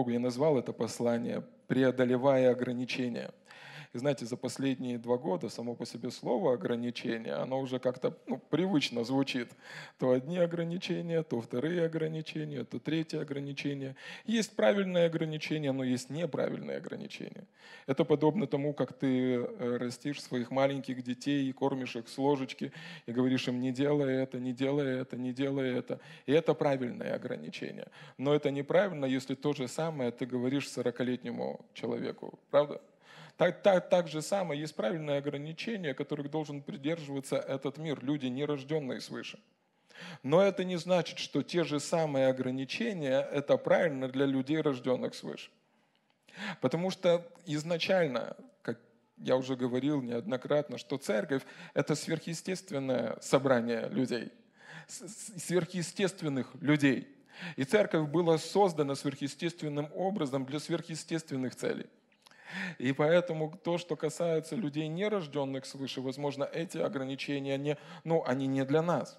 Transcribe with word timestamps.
Богу, 0.00 0.12
я 0.12 0.18
назвал 0.18 0.58
это 0.58 0.72
послание 0.72 1.42
«Преодолевая 1.66 2.50
ограничения». 2.52 3.34
И 3.92 3.98
знаете, 3.98 4.24
за 4.24 4.36
последние 4.36 4.98
два 4.98 5.18
года 5.18 5.48
само 5.48 5.74
по 5.74 5.84
себе 5.84 6.12
слово 6.12 6.54
ограничение, 6.54 7.34
оно 7.34 7.58
уже 7.60 7.80
как-то 7.80 8.16
ну, 8.28 8.38
привычно 8.38 9.02
звучит. 9.02 9.48
То 9.98 10.12
одни 10.12 10.38
ограничения, 10.38 11.24
то 11.24 11.40
вторые 11.40 11.86
ограничения, 11.86 12.62
то 12.64 12.78
третьи 12.78 13.18
ограничения. 13.18 13.96
Есть 14.26 14.54
правильные 14.54 15.06
ограничения, 15.06 15.72
но 15.72 15.82
есть 15.82 16.08
неправильные 16.08 16.76
ограничения. 16.76 17.48
Это 17.86 18.04
подобно 18.04 18.46
тому, 18.46 18.74
как 18.74 18.92
ты 18.92 19.34
э, 19.34 19.76
растишь 19.78 20.22
своих 20.22 20.52
маленьких 20.52 21.02
детей 21.02 21.48
и 21.48 21.52
кормишь 21.52 21.96
их 21.96 22.08
с 22.08 22.16
ложечки 22.16 22.72
и 23.06 23.12
говоришь 23.12 23.48
им 23.48 23.60
не 23.60 23.72
делай 23.72 24.22
это, 24.22 24.38
не 24.38 24.52
делай 24.52 25.00
это, 25.00 25.16
не 25.16 25.32
делай 25.32 25.76
это. 25.76 25.98
И 26.26 26.32
это 26.32 26.54
правильное 26.54 27.16
ограничение. 27.16 27.88
Но 28.18 28.32
это 28.36 28.52
неправильно, 28.52 29.04
если 29.04 29.34
то 29.34 29.52
же 29.52 29.66
самое 29.66 30.12
ты 30.12 30.26
говоришь 30.26 30.66
40-летнему 30.66 31.66
человеку. 31.74 32.38
Правда? 32.50 32.80
Так, 33.40 33.62
так, 33.62 33.88
так 33.88 34.06
же 34.06 34.20
самое 34.20 34.60
есть 34.60 34.74
правильные 34.74 35.16
ограничения, 35.16 35.94
которых 35.94 36.30
должен 36.30 36.60
придерживаться 36.60 37.36
этот 37.36 37.78
мир, 37.78 38.04
люди, 38.04 38.26
не 38.26 38.44
рожденные 38.44 39.00
свыше. 39.00 39.38
Но 40.22 40.42
это 40.42 40.62
не 40.62 40.76
значит, 40.76 41.18
что 41.18 41.42
те 41.42 41.64
же 41.64 41.80
самые 41.80 42.26
ограничения– 42.26 43.18
это 43.32 43.56
правильно 43.56 44.08
для 44.08 44.26
людей, 44.26 44.60
рожденных 44.60 45.14
свыше. 45.14 45.50
Потому 46.60 46.90
что 46.90 47.26
изначально, 47.46 48.36
как 48.60 48.78
я 49.16 49.38
уже 49.38 49.56
говорил 49.56 50.02
неоднократно, 50.02 50.76
что 50.76 50.98
церковь– 50.98 51.42
это 51.72 51.94
сверхъестественное 51.94 53.16
собрание 53.22 53.88
людей, 53.88 54.30
сверхъестественных 54.86 56.54
людей. 56.60 57.08
И 57.56 57.64
церковь 57.64 58.06
была 58.10 58.36
создана 58.36 58.94
сверхъестественным 58.94 59.88
образом 59.94 60.44
для 60.44 60.60
сверхъестественных 60.60 61.56
целей. 61.56 61.86
И 62.78 62.92
поэтому 62.92 63.52
то, 63.62 63.78
что 63.78 63.96
касается 63.96 64.56
людей, 64.56 64.88
нерожденных 64.88 65.66
свыше, 65.66 66.00
возможно, 66.00 66.44
эти 66.44 66.78
ограничения, 66.78 67.56
не, 67.58 67.76
ну, 68.04 68.22
они 68.26 68.46
не 68.46 68.64
для 68.64 68.82
нас. 68.82 69.18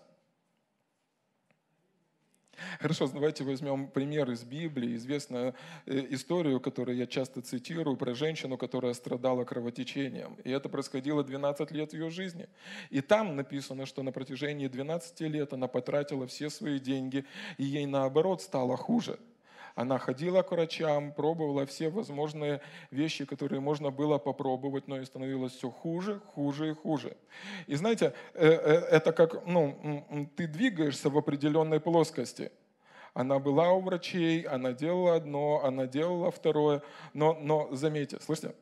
Хорошо, 2.79 3.07
давайте 3.07 3.43
возьмем 3.43 3.87
пример 3.87 4.29
из 4.29 4.43
Библии, 4.43 4.95
известную 4.95 5.55
э, 5.85 6.07
историю, 6.11 6.59
которую 6.59 6.97
я 6.97 7.07
часто 7.07 7.41
цитирую, 7.41 7.97
про 7.97 8.13
женщину, 8.13 8.57
которая 8.57 8.93
страдала 8.93 9.45
кровотечением. 9.45 10.35
И 10.43 10.51
это 10.51 10.69
происходило 10.69 11.23
12 11.23 11.71
лет 11.71 11.93
ее 11.93 12.09
жизни. 12.09 12.47
И 12.89 13.01
там 13.01 13.35
написано, 13.35 13.85
что 13.85 14.03
на 14.03 14.11
протяжении 14.11 14.67
12 14.67 15.21
лет 15.21 15.53
она 15.53 15.67
потратила 15.67 16.27
все 16.27 16.49
свои 16.49 16.79
деньги, 16.79 17.25
и 17.57 17.63
ей 17.63 17.85
наоборот 17.85 18.41
стало 18.41 18.77
хуже– 18.77 19.19
она 19.75 19.97
ходила 19.97 20.41
к 20.41 20.51
врачам, 20.51 21.13
пробовала 21.13 21.65
все 21.65 21.89
возможные 21.89 22.61
вещи, 22.91 23.25
которые 23.25 23.59
можно 23.59 23.91
было 23.91 24.17
попробовать, 24.17 24.87
но 24.87 24.99
и 24.99 25.05
становилось 25.05 25.53
все 25.53 25.69
хуже, 25.69 26.19
хуже 26.33 26.71
и 26.71 26.73
хуже. 26.73 27.17
И 27.67 27.75
знаете, 27.75 28.13
э, 28.33 28.47
э, 28.47 28.73
это 28.91 29.11
как, 29.11 29.45
ну, 29.45 30.29
ты 30.35 30.47
двигаешься 30.47 31.09
в 31.09 31.17
определенной 31.17 31.79
плоскости. 31.79 32.51
Она 33.13 33.39
была 33.39 33.71
у 33.71 33.81
врачей, 33.81 34.41
она 34.43 34.71
делала 34.71 35.15
одно, 35.15 35.61
она 35.63 35.85
делала 35.85 36.31
второе, 36.31 36.81
но, 37.13 37.37
но 37.41 37.67
заметьте, 37.71 38.19
слышите, 38.21 38.55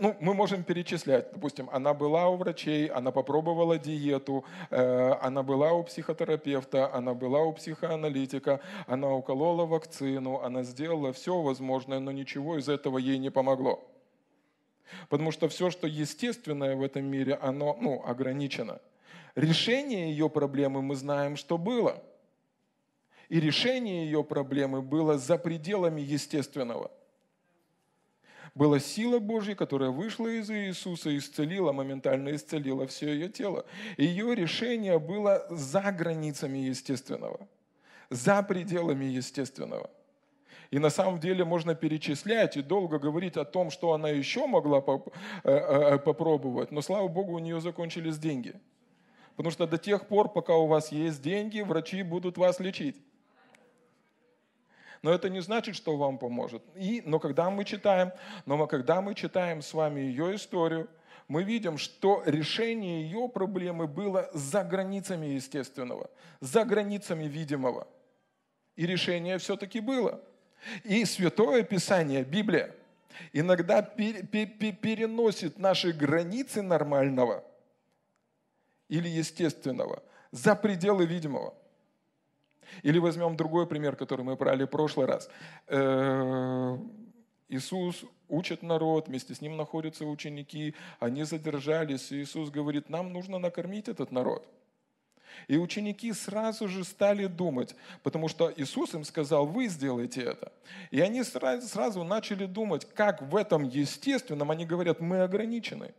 ну, 0.00 0.16
мы 0.20 0.34
можем 0.34 0.62
перечислять. 0.62 1.32
Допустим, 1.32 1.68
она 1.72 1.94
была 1.94 2.28
у 2.28 2.36
врачей, 2.36 2.86
она 2.86 3.10
попробовала 3.10 3.78
диету, 3.78 4.44
э, 4.70 5.12
она 5.22 5.42
была 5.42 5.72
у 5.72 5.82
психотерапевта, 5.82 6.92
она 6.92 7.14
была 7.14 7.40
у 7.40 7.52
психоаналитика, 7.52 8.60
она 8.86 9.12
уколола 9.12 9.66
вакцину, 9.66 10.40
она 10.40 10.62
сделала 10.62 11.12
все 11.12 11.40
возможное, 11.40 11.98
но 12.00 12.12
ничего 12.12 12.58
из 12.58 12.68
этого 12.68 12.98
ей 12.98 13.18
не 13.18 13.30
помогло. 13.30 13.84
Потому 15.08 15.32
что 15.32 15.48
все, 15.48 15.70
что 15.70 15.86
естественное 15.86 16.76
в 16.76 16.82
этом 16.82 17.04
мире, 17.04 17.34
оно 17.34 17.76
ну, 17.80 18.02
ограничено. 18.06 18.80
Решение 19.34 20.10
ее 20.10 20.30
проблемы 20.30 20.80
мы 20.80 20.94
знаем, 20.96 21.36
что 21.36 21.58
было. 21.58 22.02
И 23.28 23.40
решение 23.40 24.04
ее 24.04 24.22
проблемы 24.22 24.80
было 24.82 25.18
за 25.18 25.36
пределами 25.36 26.00
естественного– 26.00 26.90
была 28.56 28.80
сила 28.80 29.18
Божья, 29.18 29.54
которая 29.54 29.90
вышла 29.90 30.28
из 30.28 30.50
Иисуса, 30.50 31.16
исцелила, 31.16 31.72
моментально 31.72 32.34
исцелила 32.34 32.86
все 32.86 33.12
ее 33.12 33.28
тело. 33.28 33.66
Ее 33.98 34.34
решение 34.34 34.98
было 34.98 35.46
за 35.50 35.92
границами 35.92 36.58
естественного, 36.58 37.46
за 38.08 38.42
пределами 38.42 39.04
естественного. 39.04 39.90
И 40.70 40.78
на 40.78 40.88
самом 40.88 41.20
деле 41.20 41.44
можно 41.44 41.74
перечислять 41.74 42.56
и 42.56 42.62
долго 42.62 42.98
говорить 42.98 43.36
о 43.36 43.44
том, 43.44 43.70
что 43.70 43.92
она 43.92 44.08
еще 44.08 44.46
могла 44.46 44.78
э, 44.78 44.98
э, 45.44 45.50
э, 45.52 45.98
попробовать, 45.98 46.72
но 46.72 46.80
слава 46.80 47.08
Богу, 47.08 47.34
у 47.34 47.38
нее 47.38 47.60
закончились 47.60 48.18
деньги. 48.18 48.54
Потому 49.36 49.52
что 49.52 49.66
до 49.66 49.76
тех 49.76 50.08
пор, 50.08 50.32
пока 50.32 50.54
у 50.54 50.66
вас 50.66 50.90
есть 50.92 51.20
деньги, 51.20 51.60
врачи 51.60 52.02
будут 52.02 52.38
вас 52.38 52.58
лечить 52.58 52.96
но 55.02 55.12
это 55.12 55.28
не 55.28 55.40
значит, 55.40 55.76
что 55.76 55.96
вам 55.96 56.18
поможет. 56.18 56.62
И, 56.74 57.02
но 57.04 57.18
когда 57.18 57.50
мы 57.50 57.64
читаем, 57.64 58.12
но 58.44 58.66
когда 58.66 59.00
мы 59.00 59.14
читаем 59.14 59.62
с 59.62 59.72
вами 59.74 60.00
ее 60.00 60.34
историю, 60.36 60.88
мы 61.28 61.42
видим, 61.42 61.76
что 61.76 62.22
решение 62.24 63.02
ее 63.02 63.28
проблемы 63.28 63.86
было 63.86 64.30
за 64.32 64.62
границами 64.62 65.26
естественного, 65.26 66.10
за 66.40 66.64
границами 66.64 67.24
видимого. 67.24 67.88
И 68.76 68.86
решение 68.86 69.38
все-таки 69.38 69.80
было. 69.80 70.20
И 70.84 71.04
Святое 71.04 71.62
Писание, 71.62 72.24
Библия, 72.24 72.74
иногда 73.32 73.82
переносит 73.82 75.58
наши 75.58 75.92
границы 75.92 76.62
нормального 76.62 77.44
или 78.88 79.08
естественного 79.08 80.02
за 80.30 80.54
пределы 80.54 81.06
видимого. 81.06 81.54
Или 82.82 82.98
возьмем 82.98 83.36
другой 83.36 83.66
пример, 83.66 83.96
который 83.96 84.24
мы 84.24 84.36
брали 84.36 84.64
в 84.64 84.68
прошлый 84.68 85.06
раз. 85.06 85.28
Э, 85.68 86.76
Иисус 87.48 88.04
учит 88.28 88.62
народ, 88.62 89.08
вместе 89.08 89.34
с 89.34 89.40
ним 89.40 89.56
находятся 89.56 90.04
ученики, 90.04 90.74
они 90.98 91.24
задержались, 91.24 92.10
и 92.10 92.22
Иисус 92.22 92.50
говорит, 92.50 92.88
нам 92.88 93.12
нужно 93.12 93.38
накормить 93.38 93.88
этот 93.88 94.10
народ. 94.10 94.46
И 95.48 95.56
ученики 95.58 96.12
сразу 96.12 96.66
же 96.66 96.82
стали 96.82 97.26
думать, 97.26 97.76
потому 98.02 98.28
что 98.28 98.52
Иисус 98.56 98.94
им 98.94 99.04
сказал, 99.04 99.46
вы 99.46 99.68
сделаете 99.68 100.22
это. 100.22 100.52
И 100.90 101.00
они 101.00 101.22
сразу 101.22 102.04
начали 102.04 102.46
думать, 102.46 102.86
как 102.94 103.22
в 103.22 103.36
этом 103.36 103.62
естественном, 103.64 104.50
они 104.50 104.64
говорят, 104.64 105.00
мы 105.00 105.22
ограничены. 105.22 105.94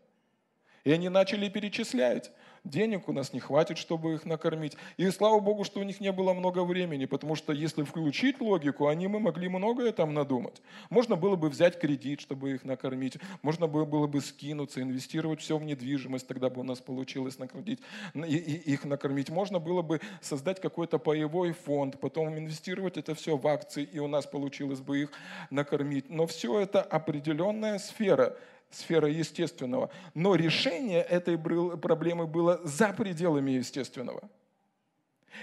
И 0.83 0.91
они 0.91 1.09
начали 1.09 1.50
перечислять 1.50 2.31
денег 2.69 3.07
у 3.09 3.13
нас 3.13 3.33
не 3.33 3.39
хватит, 3.39 3.78
чтобы 3.78 4.13
их 4.13 4.25
накормить. 4.25 4.78
И 4.97 5.09
слава 5.09 5.39
Богу, 5.39 5.63
что 5.63 5.79
у 5.79 5.83
них 5.83 6.00
не 6.00 6.11
было 6.11 6.33
много 6.33 6.63
времени, 6.63 7.05
потому 7.05 7.35
что 7.35 7.53
если 7.53 7.83
включить 7.83 8.39
логику, 8.41 8.88
они 8.88 9.07
мы 9.07 9.19
могли 9.19 9.50
многое 9.50 9.91
там 9.91 10.13
надумать. 10.13 10.61
Можно 10.89 11.16
было 11.16 11.35
бы 11.35 11.50
взять 11.50 11.79
кредит, 11.79 12.22
чтобы 12.22 12.51
их 12.51 12.66
накормить, 12.66 13.17
можно 13.41 13.67
было 13.67 14.07
бы 14.07 14.22
скинуться, 14.22 14.81
инвестировать 14.81 15.41
все 15.41 15.57
в 15.57 15.63
недвижимость, 15.63 16.27
тогда 16.27 16.50
бы 16.50 16.61
у 16.61 16.63
нас 16.63 16.79
получилось 16.79 17.39
накормить, 17.39 17.79
их 18.13 18.85
накормить. 18.85 19.29
Можно 19.29 19.59
было 19.59 19.81
бы 19.81 20.01
создать 20.22 20.61
какой-то 20.61 21.00
паевой 21.00 21.53
фонд, 21.53 22.00
потом 22.00 22.38
инвестировать 22.38 22.97
это 22.97 23.16
все 23.16 23.38
в 23.38 23.47
акции, 23.47 23.83
и 23.83 24.00
у 24.00 24.07
нас 24.07 24.25
получилось 24.25 24.79
бы 24.79 25.01
их 25.01 25.12
накормить. 25.50 26.09
Но 26.09 26.27
все 26.27 26.59
это 26.59 26.81
определенная 26.81 27.80
сфера 27.80 28.36
сфера 28.69 29.10
естественного. 29.10 29.90
Но 30.14 30.36
решение 30.36 31.02
этой 31.02 31.38
проблемы 31.38 32.28
было 32.28 32.60
за 32.64 32.94
пределами 32.94 33.52
естественного. 33.52 34.30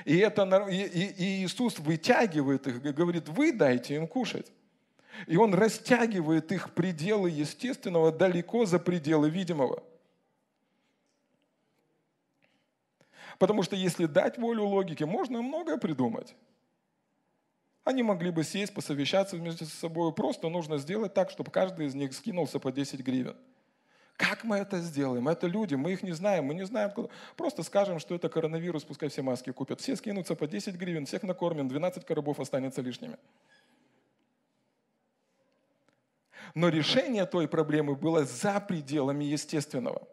И, 0.05 0.19
это, 0.19 0.45
и, 0.69 1.45
Иисус 1.45 1.79
вытягивает 1.79 2.67
их 2.67 2.83
говорит, 2.83 3.29
вы 3.29 3.53
дайте 3.53 3.95
им 3.95 4.07
кушать. 4.09 4.53
И 5.27 5.37
Он 5.37 5.55
растягивает 5.55 6.51
их 6.51 6.75
пределы 6.75 7.31
естественного 7.31 8.11
далеко 8.11 8.67
за 8.67 8.79
пределы 8.79 9.31
видимого. 9.31 9.83
Потому 13.39 13.63
что 13.63 13.77
если 13.77 14.07
дать 14.07 14.39
волю 14.39 14.65
логике, 14.65 15.07
можно 15.07 15.43
многое 15.43 15.77
придумать. 15.77 16.35
Они 17.85 18.03
могли 18.03 18.31
бы 18.31 18.45
сесть, 18.45 18.73
посовещаться 18.73 19.37
с 19.37 19.73
собой. 19.75 20.13
Просто 20.15 20.49
нужно 20.49 20.79
сделать 20.79 21.13
так, 21.13 21.31
чтобы 21.31 21.51
каждый 21.51 21.87
из 21.87 21.95
них 21.95 22.15
скинулся 22.15 22.59
по 22.59 22.73
10 22.73 23.01
гривен. 23.01 23.37
Как 24.17 24.45
мы 24.45 24.57
это 24.57 24.79
сделаем? 24.79 25.29
Это 25.29 25.47
люди, 25.47 25.75
мы 25.75 25.93
их 25.93 26.03
не 26.03 26.13
знаем, 26.13 26.45
мы 26.45 26.55
не 26.55 26.65
знаем, 26.65 26.93
куда. 26.93 27.09
Просто 27.37 27.63
скажем, 27.63 27.99
что 27.99 28.15
это 28.15 28.29
коронавирус, 28.29 28.85
пускай 28.85 29.09
все 29.09 29.23
маски 29.23 29.51
купят. 29.51 29.81
Все 29.81 29.97
скинутся 29.97 30.35
по 30.35 30.47
10 30.47 30.77
гривен, 30.77 31.05
всех 31.05 31.25
накормим, 31.25 31.69
12 31.69 32.07
коробов 32.07 32.41
останется 32.41 32.81
лишними. 32.81 33.19
Но 36.55 36.69
решение 36.69 37.27
той 37.27 37.49
проблемы 37.49 37.97
было 37.97 38.25
за 38.25 38.61
пределами 38.61 39.25
естественного. 39.25 40.07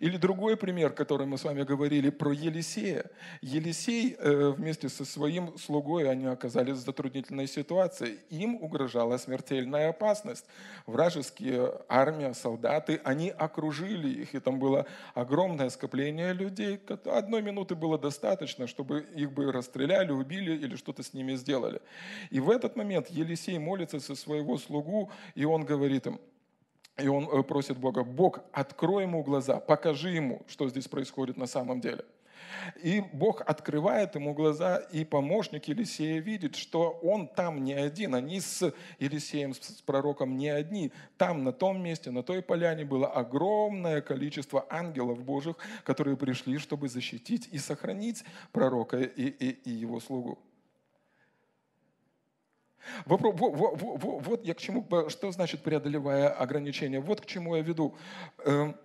Или 0.00 0.16
другой 0.16 0.56
пример, 0.56 0.92
который 0.92 1.26
мы 1.26 1.38
с 1.38 1.44
вами 1.44 1.62
говорили 1.62 2.10
про 2.10 2.32
Елисея. 2.32 3.04
Елисей 3.40 4.16
э, 4.18 4.50
вместе 4.50 4.88
со 4.88 5.04
своим 5.04 5.56
слугой, 5.58 6.10
они 6.10 6.26
оказались 6.26 6.78
в 6.78 6.84
затруднительной 6.84 7.46
ситуации. 7.46 8.18
Им 8.30 8.56
угрожала 8.56 9.16
смертельная 9.16 9.90
опасность. 9.90 10.44
Вражеские 10.86 11.72
армия, 11.88 12.34
солдаты, 12.34 13.00
они 13.04 13.30
окружили 13.30 14.08
их, 14.22 14.34
и 14.34 14.40
там 14.40 14.58
было 14.58 14.86
огромное 15.14 15.70
скопление 15.70 16.32
людей. 16.32 16.80
Одной 17.04 17.42
минуты 17.42 17.74
было 17.74 17.98
достаточно, 17.98 18.66
чтобы 18.66 19.06
их 19.14 19.32
бы 19.32 19.52
расстреляли, 19.52 20.12
убили 20.12 20.52
или 20.52 20.76
что-то 20.76 21.02
с 21.02 21.14
ними 21.14 21.34
сделали. 21.36 21.80
И 22.30 22.40
в 22.40 22.50
этот 22.50 22.76
момент 22.76 23.08
Елисей 23.08 23.58
молится 23.58 24.00
со 24.00 24.14
своего 24.14 24.58
слугу, 24.58 25.10
и 25.34 25.44
он 25.44 25.64
говорит 25.64 26.06
им– 26.06 26.20
и 26.98 27.08
он 27.08 27.28
э, 27.30 27.42
просит 27.42 27.78
Бога, 27.78 28.04
Бог, 28.04 28.40
открой 28.52 29.04
ему 29.04 29.22
глаза, 29.22 29.60
покажи 29.60 30.10
ему, 30.10 30.42
что 30.48 30.68
здесь 30.68 30.88
происходит 30.88 31.36
на 31.36 31.46
самом 31.46 31.80
деле. 31.80 32.04
И 32.82 33.02
Бог 33.12 33.42
открывает 33.42 34.14
ему 34.14 34.34
глаза, 34.34 34.76
и 34.76 35.04
помощник 35.04 35.66
Елисея 35.66 36.20
видит, 36.20 36.56
что 36.56 36.90
он 37.02 37.28
там 37.28 37.62
не 37.62 37.74
один, 37.74 38.14
они 38.14 38.40
с 38.40 38.72
Елисеем, 38.98 39.54
с 39.54 39.82
пророком 39.82 40.36
не 40.36 40.48
одни. 40.48 40.92
Там, 41.16 41.44
на 41.44 41.52
том 41.52 41.82
месте, 41.82 42.10
на 42.10 42.22
той 42.22 42.42
поляне 42.42 42.84
было 42.84 43.08
огромное 43.08 44.00
количество 44.00 44.66
ангелов 44.70 45.22
Божьих, 45.22 45.56
которые 45.84 46.16
пришли, 46.16 46.58
чтобы 46.58 46.88
защитить 46.88 47.48
и 47.52 47.58
сохранить 47.58 48.24
пророка 48.52 49.00
и, 49.00 49.26
и, 49.26 49.50
и 49.50 49.70
его 49.70 50.00
слугу. 50.00 50.38
Вопрос, 53.04 53.34
вот, 53.38 53.54
вот, 53.54 53.80
вот, 53.80 54.26
вот 54.26 54.44
я 54.44 54.54
к 54.54 54.58
чему, 54.58 54.86
что 55.08 55.30
значит 55.32 55.62
преодолевая 55.62 56.28
ограничения? 56.28 57.00
Вот 57.00 57.20
к 57.20 57.26
чему 57.26 57.56
я 57.56 57.62
веду. 57.62 57.94
Эм, 58.44 58.76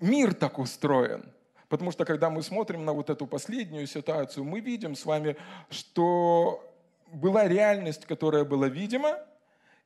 мир 0.00 0.34
так 0.34 0.58
устроен. 0.58 1.24
Потому 1.68 1.90
что 1.90 2.04
когда 2.04 2.30
мы 2.30 2.42
смотрим 2.42 2.84
на 2.84 2.92
вот 2.92 3.10
эту 3.10 3.26
последнюю 3.26 3.86
ситуацию, 3.86 4.44
мы 4.44 4.60
видим 4.60 4.94
с 4.94 5.04
вами, 5.04 5.36
что 5.68 6.64
была 7.12 7.48
реальность, 7.48 8.06
которая 8.06 8.44
была 8.44 8.68
видима, 8.68 9.18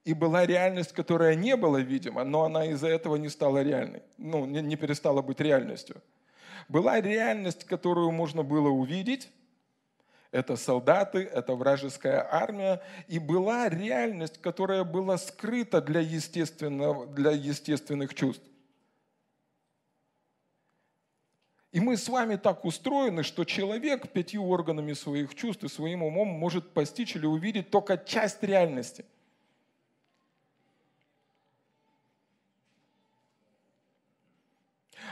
и 0.05 0.15
была 0.15 0.47
реальность, 0.47 0.93
которая 0.93 1.35
не 1.35 1.57
была 1.57 1.81
видима, 1.81 2.25
но 2.25 2.45
она 2.45 2.67
из-за 2.67 2.89
этого 2.89 3.17
не 3.17 3.29
стала 3.29 3.63
реальной, 3.63 4.03
ну, 4.17 4.47
не, 4.47 4.63
не 4.63 4.77
перестала 4.77 5.21
быть 5.21 5.41
реальностью. 5.41 6.01
Была 6.69 7.01
реальность, 7.01 7.65
которую 7.65 8.11
можно 8.11 8.43
было 8.43 8.69
увидеть, 8.69 9.29
это 10.33 10.57
солдаты, 10.57 11.19
это 11.19 11.55
вражеская 11.55 12.27
армия. 12.31 12.83
И 13.09 13.19
была 13.19 13.69
реальность, 13.69 14.41
которая 14.41 14.85
была 14.85 15.19
скрыта 15.19 15.81
для, 15.81 16.01
естественного, 16.01 17.07
для 17.07 17.33
естественных 17.33 18.15
чувств. 18.15 18.45
И 21.73 21.81
мы 21.81 21.97
с 21.97 22.09
вами 22.09 22.37
так 22.37 22.65
устроены, 22.65 23.23
что 23.23 23.45
человек 23.45 24.11
пятью 24.13 24.49
органами 24.49 24.93
своих 24.93 25.35
чувств 25.37 25.63
и 25.63 25.69
своим 25.69 26.03
умом 26.03 26.29
может 26.29 26.73
постичь 26.73 27.15
или 27.15 27.27
увидеть 27.27 27.71
только 27.71 27.97
часть 27.97 28.43
реальности– 28.43 29.05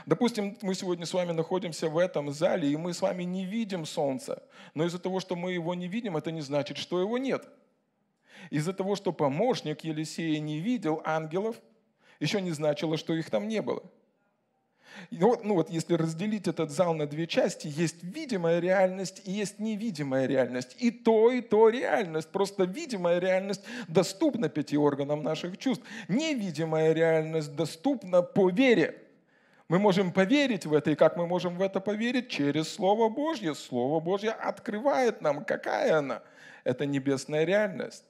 Допустим, 0.05 0.57
мы 0.61 0.75
сегодня 0.75 1.05
с 1.05 1.13
вами 1.13 1.31
находимся 1.31 1.89
в 1.89 1.97
этом 1.97 2.31
зале, 2.31 2.69
и 2.69 2.77
мы 2.77 2.93
с 2.93 3.01
вами 3.01 3.23
не 3.23 3.45
видим 3.45 3.85
солнца. 3.85 4.43
Но 4.73 4.85
из-за 4.85 4.99
того, 4.99 5.19
что 5.19 5.35
мы 5.35 5.53
его 5.53 5.73
не 5.75 5.87
видим, 5.87 6.17
это 6.17 6.31
не 6.31 6.41
значит, 6.41 6.77
что 6.77 6.99
его 6.99 7.17
нет. 7.17 7.47
Из-за 8.49 8.73
того, 8.73 8.95
что 8.95 9.11
помощник 9.11 9.81
Елисея 9.81 10.39
не 10.39 10.59
видел 10.59 11.01
ангелов, 11.05 11.55
еще 12.19 12.41
не 12.41 12.51
значило, 12.51 12.97
что 12.97 13.13
их 13.13 13.29
там 13.29 13.47
не 13.47 13.61
было. 13.61 13.83
Ну 15.11 15.27
вот, 15.27 15.43
ну 15.43 15.55
вот 15.55 15.69
если 15.69 15.93
разделить 15.93 16.47
этот 16.47 16.71
зал 16.71 16.93
на 16.93 17.07
две 17.07 17.27
части, 17.27 17.67
есть 17.67 18.03
видимая 18.03 18.59
реальность 18.59 19.21
и 19.25 19.31
есть 19.31 19.59
невидимая 19.59 20.25
реальность. 20.25 20.75
И 20.79 20.91
то, 20.91 21.31
и 21.31 21.41
то 21.41 21.69
реальность. 21.69 22.29
Просто 22.29 22.63
видимая 22.63 23.19
реальность 23.19 23.61
доступна 23.87 24.49
пяти 24.49 24.77
органам 24.77 25.23
наших 25.23 25.57
чувств. 25.57 25.85
Невидимая 26.07 26.93
реальность 26.93 27.55
доступна 27.55 28.21
по 28.21 28.49
вере. 28.49 29.01
Мы 29.69 29.77
можем 29.77 30.11
поверить 30.11 30.65
в 30.65 30.73
это, 30.73 30.89
и 30.89 30.95
как 30.95 31.15
мы 31.15 31.27
можем 31.27 31.55
в 31.55 31.61
это 31.61 31.79
поверить? 31.79 32.29
Через 32.29 32.73
Слово 32.73 33.07
Божье. 33.07 33.53
Слово 33.53 33.99
Божье 33.99 34.31
открывает 34.31 35.21
нам, 35.21 35.45
какая 35.45 35.99
она. 35.99 36.23
Это 36.63 36.87
небесная 36.87 37.45
реальность. 37.45 38.03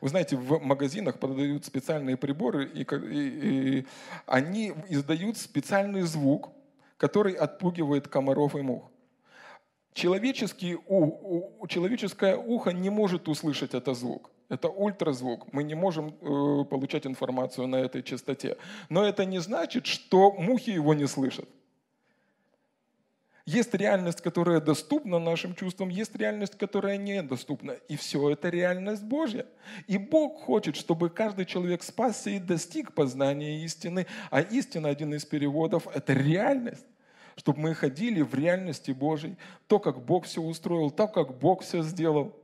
Вы 0.00 0.08
знаете, 0.08 0.36
в 0.36 0.60
магазинах 0.60 1.18
продают 1.18 1.64
специальные 1.64 2.16
приборы, 2.16 2.66
и, 2.66 2.84
и, 2.84 3.78
и 3.80 3.86
они 4.26 4.72
издают 4.88 5.38
специальный 5.38 6.02
звук, 6.02 6.52
который 6.96 7.32
отпугивает 7.34 8.06
комаров 8.06 8.54
и 8.54 8.62
мух. 8.62 8.92
Человеческий, 9.92 10.76
у, 10.86 11.58
у, 11.60 11.66
человеческое 11.66 12.36
ухо 12.36 12.70
не 12.70 12.90
может 12.90 13.28
услышать 13.28 13.74
этот 13.74 13.98
звук. 13.98 14.30
Это 14.50 14.68
ультразвук. 14.68 15.52
Мы 15.52 15.62
не 15.62 15.74
можем 15.74 16.08
э, 16.08 16.64
получать 16.64 17.06
информацию 17.06 17.68
на 17.68 17.76
этой 17.76 18.02
частоте. 18.02 18.56
Но 18.88 19.04
это 19.04 19.24
не 19.24 19.38
значит, 19.38 19.86
что 19.86 20.32
мухи 20.32 20.70
его 20.70 20.92
не 20.92 21.06
слышат. 21.06 21.48
Есть 23.46 23.74
реальность, 23.74 24.20
которая 24.20 24.60
доступна 24.60 25.18
нашим 25.18 25.54
чувствам, 25.54 25.88
есть 25.88 26.14
реальность, 26.16 26.58
которая 26.58 26.96
недоступна. 26.96 27.72
И 27.88 27.96
все 27.96 28.30
это 28.30 28.48
реальность 28.48 29.04
Божья. 29.04 29.46
И 29.86 29.98
Бог 29.98 30.40
хочет, 30.42 30.76
чтобы 30.76 31.10
каждый 31.10 31.46
человек 31.46 31.82
спасся 31.84 32.30
и 32.30 32.40
достиг 32.40 32.92
познания 32.92 33.64
истины. 33.64 34.06
А 34.30 34.40
истина, 34.40 34.88
один 34.88 35.14
из 35.14 35.24
переводов, 35.24 35.86
это 35.94 36.12
реальность. 36.12 36.86
Чтобы 37.36 37.60
мы 37.60 37.74
ходили 37.74 38.20
в 38.20 38.34
реальности 38.34 38.90
Божьей, 38.90 39.36
то, 39.68 39.78
как 39.78 40.04
Бог 40.04 40.26
все 40.26 40.42
устроил, 40.42 40.90
то, 40.90 41.06
как 41.06 41.38
Бог 41.38 41.62
все 41.62 41.82
сделал. 41.82 42.36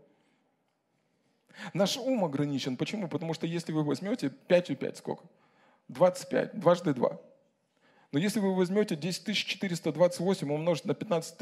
Наш 1.75 1.97
ум 1.97 2.25
ограничен. 2.25 2.77
Почему? 2.77 3.09
Потому 3.09 3.35
что 3.35 3.47
если 3.47 3.73
вы 3.73 3.83
возьмете 3.83 4.31
5 4.31 4.71
и 4.71 4.75
5, 4.75 4.97
сколько? 4.97 5.25
25, 5.89 6.59
дважды 6.59 6.95
2. 6.95 7.21
Но 8.13 8.19
если 8.19 8.41
вы 8.41 8.55
возьмете 8.55 8.97
10 8.97 9.37
428 9.37 10.53
умножить 10.53 10.85
на 10.85 10.95
15 10.95 11.39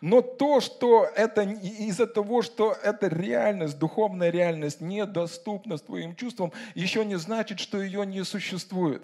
Но 0.00 0.20
то, 0.20 0.60
что 0.60 1.04
это 1.04 1.42
из-за 1.42 2.06
того, 2.06 2.42
что 2.42 2.72
эта 2.82 3.08
реальность, 3.08 3.78
духовная 3.78 4.30
реальность 4.30 4.80
недоступна 4.80 5.78
твоим 5.78 6.14
чувствам, 6.16 6.52
еще 6.74 7.04
не 7.04 7.16
значит, 7.16 7.60
что 7.60 7.80
ее 7.80 8.04
не 8.06 8.24
существует. 8.24 9.02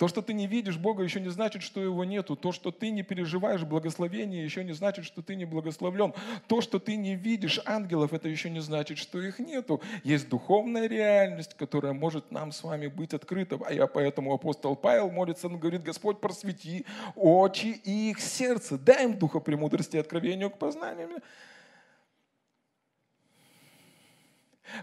То, 0.00 0.08
что 0.08 0.22
ты 0.22 0.32
не 0.32 0.46
видишь 0.46 0.78
Бога, 0.78 1.02
еще 1.02 1.20
не 1.20 1.28
значит, 1.28 1.60
что 1.62 1.78
Его 1.78 2.06
нету. 2.06 2.34
То, 2.34 2.52
что 2.52 2.70
ты 2.70 2.88
не 2.88 3.02
переживаешь 3.02 3.64
благословение, 3.64 4.42
еще 4.42 4.64
не 4.64 4.72
значит, 4.72 5.04
что 5.04 5.20
ты 5.20 5.34
не 5.34 5.44
благословлен. 5.44 6.14
То, 6.46 6.62
что 6.62 6.78
ты 6.78 6.96
не 6.96 7.16
видишь 7.16 7.60
ангелов, 7.66 8.14
это 8.14 8.26
еще 8.26 8.48
не 8.48 8.60
значит, 8.60 8.96
что 8.96 9.20
их 9.20 9.38
нету. 9.40 9.82
Есть 10.02 10.30
духовная 10.30 10.88
реальность, 10.88 11.52
которая 11.52 11.92
может 11.92 12.32
нам 12.32 12.50
с 12.50 12.62
вами 12.62 12.86
быть 12.86 13.12
открыта. 13.12 13.58
А 13.62 13.74
я 13.74 13.86
поэтому 13.86 14.32
апостол 14.32 14.74
Павел 14.74 15.10
молится, 15.10 15.48
он 15.48 15.58
говорит, 15.58 15.82
Господь, 15.82 16.18
просвети 16.18 16.86
очи 17.14 17.78
и 17.84 18.08
их 18.08 18.20
сердце. 18.20 18.78
Дай 18.78 19.04
им 19.04 19.18
духа 19.18 19.38
премудрости 19.38 19.96
и 19.96 20.00
откровению 20.00 20.48
к 20.48 20.56
познанию. 20.56 21.10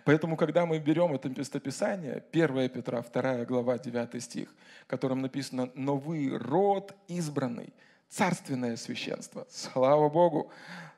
Поэтому, 0.03 0.35
когда 0.35 0.65
мы 0.65 0.79
берем 0.79 1.13
это 1.13 1.29
местописание, 1.29 2.23
1 2.31 2.69
Петра, 2.69 3.01
2 3.01 3.45
глава, 3.45 3.77
9 3.77 4.23
стих, 4.23 4.53
в 4.83 4.87
котором 4.87 5.21
написано 5.21 5.69
«Но 5.75 5.97
вы 5.97 6.37
род 6.37 6.93
избранный, 7.07 7.73
царственное 8.09 8.75
священство». 8.77 9.47
Слава 9.49 10.09
Богу! 10.09 10.51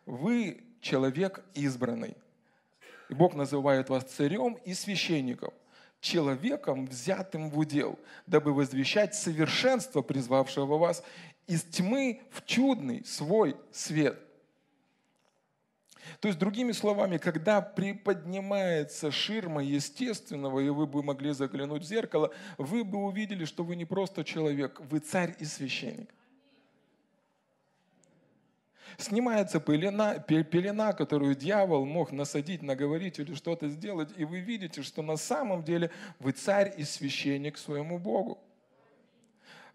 Вы 0.06 0.64
человек 0.82 1.44
избранный. 1.54 2.16
И 3.10 3.14
Бог 3.14 3.36
называет 3.36 3.90
вас 3.90 4.04
царем 4.04 4.58
и 4.66 4.74
священником, 4.74 5.54
человеком, 6.00 6.86
взятым 6.86 7.50
в 7.50 7.58
удел, 7.58 7.98
дабы 8.28 8.54
возвещать 8.54 9.16
совершенство 9.16 10.02
призвавшего 10.02 10.78
вас 10.78 11.04
из 11.48 11.64
тьмы 11.64 12.22
в 12.32 12.46
чудный 12.46 13.04
свой 13.06 13.56
свет– 13.72 14.20
то 16.20 16.28
есть, 16.28 16.40
другими 16.40 16.72
словами, 16.72 17.18
когда 17.18 17.62
приподнимается 17.62 19.12
ширма 19.12 19.64
естественного, 19.64 20.60
и 20.60 20.70
вы 20.70 20.88
бы 20.88 21.04
могли 21.04 21.32
заглянуть 21.34 21.84
в 21.84 21.86
зеркало, 21.86 22.34
вы 22.58 22.84
бы 22.84 23.00
увидели, 23.00 23.46
что 23.46 23.64
вы 23.64 23.76
не 23.76 23.86
просто 23.86 24.24
человек, 24.24 24.80
вы 24.90 25.00
царь 25.00 25.36
и 25.40 25.46
священник. 25.46 26.10
Снимается 28.98 29.62
пелена, 29.62 30.20
пелена, 30.20 30.94
которую 30.94 31.36
дьявол 31.36 31.86
мог 31.86 32.12
насадить, 32.12 32.62
наговорить 32.62 33.20
или 33.20 33.34
что-то 33.34 33.70
сделать, 33.70 34.10
и 34.18 34.26
вы 34.26 34.42
видите, 34.42 34.82
что 34.84 35.02
на 35.02 35.16
самом 35.16 35.64
деле 35.64 35.90
вы 36.20 36.34
царь 36.34 36.74
и 36.76 36.84
священник 36.84 37.58
своему 37.58 37.98
Богу. 37.98 38.40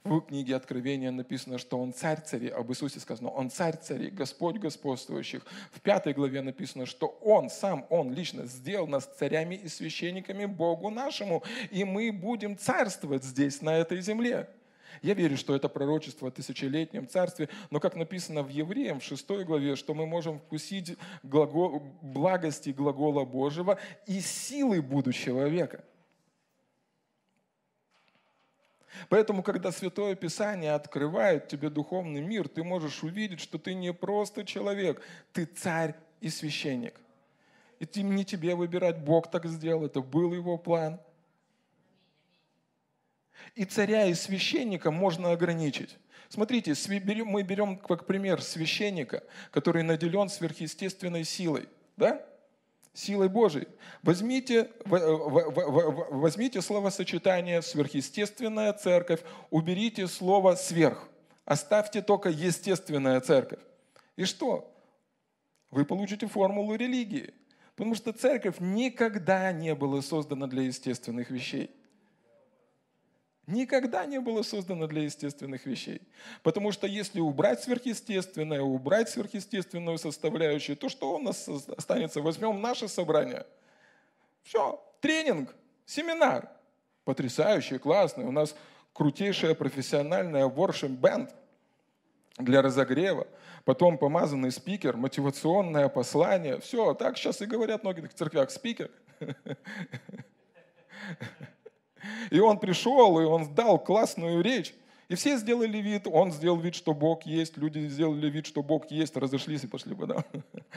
В 0.05 0.21
книге 0.21 0.57
Откровения 0.57 1.11
написано, 1.11 1.57
что 1.57 1.79
Он 1.79 1.95
царь 1.95 2.21
царей, 2.21 2.51
об 2.51 2.71
Иисусе 2.71 3.01
сказано, 3.01 3.31
Он 3.31 3.49
царь 3.49 3.79
царей, 3.79 4.11
Господь 4.11 4.57
господствующих. 4.57 5.47
В 5.73 5.81
пятой 5.81 6.13
главе 6.13 6.43
написано, 6.43 6.85
что 6.85 7.07
Он 7.23 7.49
сам, 7.49 7.87
Он 7.89 8.13
лично 8.13 8.45
сделал 8.45 8.87
нас 8.87 9.07
царями 9.07 9.55
и 9.55 9.67
священниками 9.67 10.45
Богу 10.45 10.91
нашему, 10.91 11.43
и 11.71 11.85
мы 11.85 12.13
будем 12.13 12.59
царствовать 12.59 13.25
здесь, 13.25 13.63
на 13.63 13.79
этой 13.79 14.03
земле. 14.03 14.51
Я 15.01 15.15
верю, 15.15 15.39
что 15.39 15.57
это 15.57 15.71
пророчество 15.71 16.29
о 16.29 16.31
тысячелетнем 16.31 17.09
царстве, 17.09 17.49
но 17.71 17.81
как 17.81 17.97
написано 17.97 18.43
в 18.43 18.51
Евреям, 18.51 19.01
в 19.01 19.05
шестой 19.05 19.47
главе, 19.47 19.75
что 19.75 19.95
мы 19.95 20.05
можем 20.05 20.39
вкусить 20.39 20.99
глагол, 21.23 21.81
благости 22.03 22.71
глагола 22.71 23.25
Божьего 23.25 23.79
и 24.07 24.21
силы 24.21 24.83
будущего 24.83 25.49
века– 25.49 25.83
Поэтому, 29.09 29.43
когда 29.43 29.73
Святое 29.73 30.15
Писание 30.15 30.73
открывает 30.73 31.49
тебе 31.49 31.71
духовный 31.71 32.21
мир, 32.21 32.49
ты 32.49 32.63
можешь 32.63 33.03
увидеть, 33.03 33.41
что 33.41 33.59
ты 33.59 33.75
не 33.75 33.93
просто 33.93 34.45
человек, 34.45 35.03
ты 35.33 35.45
царь 35.47 35.95
и 36.21 36.29
священник. 36.29 37.01
И 37.81 38.03
не 38.03 38.25
тебе 38.25 38.55
выбирать, 38.55 38.99
Бог 38.99 39.31
так 39.31 39.47
сделал, 39.47 39.85
это 39.85 40.01
был 40.01 40.33
его 40.33 40.57
план. 40.57 41.01
И 43.55 43.65
царя 43.65 44.07
и 44.07 44.15
священника 44.15 44.91
можно 44.91 45.33
ограничить. 45.33 45.99
Смотрите, 46.29 46.75
мы 47.25 47.43
берем 47.43 47.77
как 47.77 48.07
пример 48.07 48.43
священника, 48.43 49.23
который 49.51 49.83
наделен 49.83 50.29
сверхъестественной 50.29 51.25
силой. 51.25 51.69
Да? 51.97 52.25
Силой 52.95 53.29
Божией. 53.29 53.69
Возьмите, 54.03 54.71
возьмите 54.87 56.63
словосочетание 56.63 57.61
«сверхъестественная 57.61 58.73
церковь», 58.73 59.21
уберите 59.51 60.07
слово 60.07 60.55
«сверх», 60.55 61.09
оставьте 61.45 62.01
только 62.01 62.31
«естественная 62.31 63.21
церковь». 63.21 63.61
И 64.17 64.25
что? 64.25 64.73
Вы 65.71 65.85
получите 65.85 66.27
формулу 66.27 66.77
религии. 66.77 67.35
Потому 67.75 67.97
что 67.97 68.13
церковь 68.13 68.57
никогда 68.61 69.51
не 69.53 69.75
была 69.75 70.01
создана 70.01 70.47
для 70.47 70.63
естественных 70.63 71.31
вещей 71.31 71.71
никогда 73.47 74.07
не 74.07 74.21
было 74.21 74.43
создано 74.43 74.87
для 74.87 75.03
естественных 75.03 75.67
вещей. 75.67 76.01
Потому 76.43 76.73
что 76.73 76.87
если 76.87 77.21
убрать 77.21 77.63
сверхъестественное, 77.63 78.63
убрать 78.63 79.11
сверхъестественную 79.11 79.99
составляющую, 79.99 80.77
то 80.77 80.89
что 80.89 81.15
у 81.15 81.19
нас 81.19 81.49
останется? 81.77 82.21
Возьмем 82.21 82.61
наше 82.61 82.89
собрание. 82.89 83.47
Все, 84.43 84.83
тренинг, 85.01 85.55
семинар. 85.87 86.51
Потрясающий, 87.05 87.79
классный. 87.79 88.25
У 88.25 88.33
нас 88.33 88.57
крутейшая 88.93 89.55
профессиональная 89.55 90.47
band 90.47 91.31
для 92.39 92.63
разогрева. 92.63 93.27
Потом 93.65 93.99
помазанный 93.99 94.51
спикер, 94.51 94.97
мотивационное 94.97 95.89
послание. 95.89 96.61
Все, 96.61 96.95
так 96.95 97.17
сейчас 97.17 97.41
и 97.41 97.47
говорят 97.47 97.81
в 97.81 97.85
многих 97.85 98.13
церквях. 98.15 98.51
Спикер. 98.51 98.91
И 102.31 102.41
он 102.41 102.59
пришел, 102.59 103.21
и 103.21 103.25
он 103.25 103.55
дал 103.55 103.79
классную 103.79 104.43
речь. 104.43 104.75
И 105.09 105.17
все 105.17 105.37
сделали 105.37 105.79
вид, 105.79 106.07
он 106.11 106.33
сделал 106.33 106.59
вид, 106.59 106.75
что 106.75 106.95
Бог 106.95 107.27
есть, 107.27 107.59
люди 107.59 107.81
сделали 107.89 108.31
вид, 108.31 108.47
что 108.47 108.63
Бог 108.63 108.91
есть, 108.91 109.17
разошлись 109.17 109.65
и 109.65 109.67
пошли 109.67 109.95
бы, 109.95 110.07
да? 110.07 110.25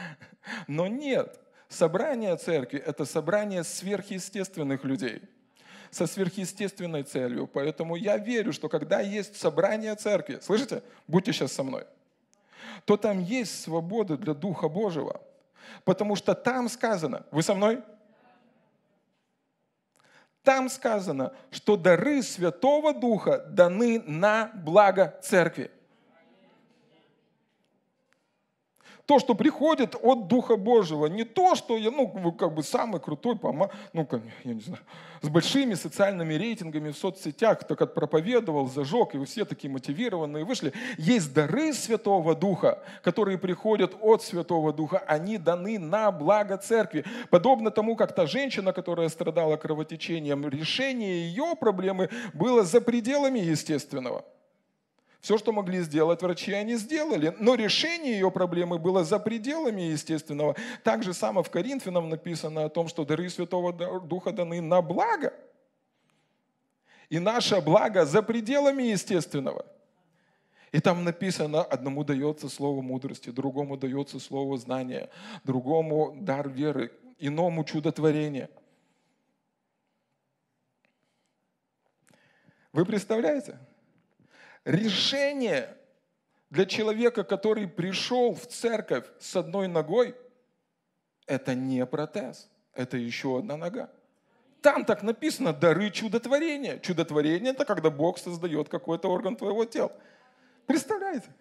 Но 0.68 0.88
нет, 0.88 1.40
собрание 1.70 2.36
церкви– 2.36 2.78
это 2.86 3.06
собрание 3.06 3.64
сверхъестественных 3.64 4.84
людей 4.84 5.22
со 5.92 6.06
сверхъестественной 6.06 7.04
целью. 7.04 7.48
Поэтому 7.48 7.96
я 7.96 8.18
верю, 8.18 8.52
что 8.52 8.68
когда 8.68 9.00
есть 9.00 9.38
собрание 9.38 9.96
церкви, 9.96 10.40
слышите, 10.42 10.84
будьте 11.08 11.32
сейчас 11.32 11.54
со 11.54 11.64
мной, 11.64 11.86
то 12.86 12.98
там 12.98 13.20
есть 13.20 13.62
свобода 13.62 14.18
для 14.18 14.34
Духа 14.34 14.68
Божьего. 14.68 15.22
Потому 15.84 16.16
что 16.16 16.34
там 16.34 16.70
сказано, 16.70 17.26
вы 17.32 17.44
со 17.44 17.54
мной? 17.54 17.82
Там 20.48 20.70
сказано, 20.70 21.34
что 21.52 21.76
дары 21.76 22.24
Святого 22.24 22.94
Духа 22.94 23.40
даны 23.50 24.02
на 24.08 24.50
благо 24.56 25.14
церкви. 25.22 25.72
То, 29.08 29.20
что 29.20 29.36
приходит 29.36 29.96
от 30.02 30.28
Духа 30.28 30.58
Божьего, 30.58 31.06
не 31.06 31.24
то, 31.24 31.56
что 31.56 31.78
я, 31.78 31.92
ну, 31.92 32.32
как 32.34 32.54
бы 32.54 32.62
самый 32.62 33.00
крутой, 33.00 33.40
ну, 33.94 34.06
как, 34.06 34.22
я 34.44 34.54
не 34.54 34.60
знаю, 34.60 34.82
с 35.22 35.30
большими 35.30 35.76
социальными 35.76 36.34
рейтингами 36.34 36.92
в 36.92 36.98
соцсетях, 36.98 37.64
так 37.64 37.80
как 37.80 37.94
проповедовал, 37.94 38.68
зажег, 38.68 39.16
и 39.16 39.18
вы 39.18 39.26
все 39.26 39.46
такие 39.46 39.72
мотивированные 39.72 40.44
вышли. 40.44 40.74
Есть 40.98 41.34
дары 41.34 41.72
Святого 41.72 42.36
Духа, 42.36 42.84
которые 43.02 43.38
приходят 43.38 43.96
от 44.02 44.24
Святого 44.24 44.74
Духа, 44.74 44.98
они 45.08 45.38
даны 45.38 45.80
на 45.80 46.12
благо 46.12 46.58
церкви. 46.58 47.06
Подобно 47.30 47.72
тому, 47.72 47.96
как 47.96 48.14
та 48.14 48.26
женщина, 48.26 48.74
которая 48.74 49.08
страдала 49.08 49.56
кровотечением, 49.56 50.50
решение 50.50 51.30
ее 51.30 51.56
проблемы 51.58 52.10
было 52.34 52.64
за 52.64 52.82
пределами 52.82 53.40
естественного– 53.40 54.26
все, 55.22 55.38
что 55.38 55.52
могли 55.52 55.82
сделать 55.82 56.22
врачи, 56.22 56.54
они 56.54 56.76
сделали. 56.76 57.36
Но 57.40 57.56
решение 57.56 58.14
ее 58.14 58.32
проблемы 58.32 58.78
было 58.78 59.04
за 59.04 59.20
пределами 59.20 59.82
естественного. 59.82 60.56
Так 60.84 61.04
же 61.04 61.14
само 61.14 61.44
в 61.44 61.50
Коринфянам 61.50 62.10
написано 62.10 62.66
о 62.66 62.70
том, 62.70 62.88
что 62.88 63.04
дары 63.04 63.30
Святого 63.30 63.74
Духа 64.02 64.32
даны 64.32 64.62
на 64.62 64.82
благо. 64.82 65.34
И 67.10 67.20
наше 67.20 67.62
благо 67.62 68.06
за 68.06 68.22
пределами 68.22 68.84
естественного. 68.84 69.66
И 70.72 70.80
там 70.80 71.04
написано, 71.04 71.64
одному 71.64 72.04
дается 72.04 72.50
слово 72.50 72.82
мудрости, 72.82 73.30
другому 73.30 73.78
дается 73.78 74.20
слово 74.20 74.58
знания, 74.58 75.10
другому 75.46 76.18
дар 76.20 76.50
веры, 76.50 76.92
иному 77.18 77.64
чудотворение. 77.64 78.50
Вы 82.74 82.86
представляете? 82.86 83.58
Решение 84.68 85.76
для 86.50 86.66
человека, 86.66 87.24
который 87.24 87.68
пришел 87.68 88.36
в 88.36 88.46
церковь 88.48 89.06
с 89.20 89.36
одной 89.36 89.68
ногой, 89.68 90.16
это 91.26 91.56
не 91.56 91.86
протез, 91.86 92.50
это 92.74 92.98
еще 92.98 93.40
одна 93.40 93.58
нога. 93.58 93.90
Там 94.62 94.84
так 94.84 95.04
написано 95.04 95.54
дары 95.54 95.90
чудотворения. 95.90 96.80
Чудотворение– 96.80 97.52
это 97.54 97.64
когда 97.64 97.90
Бог 97.90 98.18
создает 98.18 98.68
какой-то 98.70 99.10
орган 99.10 99.36
твоего 99.36 99.64
тела. 99.66 99.92
Представляете? 100.66 101.34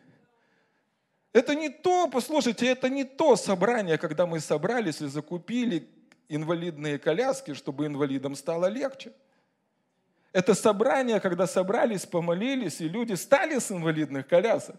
Это 1.32 1.54
не 1.54 1.68
то, 1.68 2.08
послушайте, 2.08 2.66
это 2.66 2.88
не 2.88 3.04
то 3.04 3.36
собрание, 3.36 3.98
когда 3.98 4.26
мы 4.26 4.38
собрались 4.38 5.00
и 5.00 5.06
закупили 5.06 5.88
инвалидные 6.28 6.98
коляски, 6.98 7.54
чтобы 7.54 7.86
инвалидам 7.86 8.36
стало 8.36 8.66
легче– 8.66 9.12
это 10.32 10.54
собрание, 10.54 11.20
когда 11.20 11.46
собрались, 11.46 12.06
помолились, 12.06 12.80
и 12.80 12.88
люди 12.88 13.14
стали 13.14 13.58
с 13.58 13.70
инвалидных 13.70 14.26
колясок. 14.26 14.76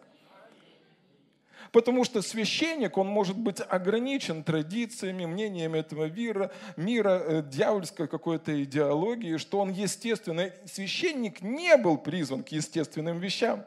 Потому 1.71 2.03
что 2.03 2.21
священник, 2.21 2.97
он 2.97 3.07
может 3.07 3.37
быть 3.37 3.61
ограничен 3.67 4.43
традициями, 4.43 5.25
мнениями 5.25 5.79
этого 5.79 6.09
мира, 6.09 6.51
мира 6.77 7.21
э, 7.23 7.43
дьявольской 7.43 8.07
какой-то 8.07 8.63
идеологии, 8.63 9.37
что 9.37 9.59
он 9.59 9.71
естественный. 9.71 10.53
Священник 10.65 11.41
не 11.41 11.75
был 11.77 11.97
призван 11.97 12.43
к 12.43 12.49
естественным 12.49 13.19
вещам. 13.19 13.65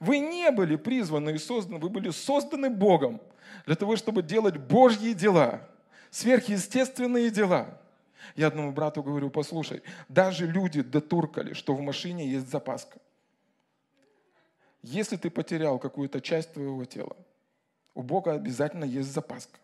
Вы 0.00 0.18
не 0.18 0.50
были 0.50 0.76
призваны 0.76 1.30
и 1.30 1.38
созданы, 1.38 1.78
вы 1.78 1.88
были 1.88 2.10
созданы 2.10 2.70
Богом 2.70 3.20
для 3.66 3.74
того, 3.74 3.96
чтобы 3.96 4.22
делать 4.22 4.56
Божьи 4.56 5.12
дела, 5.12 5.68
сверхъестественные 6.10 7.30
дела. 7.30 7.80
Я 8.36 8.48
одному 8.48 8.72
брату 8.72 9.02
говорю, 9.02 9.30
послушай, 9.30 9.82
даже 10.08 10.46
люди 10.46 10.82
дотуркали, 10.82 11.52
что 11.52 11.74
в 11.74 11.80
машине 11.80 12.28
есть 12.28 12.48
запаска. 12.48 12.98
Если 14.82 15.16
ты 15.16 15.30
потерял 15.30 15.78
какую-то 15.78 16.20
часть 16.20 16.52
твоего 16.52 16.84
тела, 16.84 17.16
у 17.94 18.02
Бога 18.02 18.32
обязательно 18.32 18.84
есть 18.84 19.12
запаска. 19.12 19.58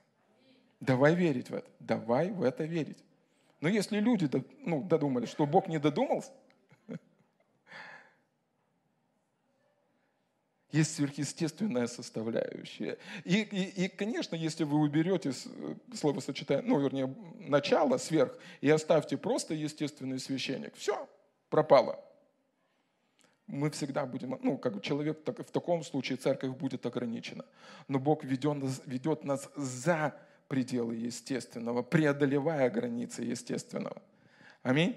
Давай 0.80 1.14
верить 1.14 1.50
в 1.50 1.54
это. 1.54 1.71
Давай 1.78 2.30
в 2.30 2.42
это 2.42 2.64
верить. 2.64 2.99
Но 3.61 3.68
если 3.68 4.00
люди 4.00 4.28
ну, 4.64 4.83
додумали, 4.83 5.26
что 5.26 5.47
Бог 5.47 5.68
не 5.68 5.78
додумался, 5.78 6.30
есть 10.75 10.97
сверхъестественная 10.97 11.87
составляющая. 11.87 12.99
И, 13.25 13.43
и, 13.43 13.85
и, 13.85 13.88
конечно, 13.88 14.35
если 14.35 14.64
вы 14.64 14.78
уберете 14.78 15.31
э, 15.31 15.75
словосочетание, 15.95 16.64
ну, 16.66 16.81
вернее, 16.81 17.14
начало 17.38 17.97
сверх, 17.99 18.37
и 18.61 18.69
оставьте 18.71 19.16
просто 19.16 19.54
естественный 19.54 20.19
священник, 20.19 20.75
все, 20.75 21.09
пропало. 21.49 22.02
мы 23.47 23.71
всегда 23.71 24.04
будем, 24.04 24.38
ну, 24.43 24.59
как 24.59 24.83
человек, 24.83 25.23
так, 25.23 25.38
в 25.47 25.50
таком 25.50 25.85
случае 25.85 26.16
церковь 26.16 26.57
будет 26.57 26.87
ограничена. 26.87 27.45
Но 27.88 27.99
Бог 27.99 28.25
ведет 28.25 28.57
нас, 28.57 28.83
ведет 28.87 29.25
нас 29.25 29.49
за 29.57 30.14
пределы 30.49 30.97
естественного, 30.97 31.83
преодолевая 31.83 32.69
границы 32.71 33.23
естественного. 33.23 34.02
Аминь. 34.62 34.97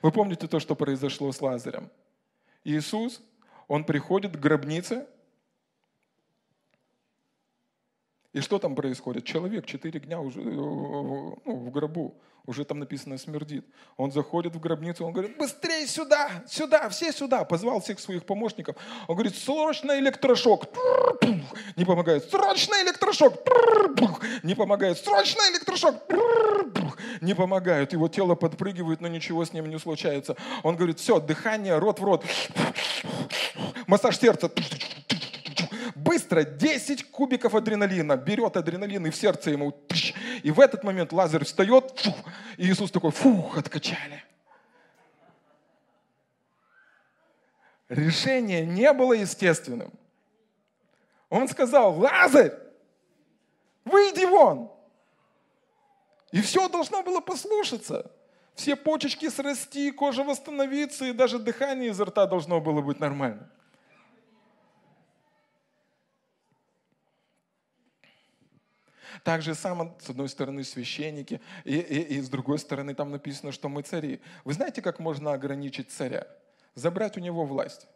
Вы 0.00 0.10
помните 0.10 0.48
то, 0.48 0.58
что 0.58 0.74
произошло 0.74 1.30
с 1.30 1.40
Лазарем? 1.40 1.90
Иисус, 2.64 3.22
Он 3.68 3.84
приходит 3.84 4.36
к 4.36 4.40
гробнице, 4.40 5.06
и 8.32 8.40
что 8.40 8.58
там 8.58 8.74
происходит? 8.74 9.24
Человек 9.24 9.66
четыре 9.66 10.00
дня 10.00 10.20
уже 10.20 10.40
э, 10.40 10.44
ну, 10.44 11.38
в 11.44 11.70
гробу 11.70 12.18
уже 12.46 12.64
там 12.64 12.78
написано 12.80 13.18
смердит. 13.18 13.64
Он 13.96 14.10
заходит 14.10 14.54
в 14.54 14.60
гробницу, 14.60 15.04
он 15.06 15.12
говорит, 15.12 15.36
быстрее 15.36 15.86
сюда, 15.86 16.42
сюда, 16.48 16.88
все 16.88 17.12
сюда. 17.12 17.44
Позвал 17.44 17.80
всех 17.80 18.00
своих 18.00 18.24
помощников. 18.24 18.76
Он 19.06 19.14
говорит, 19.14 19.36
срочно 19.36 19.98
электрошок. 19.98 20.64
Не 21.76 21.84
помогает. 21.84 22.28
Срочно 22.30 22.74
электрошок. 22.82 23.34
Не 24.42 24.54
помогает. 24.54 24.98
Срочно 24.98 25.40
электрошок. 25.52 25.94
Не 27.20 27.34
помогает. 27.34 27.92
Его 27.92 28.08
тело 28.08 28.34
подпрыгивает, 28.34 29.00
но 29.00 29.08
ничего 29.08 29.44
с 29.44 29.52
ним 29.52 29.68
не 29.68 29.78
случается. 29.78 30.36
Он 30.62 30.76
говорит, 30.76 30.98
все, 30.98 31.20
дыхание, 31.20 31.78
рот 31.78 32.00
в 32.00 32.04
рот. 32.04 32.24
Массаж 33.86 34.18
сердца 34.18 34.50
быстро 36.12 36.44
10 36.44 37.10
кубиков 37.10 37.54
адреналина, 37.54 38.16
берет 38.16 38.56
адреналин 38.58 39.06
и 39.06 39.10
в 39.10 39.16
сердце 39.16 39.50
ему. 39.50 39.74
И 40.42 40.50
в 40.50 40.60
этот 40.60 40.84
момент 40.84 41.10
Лазарь 41.10 41.44
встает, 41.44 41.98
фух, 41.98 42.16
и 42.58 42.70
Иисус 42.70 42.90
такой, 42.90 43.12
фух, 43.12 43.56
откачали. 43.56 44.22
Решение 47.88 48.66
не 48.66 48.92
было 48.92 49.14
естественным. 49.14 49.90
Он 51.30 51.48
сказал, 51.48 51.98
Лазарь, 51.98 52.52
выйди 53.86 54.26
вон. 54.26 54.70
И 56.30 56.42
все 56.42 56.68
должно 56.68 57.02
было 57.02 57.20
послушаться. 57.20 58.10
Все 58.54 58.76
почечки 58.76 59.30
срасти, 59.30 59.90
кожа 59.90 60.24
восстановиться, 60.24 61.06
и 61.06 61.12
даже 61.12 61.38
дыхание 61.38 61.88
изо 61.88 62.04
рта 62.04 62.26
должно 62.26 62.60
было 62.60 62.82
быть 62.82 63.00
нормально. 63.00 63.48
Так 69.24 69.42
же 69.42 69.54
само, 69.54 69.96
с 70.00 70.10
одной 70.10 70.28
стороны, 70.28 70.64
священники, 70.64 71.40
и, 71.64 71.76
и, 71.76 72.16
и 72.16 72.20
с 72.20 72.28
другой 72.28 72.58
стороны, 72.58 72.94
там 72.94 73.10
написано, 73.10 73.52
что 73.52 73.68
мы 73.68 73.82
цари. 73.82 74.20
Вы 74.44 74.54
знаете, 74.54 74.82
как 74.82 74.98
можно 74.98 75.32
ограничить 75.32 75.90
царя? 75.90 76.26
Забрать 76.74 77.16
у 77.16 77.20
него 77.20 77.44
власть. 77.44 77.86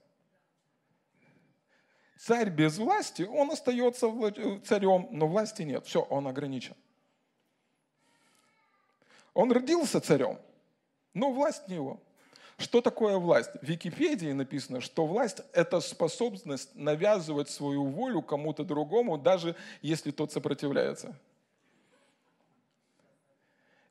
Царь 2.19 2.51
без 2.51 2.79
власти, 2.79 3.23
он 3.23 3.51
остается 3.51 4.07
царем, 4.65 5.09
но 5.11 5.29
власти 5.29 5.63
нет. 5.63 5.85
Все, 5.87 6.03
он 6.03 6.27
ограничен. 6.27 6.75
Он 9.35 9.53
родился 9.53 10.01
царем, 10.01 10.39
но 11.13 11.31
власть 11.31 11.69
не 11.69 11.75
его. 11.75 12.01
Что 12.59 12.81
такое 12.81 13.19
власть? 13.19 13.51
В 13.61 13.67
Википедии 13.67 14.33
написано, 14.33 14.81
что 14.81 15.07
власть– 15.07 15.43
это 15.53 15.81
способность 15.81 16.75
навязывать 16.75 17.51
свою 17.51 17.85
волю 17.85 18.23
кому-то 18.23 18.65
другому, 18.65 19.19
даже 19.19 19.55
если 19.83 20.11
тот 20.11 20.33
сопротивляется. 20.33 21.15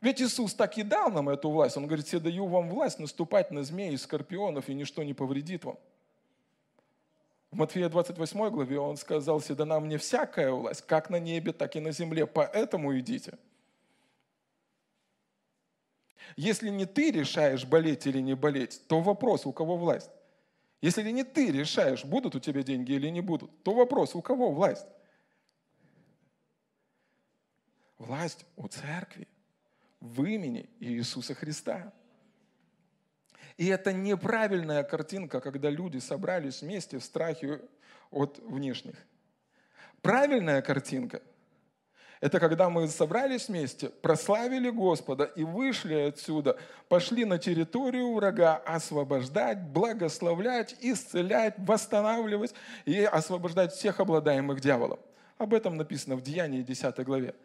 Ведь 0.01 0.21
Иисус 0.21 0.53
так 0.53 0.77
и 0.77 0.83
дал 0.83 1.11
нам 1.11 1.29
эту 1.29 1.49
власть. 1.49 1.77
Он 1.77 1.85
говорит, 1.85 2.07
я 2.09 2.19
даю 2.19 2.47
вам 2.47 2.69
власть 2.69 2.99
наступать 2.99 3.51
на 3.51 3.63
змеи 3.63 3.93
и 3.93 3.97
скорпионов, 3.97 4.67
и 4.69 4.73
ничто 4.73 5.03
не 5.03 5.13
повредит 5.13 5.63
вам. 5.63 5.77
В 7.51 7.57
Матфея 7.57 7.87
28 7.87 8.49
главе 8.49 8.79
он 8.79 8.97
сказал, 8.97 9.39
«Седана 9.41 9.79
мне 9.79 9.97
всякая 9.97 10.51
власть, 10.51 10.81
как 10.81 11.09
на 11.09 11.19
небе, 11.19 11.53
так 11.53 11.75
и 11.75 11.79
на 11.79 11.91
земле, 11.91 12.25
поэтому 12.25 12.97
идите». 12.99 13.37
Если 16.35 16.69
не 16.69 16.85
ты 16.85 17.11
решаешь, 17.11 17.65
болеть 17.65 18.07
или 18.07 18.19
не 18.19 18.35
болеть, 18.35 18.81
то 18.87 19.01
вопрос, 19.01 19.45
у 19.45 19.53
кого 19.53 19.77
власть. 19.77 20.09
Если 20.81 21.09
не 21.11 21.23
ты 21.23 21.51
решаешь, 21.51 22.03
будут 22.05 22.35
у 22.35 22.39
тебя 22.39 22.63
деньги 22.63 22.91
или 22.91 23.09
не 23.09 23.21
будут, 23.21 23.63
то 23.63 23.73
вопрос, 23.73 24.15
у 24.15 24.21
кого 24.21 24.51
власть. 24.51 24.85
Власть 27.97 28.45
у 28.55 28.67
церкви 28.67 29.27
в 29.99 30.23
имени 30.23 30.69
Иисуса 30.79 31.33
Христа. 31.33 31.93
И 33.57 33.67
это 33.67 33.93
неправильная 33.93 34.83
картинка, 34.83 35.39
когда 35.39 35.69
люди 35.69 35.97
собрались 35.99 36.61
вместе 36.61 36.99
в 36.99 37.03
страхе 37.03 37.61
от 38.11 38.39
внешних. 38.39 38.95
Правильная 40.01 40.61
картинка– 40.61 41.21
это 42.25 42.39
когда 42.39 42.71
мы 42.71 42.87
собрались 42.87 43.49
вместе, 43.49 43.89
прославили 43.89 44.71
Господа 44.71 45.25
и 45.25 45.43
вышли 45.43 45.93
отсюда, 45.93 46.57
пошли 46.89 47.23
на 47.23 47.37
территорию 47.37 48.15
врага 48.15 48.55
освобождать, 48.65 49.61
благословлять, 49.61 50.75
исцелять, 50.81 51.53
восстанавливать 51.57 52.55
и 52.85 53.03
освобождать 53.03 53.73
всех 53.73 53.99
обладаемых 53.99 54.59
дьяволом. 54.59 54.97
Об 55.37 55.53
этом 55.53 55.77
написано 55.77 56.15
в 56.15 56.23
Деянии 56.23 56.63
10 56.63 56.97
главе 57.05 57.35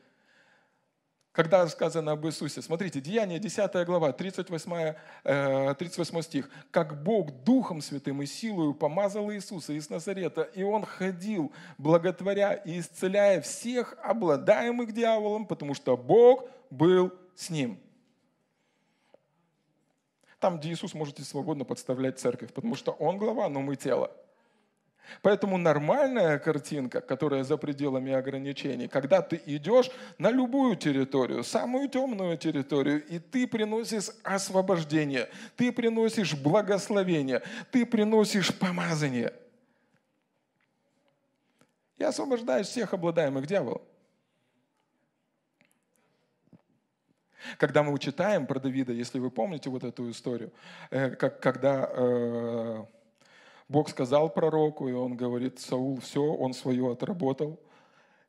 когда 1.32 1.66
сказано 1.68 2.12
об 2.12 2.26
Иисусе. 2.26 2.60
Смотрите, 2.60 3.00
Деяние 3.00 3.38
10 3.38 3.86
глава, 3.86 4.12
38, 4.12 4.94
38 5.22 6.18
э, 6.18 6.22
стих. 6.22 6.50
«Как 6.70 7.02
Бог 7.02 7.30
Духом 7.44 7.80
Святым 7.80 8.22
и 8.22 8.26
силою 8.26 8.74
помазал 8.74 9.30
Иисуса 9.30 9.72
из 9.72 9.88
Назарета, 9.90 10.42
и 10.42 10.62
Он 10.62 10.84
ходил, 10.84 11.52
благотворя 11.78 12.54
и 12.54 12.80
исцеляя 12.80 13.40
всех 13.40 13.94
обладаемых 14.02 14.92
дьяволом, 14.92 15.46
потому 15.46 15.74
что 15.74 15.96
Бог 15.96 16.48
был 16.70 17.12
с 17.36 17.50
Ним». 17.50 17.78
Там, 20.40 20.58
где 20.58 20.72
Иисус, 20.72 20.94
можете 20.94 21.22
свободно 21.22 21.64
подставлять 21.64 22.18
церковь, 22.18 22.52
потому 22.52 22.74
что 22.74 22.92
Он 22.92 23.18
глава, 23.18 23.48
но 23.48 23.60
мы 23.60 23.76
тело. 23.76 24.10
Поэтому 25.22 25.58
нормальная 25.58 26.38
картинка, 26.38 27.00
которая 27.00 27.44
за 27.44 27.56
пределами 27.56 28.12
ограничений, 28.12 28.88
когда 28.88 29.22
ты 29.22 29.40
идешь 29.46 29.90
на 30.18 30.30
любую 30.30 30.76
территорию, 30.76 31.44
самую 31.44 31.88
темную 31.88 32.36
территорию, 32.38 33.04
и 33.06 33.18
ты 33.18 33.46
приносишь 33.46 34.10
освобождение, 34.22 35.28
ты 35.56 35.72
приносишь 35.72 36.34
благословение, 36.34 37.42
ты 37.70 37.84
приносишь 37.86 38.54
помазание. 38.54 39.32
И 41.98 42.04
освобождаешь 42.04 42.66
всех 42.66 42.94
обладаемых 42.94 43.46
дьяволом. 43.46 43.82
Когда 47.58 47.82
мы 47.82 47.98
читаем 47.98 48.46
про 48.46 48.58
Давида, 48.58 48.92
если 48.92 49.18
вы 49.18 49.30
помните 49.30 49.70
вот 49.70 49.84
эту 49.84 50.10
историю, 50.10 50.52
э, 50.90 51.10
как, 51.10 51.40
когда 51.40 51.88
э, 51.90 52.84
Бог 53.70 53.88
сказал 53.88 54.30
пророку, 54.30 54.88
и 54.88 54.92
он 54.92 55.16
говорит, 55.16 55.60
Саул, 55.60 56.00
все, 56.00 56.24
он 56.24 56.54
свое 56.54 56.90
отработал, 56.90 57.60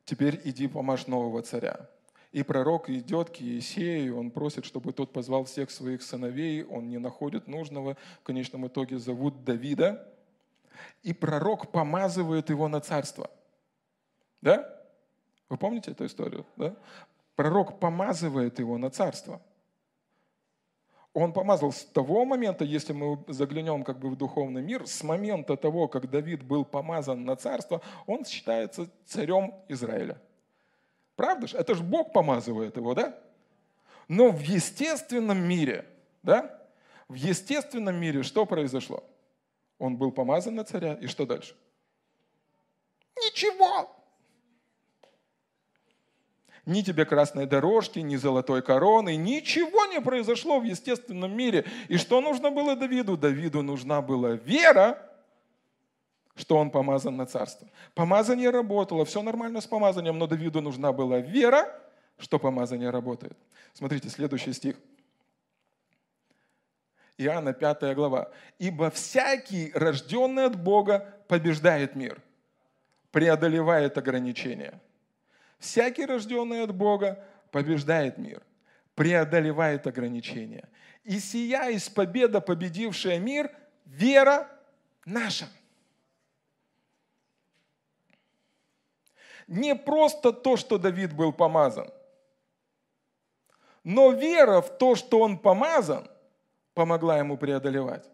теперь 0.04 0.40
иди 0.44 0.68
помажь 0.68 1.08
нового 1.08 1.42
царя. 1.42 1.90
И 2.30 2.44
пророк 2.44 2.88
идет 2.88 3.30
к 3.30 3.40
Иисею, 3.40 4.18
он 4.18 4.30
просит, 4.30 4.64
чтобы 4.64 4.92
тот 4.92 5.12
позвал 5.12 5.42
всех 5.42 5.72
своих 5.72 6.02
сыновей, 6.02 6.62
он 6.62 6.88
не 6.88 6.98
находит 6.98 7.48
нужного, 7.48 7.96
в 8.20 8.22
конечном 8.22 8.68
итоге 8.68 9.00
зовут 9.00 9.42
Давида, 9.42 10.08
и 11.02 11.12
пророк 11.12 11.72
помазывает 11.72 12.48
его 12.48 12.68
на 12.68 12.80
царство. 12.80 13.28
Да? 14.42 14.72
Вы 15.48 15.56
помните 15.56 15.90
эту 15.90 16.06
историю? 16.06 16.46
Да? 16.56 16.76
Пророк 17.34 17.80
помазывает 17.80 18.60
его 18.60 18.78
на 18.78 18.90
царство– 18.90 19.42
он 21.14 21.32
помазал 21.32 21.72
с 21.72 21.84
того 21.84 22.24
момента, 22.24 22.64
если 22.64 22.92
мы 22.92 23.22
заглянем 23.28 23.84
как 23.84 23.98
бы 23.98 24.08
в 24.08 24.16
духовный 24.16 24.62
мир, 24.62 24.86
с 24.86 25.02
момента 25.02 25.56
того, 25.56 25.86
как 25.86 26.08
Давид 26.10 26.42
был 26.42 26.64
помазан 26.64 27.24
на 27.24 27.36
царство, 27.36 27.82
он 28.06 28.24
считается 28.24 28.88
царем 29.04 29.54
Израиля. 29.68 30.20
Правда 31.16 31.46
же? 31.46 31.56
Это 31.58 31.74
же 31.74 31.82
Бог 31.82 32.12
помазывает 32.12 32.76
его, 32.76 32.94
да? 32.94 33.18
Но 34.08 34.30
в 34.30 34.40
естественном 34.40 35.38
мире, 35.38 35.86
да? 36.22 36.58
В 37.08 37.14
естественном 37.14 37.96
мире 37.96 38.22
что 38.22 38.46
произошло? 38.46 39.04
Он 39.78 39.96
был 39.96 40.12
помазан 40.12 40.54
на 40.54 40.64
царя, 40.64 40.94
и 40.94 41.06
что 41.06 41.26
дальше? 41.26 41.54
Ничего 43.16 43.90
ни 46.64 46.82
тебе 46.82 47.04
красной 47.04 47.46
дорожки, 47.46 47.98
ни 47.98 48.16
золотой 48.16 48.62
короны, 48.62 49.16
ничего 49.16 49.86
не 49.86 50.00
произошло 50.00 50.60
в 50.60 50.64
естественном 50.64 51.36
мире. 51.36 51.64
И 51.88 51.96
что 51.96 52.20
нужно 52.20 52.50
было 52.50 52.76
Давиду? 52.76 53.16
Давиду 53.16 53.62
нужна 53.62 54.00
была 54.00 54.32
вера, 54.32 54.98
что 56.36 56.56
он 56.56 56.70
помазан 56.70 57.16
на 57.16 57.26
царство. 57.26 57.68
Помазание 57.94 58.50
работало, 58.50 59.04
все 59.04 59.22
нормально 59.22 59.60
с 59.60 59.66
помазанием, 59.66 60.18
но 60.18 60.26
Давиду 60.26 60.60
нужна 60.60 60.92
была 60.92 61.18
вера, 61.18 61.68
что 62.18 62.38
помазание 62.38 62.90
работает. 62.90 63.36
Смотрите, 63.72 64.08
следующий 64.08 64.52
стих. 64.52 64.76
Иоанна 67.18 67.52
5 67.52 67.94
глава. 67.94 68.30
«Ибо 68.58 68.90
всякий, 68.90 69.72
рожденный 69.74 70.46
от 70.46 70.56
Бога, 70.56 71.14
побеждает 71.28 71.96
мир, 71.96 72.22
преодолевает 73.10 73.98
ограничения». 73.98 74.80
Всякий, 75.62 76.06
рожденный 76.06 76.64
от 76.64 76.74
Бога, 76.74 77.24
побеждает 77.52 78.18
мир, 78.18 78.42
преодолевает 78.96 79.86
ограничения. 79.86 80.68
И 81.04 81.20
сия 81.20 81.70
из 81.70 81.88
победа, 81.88 82.40
победившая 82.40 83.20
мир, 83.20 83.48
вера 83.84 84.48
наша. 85.04 85.46
Не 89.46 89.76
просто 89.76 90.32
то, 90.32 90.56
что 90.56 90.78
Давид 90.78 91.12
был 91.12 91.32
помазан, 91.32 91.92
но 93.84 94.10
вера 94.10 94.62
в 94.62 94.78
то, 94.78 94.96
что 94.96 95.20
он 95.20 95.38
помазан, 95.38 96.10
помогла 96.74 97.18
ему 97.18 97.36
преодолевать. 97.36 98.10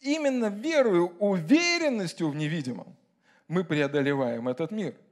Именно 0.00 0.50
верою, 0.50 1.16
уверенностью 1.20 2.28
в 2.28 2.36
невидимом 2.36 2.94
мы 3.48 3.64
преодолеваем 3.64 4.46
этот 4.46 4.70
мир– 4.70 4.94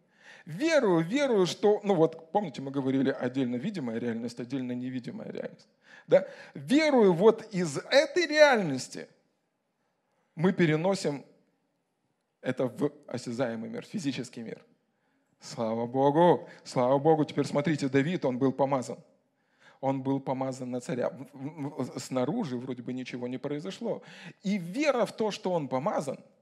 Верую, 0.47 1.03
верую, 1.03 1.47
что, 1.47 1.81
ну 1.85 1.95
вот, 1.95 2.31
помните, 2.31 2.61
мы 2.61 2.71
говорили 2.71 3.11
отдельно 3.11 3.57
видимая 3.57 3.99
реальность, 3.99 4.39
отдельно 4.39 4.73
невидимая 4.73 5.31
реальность. 5.31 5.69
Да? 6.07 6.27
Верую 6.53 7.15
вот 7.15 7.43
из 7.51 7.79
этой 7.79 8.27
реальности 8.27 9.09
мы 10.35 10.53
переносим 10.53 11.25
это 12.43 12.67
в 12.67 12.93
осязаемый 13.07 13.71
мир, 13.71 13.87
физический 13.87 14.43
мир. 14.43 14.63
Слава 15.41 15.87
Богу, 15.87 16.47
слава 16.63 16.99
Богу. 16.99 17.25
Теперь 17.25 17.47
смотрите, 17.47 17.89
Давид, 17.89 18.27
он 18.27 18.39
был 18.39 18.53
помазан. 18.53 18.99
Он 19.81 20.03
был 20.03 20.21
помазан 20.21 20.71
на 20.71 20.81
царя. 20.81 21.11
Снаружи 21.97 22.59
вроде 22.59 22.83
бы 22.83 22.93
ничего 22.93 23.29
не 23.29 23.39
произошло. 23.39 24.03
И 24.43 24.59
вера 24.59 25.07
в 25.07 25.17
то, 25.17 25.31
что 25.31 25.53
он 25.53 25.69
помазан– 25.69 26.19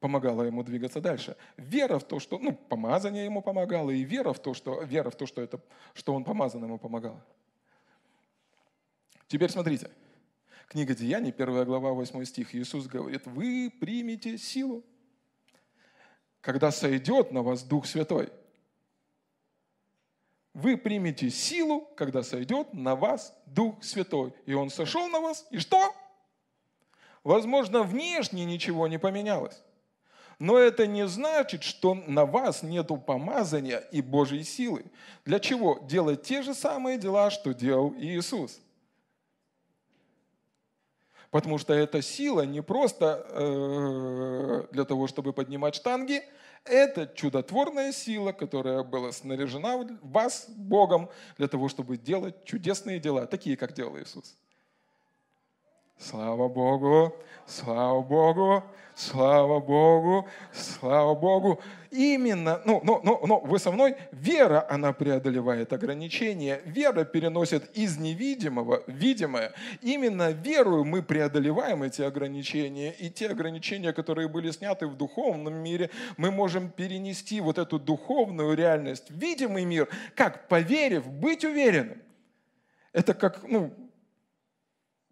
помогала 0.00 0.42
ему 0.42 0.62
двигаться 0.62 1.00
дальше. 1.00 1.36
Вера 1.56 1.98
в 1.98 2.04
то, 2.04 2.20
что, 2.20 2.38
ну, 2.38 2.52
помазание 2.52 3.24
ему 3.24 3.42
помогало, 3.42 3.90
и 3.90 4.02
вера 4.04 4.32
в 4.32 4.38
то, 4.38 4.54
что, 4.54 4.82
вера 4.82 5.10
в 5.10 5.16
то, 5.16 5.26
что, 5.26 5.42
это, 5.42 5.60
что 5.94 6.14
он 6.14 6.24
помазан 6.24 6.64
ему 6.64 6.78
помогала. 6.78 7.24
Теперь 9.26 9.50
смотрите. 9.50 9.90
Книга 10.68 10.94
Деяний, 10.94 11.30
1 11.30 11.64
глава, 11.64 11.92
8 11.92 12.24
стих. 12.24 12.54
Иисус 12.54 12.86
говорит, 12.86 13.26
вы 13.26 13.72
примете 13.80 14.36
силу, 14.36 14.84
когда 16.40 16.70
сойдет 16.70 17.32
на 17.32 17.42
вас 17.42 17.62
Дух 17.62 17.86
Святой. 17.86 18.30
Вы 20.52 20.76
примете 20.76 21.30
силу, 21.30 21.88
когда 21.96 22.22
сойдет 22.22 22.74
на 22.74 22.96
вас 22.96 23.34
Дух 23.46 23.82
Святой. 23.82 24.34
И 24.44 24.54
Он 24.54 24.70
сошел 24.70 25.08
на 25.08 25.20
вас, 25.20 25.46
и 25.50 25.58
что? 25.58 25.94
Возможно, 27.24 27.82
внешне 27.82 28.44
ничего 28.44 28.88
не 28.88 28.98
поменялось. 28.98 29.62
Но 30.38 30.56
это 30.56 30.86
не 30.86 31.06
значит, 31.08 31.64
что 31.64 31.94
на 31.94 32.24
вас 32.24 32.62
нет 32.62 32.88
помазания 33.04 33.78
и 33.78 34.00
Божьей 34.00 34.44
силы. 34.44 34.84
Для 35.24 35.40
чего? 35.40 35.80
Делать 35.82 36.22
те 36.22 36.42
же 36.42 36.54
самые 36.54 36.96
дела, 36.96 37.30
что 37.30 37.52
делал 37.52 37.92
Иисус. 37.98 38.60
Потому 41.30 41.58
что 41.58 41.74
эта 41.74 42.00
сила 42.02 42.42
не 42.42 42.62
просто 42.62 43.26
э, 43.28 44.66
для 44.70 44.84
того, 44.84 45.08
чтобы 45.08 45.32
поднимать 45.32 45.74
штанги, 45.74 46.22
это 46.64 47.10
чудотворная 47.14 47.92
сила, 47.92 48.32
которая 48.32 48.82
была 48.82 49.12
снаряжена 49.12 49.76
в 49.76 49.98
вас 50.02 50.46
Богом 50.48 51.10
для 51.36 51.48
того, 51.48 51.68
чтобы 51.68 51.96
делать 51.96 52.44
чудесные 52.44 53.00
дела, 53.00 53.26
такие, 53.26 53.56
как 53.56 53.72
делал 53.72 53.98
Иисус. 53.98 54.36
Слава 55.98 56.48
Богу, 56.48 57.12
слава 57.44 58.00
Богу, 58.02 58.62
слава 58.94 59.58
Богу, 59.58 60.28
слава 60.52 61.12
Богу. 61.16 61.60
Именно, 61.90 62.62
ну, 62.64 62.80
ну, 62.84 63.00
ну, 63.02 63.20
ну, 63.26 63.40
вы 63.40 63.58
со 63.58 63.72
мной, 63.72 63.96
вера, 64.12 64.64
она 64.70 64.92
преодолевает 64.92 65.72
ограничения. 65.72 66.60
Вера 66.64 67.04
переносит 67.04 67.76
из 67.76 67.98
невидимого 67.98 68.84
в 68.86 68.92
видимое. 68.92 69.52
Именно 69.82 70.30
верою 70.30 70.84
мы 70.84 71.02
преодолеваем 71.02 71.82
эти 71.82 72.02
ограничения. 72.02 72.92
И 72.92 73.10
те 73.10 73.28
ограничения, 73.30 73.92
которые 73.92 74.28
были 74.28 74.52
сняты 74.52 74.86
в 74.86 74.96
духовном 74.96 75.54
мире, 75.54 75.90
мы 76.16 76.30
можем 76.30 76.70
перенести 76.70 77.40
вот 77.40 77.58
эту 77.58 77.80
духовную 77.80 78.54
реальность 78.56 79.10
в 79.10 79.18
видимый 79.18 79.64
мир, 79.64 79.88
как 80.14 80.46
поверив, 80.46 81.08
быть 81.08 81.44
уверенным. 81.44 82.00
Это 82.92 83.14
как, 83.14 83.42
ну, 83.48 83.72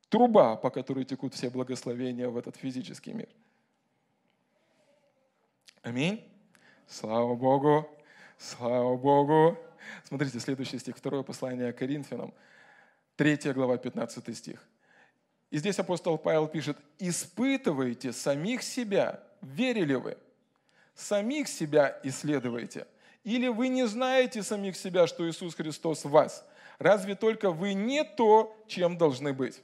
труба, 0.08 0.56
по 0.56 0.70
которой 0.70 1.04
текут 1.04 1.34
все 1.34 1.50
благословения 1.50 2.28
в 2.28 2.36
этот 2.36 2.56
физический 2.56 3.12
мир. 3.12 3.28
Аминь. 5.82 6.26
Слава 6.86 7.34
Богу. 7.34 7.88
Слава 8.38 8.96
Богу. 8.96 9.58
Смотрите, 10.04 10.40
следующий 10.40 10.78
стих, 10.78 10.96
второе 10.96 11.22
послание 11.22 11.72
Коринфянам, 11.72 12.34
3 13.16 13.52
глава, 13.52 13.76
15 13.76 14.36
стих. 14.36 14.62
И 15.50 15.58
здесь 15.58 15.78
апостол 15.78 16.18
Павел 16.18 16.48
пишет, 16.48 16.76
«Испытывайте 16.98 18.12
самих 18.12 18.62
себя, 18.62 19.22
верили 19.40 19.94
вы, 19.94 20.18
самих 20.94 21.48
себя 21.48 21.98
исследуйте. 22.02 22.86
Или 23.22 23.48
вы 23.48 23.68
не 23.68 23.86
знаете 23.86 24.42
самих 24.42 24.76
себя, 24.76 25.06
что 25.06 25.28
Иисус 25.28 25.54
Христос 25.54 26.04
в 26.04 26.10
вас? 26.10 26.44
Разве 26.78 27.14
только 27.14 27.50
вы 27.50 27.74
не 27.74 28.04
то, 28.04 28.56
чем 28.66 28.98
должны 28.98 29.32
быть?» 29.32 29.62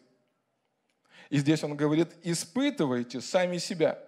И 1.33 1.39
здесь 1.39 1.65
он 1.65 1.75
говорит, 1.75 2.15
испытывайте 2.23 3.23
сами 3.23 3.57
себя. 3.57 3.99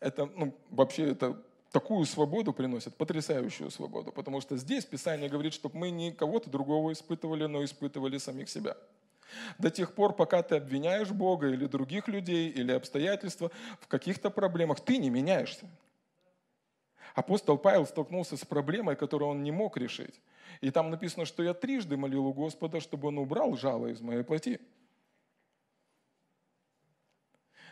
Это, 0.00 0.26
ну, 0.26 0.58
вообще, 0.70 1.12
это 1.12 1.40
такую 1.70 2.04
свободу 2.04 2.52
приносит, 2.52 2.96
потрясающую 2.96 3.70
свободу, 3.70 4.10
потому 4.10 4.40
что 4.40 4.56
здесь 4.56 4.84
Писание 4.84 5.28
говорит, 5.28 5.54
чтобы 5.54 5.78
мы 5.78 5.90
не 5.90 6.10
кого-то 6.10 6.50
другого 6.50 6.92
испытывали, 6.92 7.46
но 7.46 7.62
испытывали 7.62 8.18
самих 8.18 8.48
себя. 8.48 8.76
До 9.56 9.70
тех 9.70 9.94
пор, 9.94 10.12
пока 10.12 10.42
ты 10.42 10.56
обвиняешь 10.56 11.12
Бога 11.12 11.46
или 11.46 11.66
других 11.66 12.08
людей, 12.08 12.50
или 12.50 12.72
обстоятельства 12.72 13.52
в 13.80 13.86
каких-то 13.86 14.30
проблемах, 14.30 14.80
ты 14.80 14.98
не 14.98 15.10
меняешься. 15.10 15.64
Апостол 17.14 17.58
Павел 17.58 17.86
столкнулся 17.86 18.36
с 18.36 18.44
проблемой, 18.44 18.96
которую 18.96 19.30
он 19.30 19.42
не 19.42 19.50
мог 19.50 19.76
решить. 19.76 20.20
И 20.60 20.70
там 20.70 20.90
написано, 20.90 21.24
что 21.24 21.42
я 21.42 21.54
трижды 21.54 21.96
молил 21.96 22.26
у 22.26 22.32
Господа, 22.32 22.80
чтобы 22.80 23.08
он 23.08 23.18
убрал 23.18 23.56
жало 23.56 23.88
из 23.88 24.00
моей 24.00 24.22
плоти. 24.22 24.60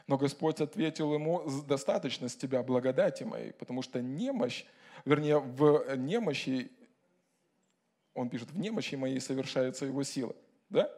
Но 0.07 0.17
Господь 0.17 0.61
ответил 0.61 1.13
ему, 1.13 1.45
достаточно 1.67 2.29
с 2.29 2.37
тебя 2.37 2.63
благодати 2.63 3.25
моей, 3.25 3.53
потому 3.53 3.83
что 3.83 4.01
немощь, 4.01 4.65
вернее, 5.05 5.39
в 5.39 5.97
немощи, 5.97 6.73
он 8.15 8.31
пишет, 8.31 8.51
в 8.51 8.59
немощи 8.59 8.95
моей 8.95 9.21
совершается 9.21 9.85
его 9.85 10.03
сила. 10.03 10.35
Да? 10.71 10.91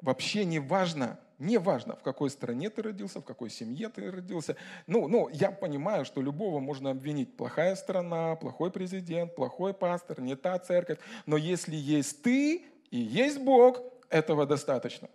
Вообще 0.00 0.44
не 0.44 0.58
важно, 0.58 1.20
Неважно, 1.42 1.96
в 1.96 2.02
какой 2.02 2.30
стране 2.30 2.70
ты 2.70 2.82
родился, 2.82 3.20
в 3.20 3.24
какой 3.24 3.50
семье 3.50 3.88
ты 3.88 4.12
родился. 4.12 4.54
Ну, 4.86 5.08
ну, 5.08 5.28
я 5.28 5.50
понимаю, 5.50 6.04
что 6.04 6.22
любого 6.22 6.60
можно 6.60 6.90
обвинить. 6.90 7.36
Плохая 7.36 7.74
страна, 7.74 8.36
плохой 8.36 8.70
президент, 8.70 9.34
плохой 9.34 9.74
пастор, 9.74 10.20
не 10.20 10.36
та 10.36 10.56
церковь. 10.60 11.00
Но 11.26 11.36
если 11.36 11.74
есть 11.74 12.22
ты 12.22 12.64
и 12.92 12.96
есть 12.96 13.40
Бог, 13.40 13.80
этого 14.08 14.46
достаточно. 14.46 15.08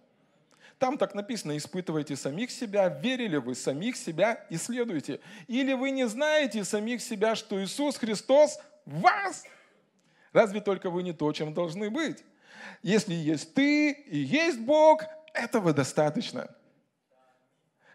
Там 0.79 0.97
так 0.97 1.15
написано, 1.15 1.55
испытывайте 1.55 2.17
самих 2.17 2.51
себя, 2.51 2.89
верили 2.89 3.37
вы 3.37 3.55
самих 3.55 3.95
себя, 3.95 4.45
исследуйте. 4.49 5.21
Или 5.47 5.71
вы 5.71 5.91
не 5.91 6.09
знаете 6.09 6.65
самих 6.65 7.01
себя, 7.01 7.35
что 7.35 7.63
Иисус 7.63 7.95
Христос 7.95 8.59
в 8.85 8.99
вас. 8.99 9.45
Разве 10.33 10.59
только 10.59 10.89
вы 10.89 11.03
не 11.03 11.13
то, 11.13 11.31
чем 11.31 11.53
должны 11.53 11.89
быть. 11.89 12.25
Если 12.83 13.13
есть 13.13 13.53
ты 13.53 13.91
и 13.91 14.17
есть 14.17 14.59
Бог, 14.59 15.05
этого 15.37 15.73
достаточно. 15.73 16.47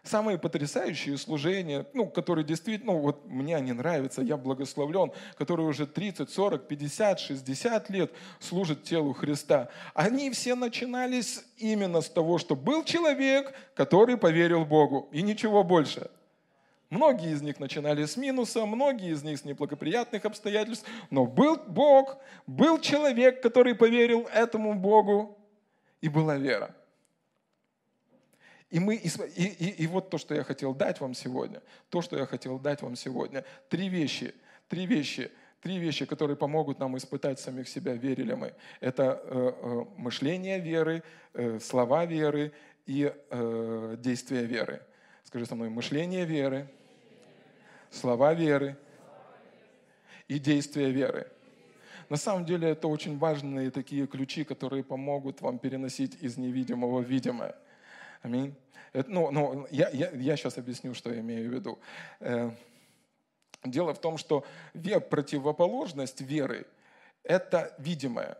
Самые 0.03 0.37
потрясающие 0.37 1.17
служения, 1.17 1.87
ну, 1.93 2.07
которые 2.07 2.43
действительно, 2.43 2.91
ну, 2.91 2.99
вот 2.99 3.25
мне 3.25 3.55
они 3.55 3.71
нравятся, 3.71 4.21
я 4.21 4.35
благословлен, 4.35 5.13
которые 5.37 5.65
уже 5.65 5.87
30, 5.87 6.29
40, 6.29 6.67
50, 6.67 7.19
60 7.21 7.89
лет 7.89 8.11
служат 8.39 8.83
телу 8.83 9.13
Христа, 9.13 9.69
они 9.93 10.29
все 10.31 10.55
начинались 10.55 11.45
именно 11.55 12.01
с 12.01 12.09
того, 12.09 12.37
что 12.37 12.57
был 12.57 12.83
человек, 12.83 13.53
который 13.75 14.17
поверил 14.17 14.65
Богу, 14.65 15.07
и 15.13 15.21
ничего 15.21 15.63
больше. 15.63 16.11
Многие 16.89 17.31
из 17.31 17.41
них 17.41 17.59
начинали 17.59 18.03
с 18.03 18.17
минуса, 18.17 18.65
многие 18.65 19.13
из 19.13 19.23
них 19.23 19.39
с 19.39 19.45
неблагоприятных 19.45 20.25
обстоятельств, 20.25 20.85
но 21.09 21.25
был 21.25 21.55
Бог, 21.55 22.17
был 22.45 22.77
человек, 22.77 23.41
который 23.41 23.73
поверил 23.73 24.27
этому 24.33 24.75
Богу, 24.75 25.37
и 26.01 26.09
была 26.09 26.35
вера. 26.35 26.75
И, 28.73 28.79
мы, 28.79 28.95
и, 28.95 29.07
и, 29.35 29.83
и 29.83 29.87
вот 29.87 30.09
то, 30.09 30.17
что 30.17 30.33
я 30.33 30.43
хотел 30.43 30.73
дать 30.73 30.99
вам 30.99 31.13
сегодня, 31.13 31.61
то, 31.91 32.01
что 32.01 32.17
я 32.17 32.25
хотел 32.25 32.57
дать 32.57 32.81
вам 32.81 32.95
сегодня, 32.95 33.45
три 33.69 33.87
вещи, 33.87 34.33
три 34.67 34.87
вещи, 34.87 35.29
три 35.61 35.77
вещи, 35.77 36.07
которые 36.07 36.35
помогут 36.35 36.79
нам 36.79 36.97
испытать 36.97 37.39
самих 37.39 37.69
себя, 37.69 37.93
верили 37.93 38.33
мы. 38.33 38.55
Это 38.79 39.21
э, 39.25 39.51
э, 39.61 39.85
мышление 39.97 40.59
веры, 40.59 41.03
э, 41.35 41.59
слова 41.59 42.05
веры 42.05 42.51
и 42.87 43.13
э, 43.29 43.95
действия 43.99 44.43
веры. 44.43 44.81
Скажи 45.23 45.45
со 45.45 45.53
мной, 45.53 45.69
мышление 45.69 46.25
веры, 46.25 46.67
слова 47.91 48.33
веры 48.33 48.75
и 50.27 50.39
действия 50.39 50.89
веры. 50.89 51.27
На 52.09 52.17
самом 52.17 52.43
деле 52.43 52.69
это 52.69 52.87
очень 52.87 53.19
важные 53.19 53.69
такие 53.69 54.07
ключи, 54.07 54.43
которые 54.43 54.83
помогут 54.83 55.41
вам 55.41 55.59
переносить 55.59 56.17
из 56.23 56.37
невидимого 56.37 57.03
в 57.03 57.07
видимое. 57.07 57.55
Аминь. 58.23 58.55
Это, 58.93 59.09
ну, 59.09 59.31
ну, 59.31 59.67
я, 59.71 59.89
я, 59.89 60.11
я 60.11 60.37
сейчас 60.37 60.59
объясню, 60.59 60.93
что 60.93 61.11
я 61.11 61.19
имею 61.19 61.49
в 61.49 61.53
виду. 61.53 61.79
Э, 62.19 62.51
дело 63.65 63.93
в 63.95 63.99
том, 63.99 64.19
что 64.19 64.45
противоположность 65.09 66.21
веры– 66.21 66.67
это 67.23 67.73
видимое. 67.79 68.37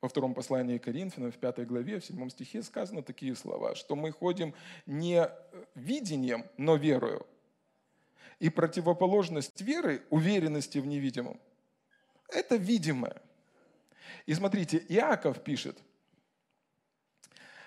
Во 0.00 0.08
втором 0.08 0.34
послании 0.34 0.78
Коринфянам, 0.78 1.30
в 1.30 1.36
пятой 1.36 1.66
главе, 1.66 2.00
в 2.00 2.04
седьмом 2.04 2.30
стихе 2.30 2.62
сказано 2.62 3.02
такие 3.02 3.36
слова, 3.36 3.76
что 3.76 3.94
мы 3.94 4.10
ходим 4.10 4.54
не 4.86 5.28
видением, 5.74 6.46
но 6.56 6.74
верою. 6.74 7.26
И 8.40 8.48
противоположность 8.48 9.60
веры, 9.60 10.02
уверенности 10.10 10.78
в 10.78 10.86
невидимом, 10.86 11.38
это 12.28 12.56
видимое. 12.56 13.20
И 14.26 14.34
смотрите, 14.34 14.78
Иаков 14.88 15.44
пишет, 15.44 15.78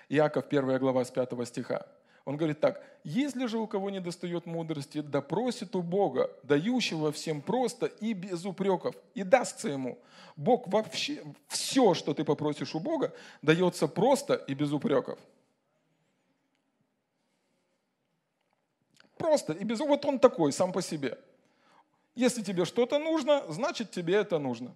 Иаков, 0.08 0.48
первая 0.48 0.78
глава 0.78 1.04
с 1.04 1.10
5 1.10 1.46
стиха. 1.46 1.86
Он 2.24 2.38
говорит 2.38 2.60
так, 2.60 2.82
если 3.04 3.44
же 3.46 3.58
у 3.58 3.66
кого 3.66 3.90
не 3.90 4.00
достает 4.00 4.46
мудрости, 4.46 5.02
да 5.02 5.20
просит 5.20 5.76
у 5.76 5.82
Бога, 5.82 6.30
дающего 6.42 7.12
всем 7.12 7.42
просто 7.42 7.86
и 7.86 8.14
без 8.14 8.46
упреков, 8.46 8.94
и 9.14 9.22
дастся 9.22 9.68
ему. 9.68 9.98
Бог 10.34 10.66
вообще, 10.66 11.22
все, 11.48 11.92
что 11.92 12.14
ты 12.14 12.24
попросишь 12.24 12.74
у 12.74 12.80
Бога, 12.80 13.12
дается 13.42 13.88
просто 13.88 14.34
и 14.34 14.54
без 14.54 14.72
упреков. 14.72 15.18
Просто 19.18 19.52
и 19.52 19.64
без... 19.64 19.78
Вот 19.80 20.04
он 20.06 20.18
такой, 20.18 20.52
сам 20.52 20.72
по 20.72 20.80
себе. 20.80 21.18
Если 22.14 22.42
тебе 22.42 22.64
что-то 22.64 22.98
нужно, 22.98 23.44
значит 23.52 23.90
тебе 23.90 24.14
это 24.14 24.38
нужно. 24.38 24.74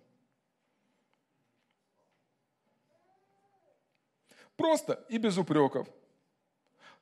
Просто 4.56 5.04
и 5.08 5.18
без 5.18 5.38
упреков. 5.38 5.88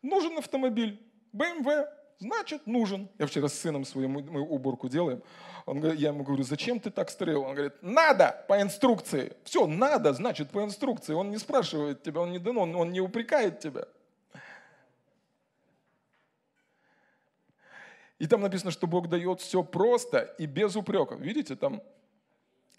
Нужен 0.03 0.39
автомобиль, 0.39 1.01
BMW, 1.33 1.87
значит 2.19 2.67
нужен. 2.67 3.09
Я 3.19 3.27
вчера 3.27 3.49
с 3.49 3.55
сыном 3.59 3.85
своим 3.85 4.13
мы 4.13 4.41
уборку 4.41 4.89
делаем. 4.89 5.23
Он, 5.67 5.83
я 5.95 6.09
ему 6.09 6.23
говорю, 6.23 6.45
зачем 6.45 6.79
ты 6.79 6.91
так 6.91 7.11
строил? 7.11 7.43
Он 7.43 7.55
говорит, 7.55 7.75
надо 7.83 8.45
по 8.49 8.61
инструкции. 8.61 9.37
Все, 9.45 9.67
надо, 9.67 10.13
значит 10.13 10.51
по 10.51 10.63
инструкции. 10.63 11.13
Он 11.13 11.31
не 11.31 11.39
спрашивает 11.39 12.03
тебя, 12.03 12.21
он 12.21 12.31
не, 12.31 12.39
он, 12.39 12.77
он 12.77 12.93
не 12.93 13.01
упрекает 13.01 13.59
тебя. 13.59 13.87
И 18.19 18.27
там 18.27 18.41
написано, 18.41 18.71
что 18.71 18.87
Бог 18.87 19.09
дает 19.09 19.41
все 19.41 19.63
просто 19.63 20.35
и 20.39 20.47
без 20.47 20.75
упреков. 20.77 21.21
Видите, 21.21 21.55
там, 21.55 21.83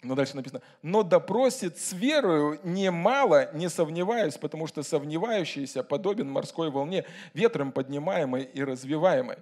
но 0.02 0.14
дальше 0.14 0.36
написано, 0.36 0.62
но 0.82 1.02
допросит 1.02 1.78
с 1.78 1.92
верою 1.92 2.60
немало, 2.62 3.52
не 3.52 3.68
сомневаясь, 3.68 4.38
потому 4.38 4.66
что 4.68 4.82
сомневающийся 4.82 5.82
подобен 5.82 6.30
морской 6.30 6.70
волне, 6.70 7.04
ветром 7.34 7.72
поднимаемой 7.72 8.44
и 8.44 8.62
развиваемой. 8.62 9.38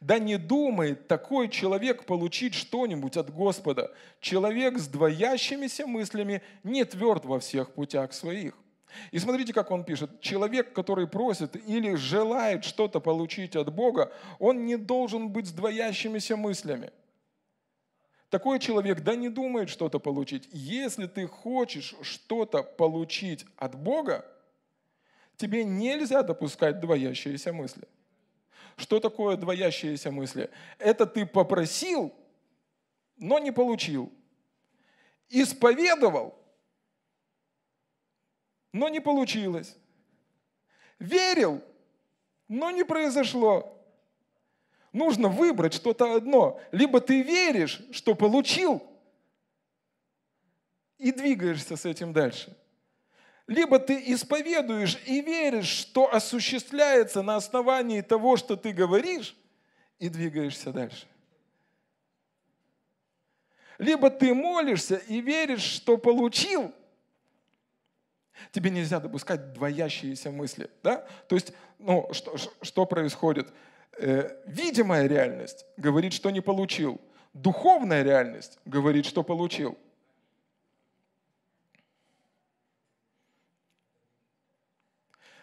Да 0.00 0.18
не 0.18 0.38
думает 0.38 1.08
такой 1.08 1.48
человек 1.48 2.04
получить 2.04 2.54
что-нибудь 2.54 3.16
от 3.16 3.30
Господа. 3.30 3.92
Человек 4.20 4.78
с 4.78 4.86
двоящимися 4.86 5.86
мыслями 5.86 6.40
не 6.62 6.84
тверд 6.84 7.24
во 7.24 7.40
всех 7.40 7.72
путях 7.72 8.12
своих. 8.12 8.54
И 9.10 9.18
смотрите, 9.18 9.52
как 9.52 9.70
он 9.70 9.84
пишет. 9.84 10.20
Человек, 10.20 10.72
который 10.72 11.06
просит 11.06 11.56
или 11.68 11.94
желает 11.96 12.64
что-то 12.64 13.00
получить 13.00 13.56
от 13.56 13.72
Бога, 13.72 14.12
он 14.38 14.64
не 14.64 14.76
должен 14.76 15.28
быть 15.28 15.48
с 15.48 15.52
двоящимися 15.52 16.36
мыслями. 16.36 16.90
Такой 18.30 18.58
человек, 18.58 19.00
да 19.00 19.16
не 19.16 19.30
думает 19.30 19.70
что-то 19.70 19.98
получить. 19.98 20.48
Если 20.52 21.06
ты 21.06 21.26
хочешь 21.26 21.94
что-то 22.02 22.62
получить 22.62 23.46
от 23.56 23.74
Бога, 23.74 24.24
тебе 25.36 25.64
нельзя 25.64 26.22
допускать 26.22 26.80
двоящиеся 26.80 27.52
мысли. 27.52 27.88
Что 28.76 29.00
такое 29.00 29.36
двоящиеся 29.36 30.10
мысли? 30.10 30.50
Это 30.78 31.06
ты 31.06 31.24
попросил, 31.24 32.14
но 33.16 33.38
не 33.38 33.50
получил. 33.50 34.12
Исповедовал, 35.30 36.38
но 38.72 38.88
не 38.88 39.00
получилось. 39.00 39.74
Верил, 40.98 41.62
но 42.46 42.70
не 42.70 42.84
произошло. 42.84 43.77
Нужно 44.92 45.28
выбрать 45.28 45.74
что-то 45.74 46.14
одно. 46.14 46.60
Либо 46.72 47.00
ты 47.00 47.22
веришь, 47.22 47.80
что 47.92 48.14
получил, 48.14 48.82
и 50.98 51.12
двигаешься 51.12 51.76
с 51.76 51.84
этим 51.84 52.12
дальше. 52.12 52.56
Либо 53.46 53.78
ты 53.78 54.02
исповедуешь 54.12 54.98
и 55.06 55.20
веришь, 55.20 55.68
что 55.68 56.12
осуществляется 56.12 57.22
на 57.22 57.36
основании 57.36 58.00
того, 58.00 58.36
что 58.36 58.56
ты 58.56 58.72
говоришь, 58.72 59.36
и 59.98 60.08
двигаешься 60.08 60.72
дальше. 60.72 61.06
Либо 63.78 64.10
ты 64.10 64.34
молишься 64.34 64.96
и 64.96 65.20
веришь, 65.20 65.62
что 65.62 65.96
получил, 65.96 66.72
Тебе 68.52 68.70
нельзя 68.70 69.00
допускать 69.00 69.52
двоящиеся 69.52 70.30
мысли. 70.30 70.70
Да? 70.82 71.06
То 71.28 71.34
есть, 71.34 71.52
ну, 71.78 72.08
что, 72.12 72.36
что 72.62 72.86
происходит? 72.86 73.48
Э, 73.96 74.36
видимая 74.46 75.06
реальность 75.06 75.66
говорит, 75.76 76.12
что 76.12 76.30
не 76.30 76.40
получил. 76.40 77.00
Духовная 77.34 78.02
реальность 78.02 78.58
говорит, 78.64 79.06
что 79.06 79.22
получил. 79.22 79.78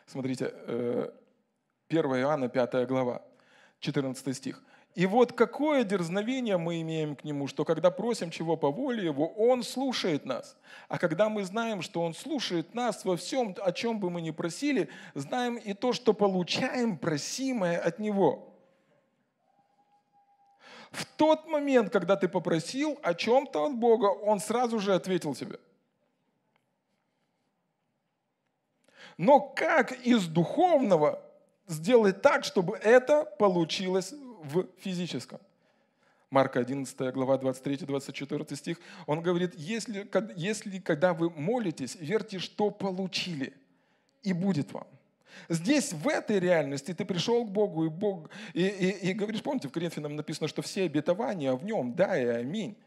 Смотрите, 0.06 0.46
1 0.46 1.12
э, 1.90 2.22
Иоанна, 2.22 2.48
5 2.48 2.88
глава, 2.88 3.22
14 3.80 4.36
стих. 4.36 4.64
И 4.96 5.06
вот 5.08 5.34
какое 5.34 5.84
дерзновение 5.84 6.56
мы 6.56 6.80
имеем 6.80 7.18
к 7.18 7.26
Нему, 7.26 7.48
что 7.48 7.66
когда 7.66 7.92
просим 7.92 8.32
чего 8.32 8.56
по 8.56 8.72
воле 8.72 9.04
Его, 9.04 9.28
Он 9.28 9.62
слушает 9.62 10.26
нас. 10.26 10.56
А 10.88 10.98
когда 10.98 11.28
мы 11.28 11.44
знаем, 11.44 11.82
что 11.82 12.02
Он 12.02 12.14
слушает 12.14 12.74
нас 12.74 13.04
во 13.04 13.18
всем, 13.18 13.54
о 13.62 13.74
чем 13.74 14.00
бы 14.00 14.10
мы 14.10 14.22
ни 14.22 14.32
просили, 14.32 14.90
знаем 15.14 15.58
и 15.58 15.74
то, 15.74 15.92
что 15.92 16.14
получаем 16.14 16.98
просимое 16.98 17.78
от 17.78 18.00
Него. 18.00 18.54
В 20.92 21.04
тот 21.04 21.46
момент, 21.46 21.92
когда 21.92 22.16
ты 22.16 22.30
попросил 22.30 22.98
о 23.04 23.14
чем-то 23.14 23.66
от 23.66 23.76
Бога, 23.76 24.06
Он 24.06 24.40
сразу 24.40 24.80
же 24.80 24.96
ответил 24.96 25.36
тебе. 25.36 25.60
Но 29.18 29.42
как 29.42 29.92
из 30.06 30.26
духовного 30.28 31.22
сделать 31.68 32.22
так, 32.22 32.46
чтобы 32.46 32.78
это 32.78 33.26
получилось 33.26 34.14
в 34.46 34.68
физическом. 34.80 35.40
Марка 36.30 36.60
11 36.60 37.14
глава 37.14 37.38
23-24 37.38 38.56
стих, 38.56 38.80
он 39.06 39.22
говорит, 39.22 39.54
если, 39.56 40.10
если 40.36 40.80
когда 40.80 41.14
вы 41.14 41.30
молитесь, 41.30 41.96
верьте, 41.96 42.40
что 42.40 42.72
получили, 42.72 43.54
и 44.24 44.34
будет 44.34 44.74
вам. 44.74 44.88
Здесь, 45.50 45.94
в 45.94 46.08
этой 46.08 46.40
реальности, 46.40 46.94
ты 46.94 47.06
пришел 47.06 47.46
к 47.46 47.52
Богу, 47.52 47.86
и, 47.86 47.90
Бог, 47.90 48.30
и, 48.54 48.66
и, 48.66 49.10
и 49.10 49.14
говоришь, 49.14 49.44
помните, 49.44 49.68
в 49.68 49.72
Коринфянам 49.72 50.16
написано, 50.16 50.48
что 50.48 50.62
все 50.62 50.84
обетования 50.84 51.54
в 51.54 51.64
нем, 51.64 51.94
да 51.94 52.18
и 52.18 52.26
аминь. 52.26 52.78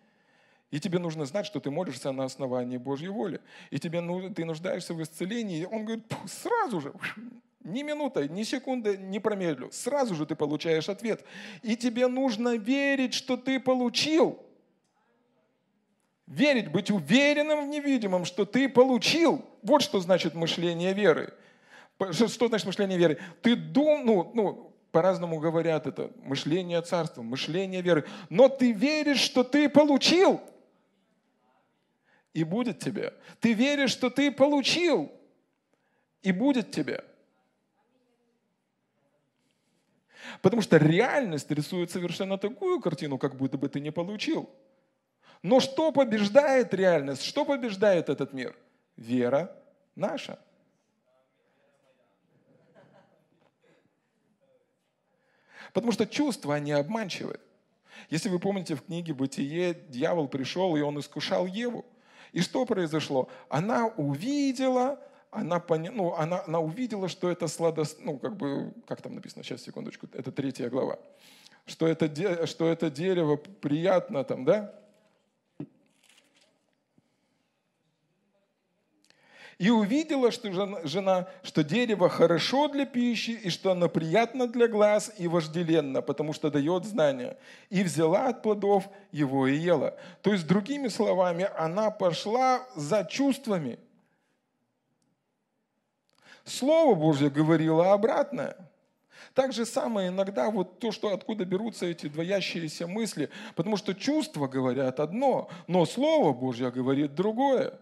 И 0.70 0.80
тебе 0.80 0.98
нужно 0.98 1.24
знать, 1.24 1.46
что 1.46 1.60
ты 1.60 1.70
молишься 1.70 2.12
на 2.12 2.24
основании 2.24 2.76
Божьей 2.76 3.08
воли. 3.08 3.40
И 3.70 3.78
тебе, 3.78 4.00
ты 4.34 4.44
нуждаешься 4.44 4.92
в 4.92 5.02
исцелении. 5.02 5.64
Он 5.64 5.84
говорит, 5.84 6.04
сразу 6.26 6.80
же, 6.80 6.92
ни 7.64 7.82
минуты, 7.82 8.28
ни 8.28 8.44
секунды 8.44 8.96
не 8.96 9.20
промедлю. 9.20 9.70
Сразу 9.72 10.14
же 10.14 10.26
ты 10.26 10.34
получаешь 10.34 10.88
ответ. 10.88 11.24
И 11.62 11.76
тебе 11.76 12.06
нужно 12.06 12.56
верить, 12.56 13.14
что 13.14 13.36
ты 13.36 13.58
получил. 13.60 14.38
Верить, 16.26 16.70
быть 16.70 16.90
уверенным 16.90 17.66
в 17.66 17.68
невидимом, 17.68 18.24
что 18.24 18.44
ты 18.44 18.68
получил. 18.68 19.44
Вот 19.62 19.82
что 19.82 20.00
значит 20.00 20.34
мышление 20.34 20.92
веры. 20.92 21.32
Что 22.12 22.48
значит 22.48 22.66
мышление 22.66 22.98
веры? 22.98 23.18
Ты 23.42 23.56
дум, 23.56 24.06
ну, 24.06 24.30
ну, 24.34 24.74
по-разному 24.92 25.40
говорят 25.40 25.86
это, 25.86 26.10
мышление 26.22 26.80
царства, 26.82 27.22
мышление 27.22 27.82
веры. 27.82 28.04
Но 28.30 28.48
ты 28.48 28.72
веришь, 28.72 29.20
что 29.20 29.42
ты 29.42 29.68
получил. 29.68 30.40
И 32.34 32.44
будет 32.44 32.78
тебе. 32.78 33.14
Ты 33.40 33.52
веришь, 33.52 33.90
что 33.90 34.10
ты 34.10 34.30
получил. 34.30 35.10
И 36.22 36.30
будет 36.30 36.70
тебе. 36.70 37.04
Потому 40.42 40.62
что 40.62 40.76
реальность 40.76 41.50
рисует 41.50 41.90
совершенно 41.90 42.38
такую 42.38 42.80
картину, 42.80 43.18
как 43.18 43.36
будто 43.36 43.58
бы 43.58 43.68
ты 43.68 43.80
не 43.80 43.90
получил. 43.90 44.48
Но 45.42 45.60
что 45.60 45.92
побеждает 45.92 46.74
реальность? 46.74 47.22
Что 47.22 47.44
побеждает 47.44 48.08
этот 48.08 48.32
мир? 48.32 48.56
Вера 48.96 49.54
наша. 49.94 50.38
Потому 55.72 55.92
что 55.92 56.06
чувства, 56.06 56.54
они 56.54 56.72
обманчивы. 56.72 57.38
Если 58.10 58.28
вы 58.28 58.38
помните 58.38 58.74
в 58.74 58.82
книге 58.82 59.12
«Бытие», 59.12 59.74
дьявол 59.74 60.28
пришел, 60.28 60.76
и 60.76 60.80
он 60.80 60.98
искушал 60.98 61.46
Еву. 61.46 61.84
И 62.32 62.40
что 62.40 62.64
произошло? 62.64 63.28
Она 63.48 63.86
увидела, 63.86 65.00
она, 65.30 65.60
поня... 65.60 65.90
ну, 65.90 66.14
она, 66.14 66.42
она 66.46 66.60
увидела, 66.60 67.08
что 67.08 67.30
это 67.30 67.48
сладост... 67.48 67.98
Ну, 68.00 68.18
как 68.18 68.36
бы, 68.36 68.72
как 68.86 69.02
там 69.02 69.14
написано, 69.14 69.44
сейчас, 69.44 69.62
секундочку, 69.62 70.08
это 70.12 70.32
третья 70.32 70.70
глава. 70.70 70.98
Что 71.66 71.86
это, 71.86 72.08
де... 72.08 72.46
что 72.46 72.66
это 72.68 72.90
дерево 72.90 73.36
приятно 73.36 74.24
там, 74.24 74.44
да? 74.44 74.74
И 79.58 79.70
увидела, 79.70 80.30
что 80.30 80.52
жена, 80.84 81.26
что 81.42 81.64
дерево 81.64 82.08
хорошо 82.08 82.68
для 82.68 82.86
пищи, 82.86 83.32
и 83.32 83.50
что 83.50 83.72
оно 83.72 83.88
приятно 83.88 84.46
для 84.46 84.68
глаз 84.68 85.12
и 85.18 85.26
вожделенно, 85.26 86.00
потому 86.00 86.32
что 86.32 86.48
дает 86.48 86.84
знания. 86.84 87.36
И 87.68 87.82
взяла 87.82 88.28
от 88.28 88.42
плодов 88.42 88.88
его 89.10 89.48
и 89.48 89.56
ела. 89.56 89.96
То 90.22 90.32
есть, 90.32 90.46
другими 90.46 90.86
словами, 90.86 91.50
она 91.56 91.90
пошла 91.90 92.64
за 92.76 93.04
чувствами. 93.04 93.80
Слово 96.48 96.94
Божье 96.94 97.30
говорило 97.30 97.92
обратное. 97.92 98.56
Так 99.34 99.52
же 99.52 99.66
самое 99.66 100.08
иногда 100.08 100.50
вот 100.50 100.78
то, 100.80 100.90
что 100.90 101.12
откуда 101.12 101.44
берутся 101.44 101.86
эти 101.86 102.08
двоящиеся 102.08 102.86
мысли, 102.86 103.30
потому 103.54 103.76
что 103.76 103.94
чувства 103.94 104.48
говорят 104.48 105.00
одно, 105.00 105.48
но 105.66 105.86
Слово 105.86 106.32
Божье 106.32 106.70
говорит 106.70 107.14
другое. 107.14 107.78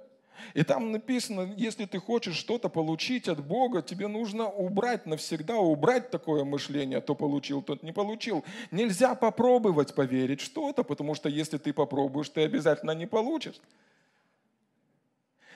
И 0.55 0.63
там 0.63 0.93
написано, 0.93 1.55
если 1.57 1.87
ты 1.87 1.99
хочешь 1.99 2.37
что-то 2.37 2.69
получить 2.69 3.29
от 3.29 3.45
Бога, 3.45 3.81
тебе 3.81 4.07
нужно 4.07 4.49
убрать 4.49 5.07
навсегда, 5.07 5.57
убрать 5.57 6.11
такое 6.11 6.45
мышление, 6.45 7.01
то 7.01 7.15
получил, 7.15 7.63
тот 7.63 7.83
не 7.83 7.93
получил. 7.93 8.45
Нельзя 8.71 9.15
попробовать 9.15 9.95
поверить 9.95 10.41
что-то, 10.41 10.83
потому 10.83 11.15
что 11.15 11.29
если 11.29 11.59
ты 11.59 11.73
попробуешь, 11.73 12.29
ты 12.29 12.43
обязательно 12.43 12.91
не 12.91 13.07
получишь. 13.07 13.61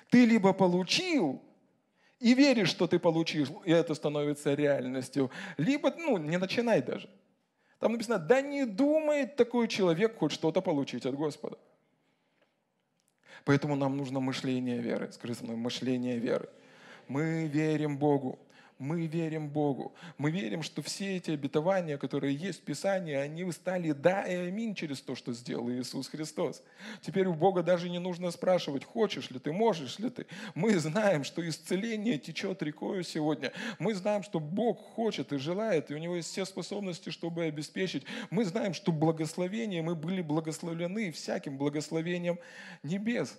Ты 0.08 0.24
либо 0.24 0.52
получил, 0.52 1.42
и 2.20 2.34
веришь, 2.34 2.68
что 2.68 2.86
ты 2.86 2.98
получишь, 2.98 3.48
и 3.64 3.72
это 3.72 3.94
становится 3.94 4.54
реальностью, 4.54 5.30
либо, 5.56 5.92
ну, 5.96 6.18
не 6.18 6.36
начинай 6.36 6.82
даже. 6.82 7.08
Там 7.78 7.92
написано, 7.92 8.18
да 8.18 8.42
не 8.42 8.66
думает 8.66 9.36
такой 9.36 9.66
человек 9.66 10.18
хоть 10.18 10.32
что-то 10.32 10.60
получить 10.60 11.06
от 11.06 11.14
Господа. 11.14 11.58
Поэтому 13.44 13.74
нам 13.74 13.96
нужно 13.96 14.20
мышление 14.20 14.78
веры. 14.78 15.10
Скажи 15.12 15.34
со 15.34 15.44
мной, 15.44 15.56
мышление 15.56 16.18
веры. 16.18 16.50
Мы 17.08 17.46
верим 17.46 17.96
Богу. 17.96 18.38
Мы 18.80 19.06
верим 19.06 19.50
Богу. 19.50 19.92
Мы 20.16 20.30
верим, 20.30 20.62
что 20.62 20.80
все 20.80 21.18
эти 21.18 21.32
обетования, 21.32 21.98
которые 21.98 22.34
есть 22.34 22.60
в 22.60 22.64
Писании, 22.64 23.14
они 23.14 23.52
стали 23.52 23.92
да 23.92 24.22
и 24.22 24.34
аминь 24.34 24.74
через 24.74 25.02
то, 25.02 25.14
что 25.14 25.34
сделал 25.34 25.70
Иисус 25.70 26.08
Христос. 26.08 26.62
Теперь 27.02 27.26
у 27.26 27.34
Бога 27.34 27.62
даже 27.62 27.90
не 27.90 27.98
нужно 27.98 28.30
спрашивать, 28.30 28.84
хочешь 28.84 29.30
ли 29.30 29.38
ты, 29.38 29.52
можешь 29.52 29.98
ли 29.98 30.08
ты. 30.08 30.26
Мы 30.54 30.78
знаем, 30.78 31.24
что 31.24 31.46
исцеление 31.46 32.16
течет 32.16 32.62
рекою 32.62 33.04
сегодня. 33.04 33.52
Мы 33.78 33.94
знаем, 33.94 34.22
что 34.22 34.40
Бог 34.40 34.78
хочет 34.94 35.34
и 35.34 35.36
желает, 35.36 35.90
и 35.90 35.94
у 35.94 35.98
Него 35.98 36.16
есть 36.16 36.30
все 36.30 36.46
способности, 36.46 37.10
чтобы 37.10 37.44
обеспечить. 37.44 38.04
Мы 38.30 38.46
знаем, 38.46 38.72
что 38.72 38.92
благословение, 38.92 39.82
мы 39.82 39.94
были 39.94 40.22
благословлены 40.22 41.12
всяким 41.12 41.58
благословением 41.58 42.38
небес. 42.82 43.38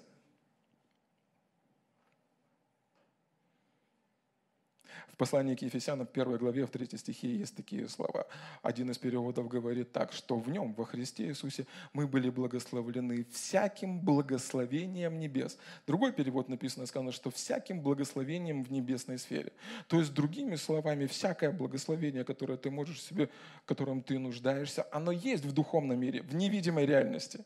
Послании 5.22 5.54
к 5.54 5.62
Ефесянам, 5.62 6.08
в 6.08 6.10
первой 6.10 6.40
главе, 6.40 6.66
в 6.66 6.72
третьей 6.72 6.98
стихе 6.98 7.28
есть 7.28 7.56
такие 7.56 7.88
слова. 7.88 8.26
Один 8.64 8.90
из 8.90 8.98
переводов 8.98 9.48
говорит 9.48 9.92
так, 9.92 10.14
что 10.14 10.40
в 10.40 10.50
нем, 10.50 10.74
во 10.74 10.84
Христе 10.84 11.28
Иисусе, 11.28 11.68
мы 11.94 12.08
были 12.08 12.32
благословлены 12.32 13.24
всяким 13.32 14.00
благословением 14.00 15.20
небес. 15.20 15.60
Другой 15.86 16.12
перевод 16.12 16.50
написано, 16.50 16.88
сказано, 16.88 17.12
что 17.12 17.30
всяким 17.30 17.82
благословением 17.82 18.64
в 18.64 18.72
небесной 18.72 19.20
сфере. 19.20 19.54
То 19.88 20.00
есть, 20.00 20.12
другими 20.12 20.56
словами, 20.56 21.06
всякое 21.06 21.52
благословение, 21.52 22.24
которое 22.24 22.58
ты 22.58 22.72
можешь 22.72 23.00
себе, 23.00 23.30
которым 23.66 24.02
ты 24.02 24.18
нуждаешься, 24.18 24.88
оно 24.92 25.12
есть 25.12 25.46
в 25.46 25.52
духовном 25.52 26.00
мире, 26.00 26.24
в 26.24 26.34
невидимой 26.34 26.88
реальности. 26.88 27.46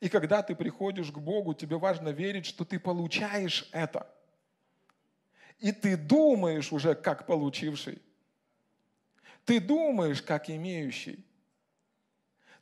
И 0.00 0.08
когда 0.08 0.42
ты 0.42 0.56
приходишь 0.56 1.12
к 1.12 1.18
Богу, 1.18 1.54
тебе 1.54 1.76
важно 1.76 2.08
верить, 2.08 2.46
что 2.46 2.64
ты 2.64 2.80
получаешь 2.80 3.68
это– 3.70 4.08
и 5.62 5.70
ты 5.70 5.96
думаешь 5.96 6.72
уже 6.72 6.96
как 6.96 7.24
получивший. 7.24 8.02
Ты 9.44 9.60
думаешь 9.60 10.20
как 10.20 10.50
имеющий. 10.50 11.24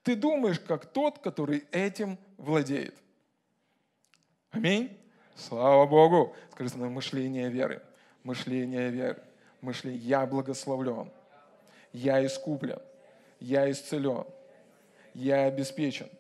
Ты 0.03 0.15
думаешь 0.17 0.61
как 0.61 0.85
тот, 0.85 1.19
который 1.19 1.65
этим 1.73 2.19
владеет. 2.37 2.95
Аминь. 4.51 4.99
Слава 5.35 5.87
Богу. 5.87 6.37
Скажи 6.53 6.77
мне 6.77 6.91
мышление 6.91 7.49
веры. 7.49 7.83
Мышление 8.23 8.91
веры. 8.91 9.23
Мышление. 9.63 10.01
Я 10.01 10.27
благословлен. 10.27 11.11
Я 11.95 12.25
искуплен. 12.25 12.81
Я 13.39 13.71
исцелен. 13.71 14.27
Я 15.15 15.47
обеспечен. 15.47 16.11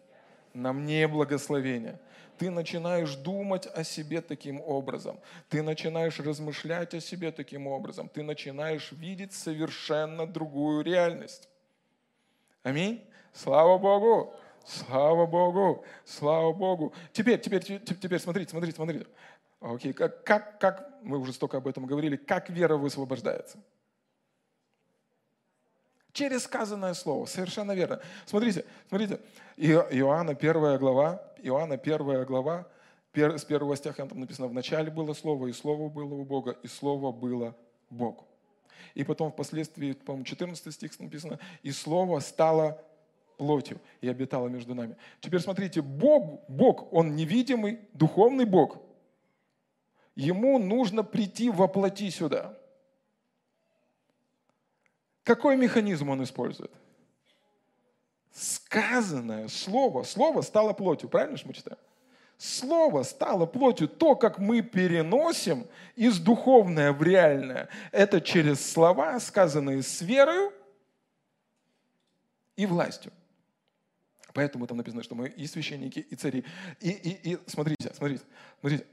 На 0.54 0.72
мне 0.72 1.06
благословение 1.06 2.00
ты 2.40 2.48
начинаешь 2.48 3.16
думать 3.16 3.66
о 3.66 3.84
себе 3.84 4.22
таким 4.22 4.62
образом, 4.62 5.20
ты 5.50 5.62
начинаешь 5.62 6.18
размышлять 6.20 6.94
о 6.94 7.00
себе 7.00 7.32
таким 7.32 7.66
образом, 7.66 8.08
ты 8.08 8.22
начинаешь 8.22 8.92
видеть 8.92 9.34
совершенно 9.34 10.26
другую 10.26 10.82
реальность. 10.82 11.50
Аминь. 12.62 13.06
Слава 13.34 13.76
Богу. 13.76 14.32
Слава 14.64 15.26
Богу. 15.26 15.84
Слава 16.06 16.50
Богу. 16.54 16.94
Теперь, 17.12 17.38
теперь, 17.38 17.62
теперь, 17.62 18.18
смотрите, 18.18 18.50
смотрите, 18.52 18.76
смотрите. 18.76 19.06
Окей, 19.60 19.92
как, 19.92 20.24
как, 20.24 20.58
как, 20.58 20.94
мы 21.02 21.18
уже 21.18 21.34
столько 21.34 21.58
об 21.58 21.68
этом 21.68 21.84
говорили, 21.84 22.16
как 22.16 22.48
вера 22.48 22.78
высвобождается? 22.78 23.58
Через 26.12 26.44
сказанное 26.44 26.94
слово. 26.94 27.26
Совершенно 27.26 27.72
верно. 27.72 28.00
Смотрите, 28.26 28.64
смотрите. 28.88 29.20
Иоанна 29.56 30.34
первая 30.34 30.78
глава, 30.78 31.22
Иоанна 31.42 31.76
первая 31.76 32.24
глава, 32.24 32.66
с 33.14 33.44
первого 33.44 33.76
стиха 33.76 34.06
там 34.06 34.20
написано, 34.20 34.48
в 34.48 34.54
начале 34.54 34.90
было 34.90 35.14
Слово, 35.14 35.48
и 35.48 35.52
Слово 35.52 35.88
было 35.88 36.14
у 36.14 36.24
Бога, 36.24 36.56
и 36.62 36.68
Слово 36.68 37.12
было 37.12 37.56
Бог. 37.90 38.24
И 38.94 39.04
потом 39.04 39.30
впоследствии, 39.32 39.92
по-моему, 39.92 40.24
14 40.24 40.72
стих 40.72 40.98
написано, 41.00 41.38
и 41.62 41.70
Слово 41.72 42.20
стало 42.20 42.80
плотью 43.36 43.80
и 44.00 44.08
обитало 44.08 44.48
между 44.48 44.74
нами. 44.74 44.96
Теперь 45.20 45.40
смотрите, 45.40 45.82
Бог, 45.82 46.40
Бог, 46.48 46.92
Он 46.92 47.16
невидимый, 47.16 47.80
духовный 47.94 48.44
Бог. 48.44 48.78
Ему 50.14 50.58
нужно 50.58 51.02
прийти 51.02 51.50
воплоти 51.50 52.10
сюда. 52.10 52.56
Какой 55.30 55.56
механизм 55.56 56.10
он 56.10 56.24
использует? 56.24 56.72
Сказанное 58.32 59.46
слово, 59.46 60.02
слово 60.02 60.42
стало 60.42 60.72
плотью, 60.72 61.08
правильно 61.08 61.36
же 61.36 61.46
мы 61.46 61.52
читаем? 61.52 61.78
Слово 62.36 63.04
стало 63.04 63.46
плотью. 63.46 63.86
То, 63.86 64.16
как 64.16 64.40
мы 64.40 64.60
переносим 64.60 65.68
из 65.94 66.18
духовное 66.18 66.92
в 66.92 67.00
реальное, 67.04 67.68
это 67.92 68.20
через 68.20 68.72
слова, 68.72 69.20
сказанные 69.20 69.84
с 69.84 70.00
верою 70.00 70.52
и 72.56 72.66
властью. 72.66 73.12
Поэтому 74.34 74.66
там 74.66 74.78
написано, 74.78 75.04
что 75.04 75.14
мы 75.14 75.28
и 75.28 75.46
священники, 75.46 76.00
и 76.00 76.16
цари. 76.16 76.44
И, 76.80 76.90
и, 76.90 77.34
и 77.34 77.38
смотрите, 77.46 77.92
смотрите, 77.94 78.24
смотрите. 78.58 78.84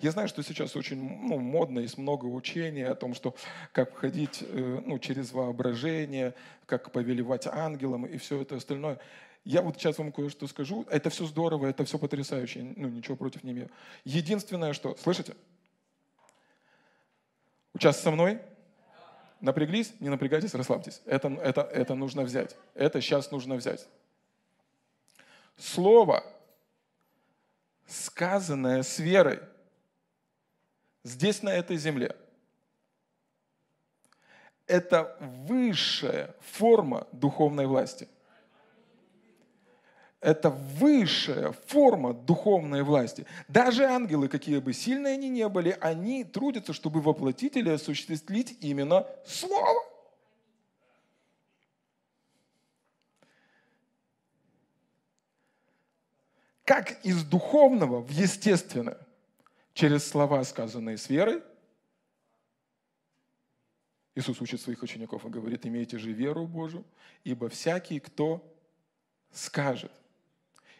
Я 0.00 0.10
знаю, 0.10 0.28
что 0.28 0.42
сейчас 0.42 0.76
очень 0.76 0.96
ну, 0.98 1.38
модно, 1.38 1.80
есть 1.80 1.98
много 1.98 2.26
учений 2.26 2.82
о 2.82 2.94
том, 2.94 3.14
что 3.14 3.34
как 3.72 3.96
ходить 3.96 4.42
э, 4.42 4.82
ну, 4.84 4.98
через 4.98 5.32
воображение, 5.32 6.34
как 6.66 6.92
повелевать 6.92 7.46
ангелом 7.46 8.06
и 8.06 8.16
все 8.18 8.40
это 8.40 8.56
остальное. 8.56 8.98
Я 9.44 9.62
вот 9.62 9.76
сейчас 9.76 9.98
вам 9.98 10.12
кое-что 10.12 10.46
скажу. 10.46 10.86
Это 10.90 11.10
все 11.10 11.24
здорово, 11.26 11.66
это 11.66 11.84
все 11.84 11.98
потрясающе. 11.98 12.74
Ну, 12.76 12.88
ничего 12.88 13.16
против 13.16 13.42
не 13.42 13.52
имею. 13.52 13.70
Единственное, 14.04 14.72
что... 14.72 14.96
Слышите? 14.96 15.34
Участвуйте 17.74 18.04
со 18.04 18.10
мной. 18.10 18.40
Напряглись, 19.40 19.94
не 20.00 20.10
напрягайтесь, 20.10 20.54
расслабьтесь. 20.54 21.00
Это, 21.06 21.28
это, 21.28 21.62
это 21.62 21.94
нужно 21.94 22.22
взять. 22.22 22.56
Это 22.74 23.00
сейчас 23.00 23.30
нужно 23.30 23.54
взять. 23.54 23.88
Слово, 25.56 26.22
сказанное 27.86 28.82
с 28.82 28.98
верой, 28.98 29.40
здесь, 31.04 31.42
на 31.42 31.50
этой 31.50 31.76
земле, 31.76 32.16
это 34.66 35.16
высшая 35.20 36.34
форма 36.40 37.06
духовной 37.12 37.66
власти. 37.66 38.08
Это 40.20 40.50
высшая 40.50 41.52
форма 41.66 42.12
духовной 42.12 42.82
власти. 42.82 43.26
Даже 43.48 43.84
ангелы, 43.84 44.28
какие 44.28 44.58
бы 44.58 44.74
сильные 44.74 45.14
они 45.14 45.30
ни 45.30 45.44
были, 45.44 45.76
они 45.80 46.24
трудятся, 46.24 46.74
чтобы 46.74 47.00
воплотить 47.00 47.56
или 47.56 47.70
осуществить 47.70 48.58
именно 48.60 49.06
Слово. 49.26 49.82
Как 56.64 57.04
из 57.04 57.24
духовного 57.24 58.00
в 58.00 58.10
естественное, 58.10 58.98
через 59.80 60.06
слова, 60.06 60.44
сказанные 60.44 60.98
с 60.98 61.08
верой, 61.08 61.42
Иисус 64.14 64.38
учит 64.42 64.60
своих 64.60 64.82
учеников 64.82 65.24
и 65.24 65.30
говорит, 65.30 65.64
имейте 65.64 65.98
же 65.98 66.12
веру 66.12 66.46
Божию, 66.46 66.84
ибо 67.24 67.48
всякий, 67.48 67.98
кто 67.98 68.46
скажет 69.32 69.90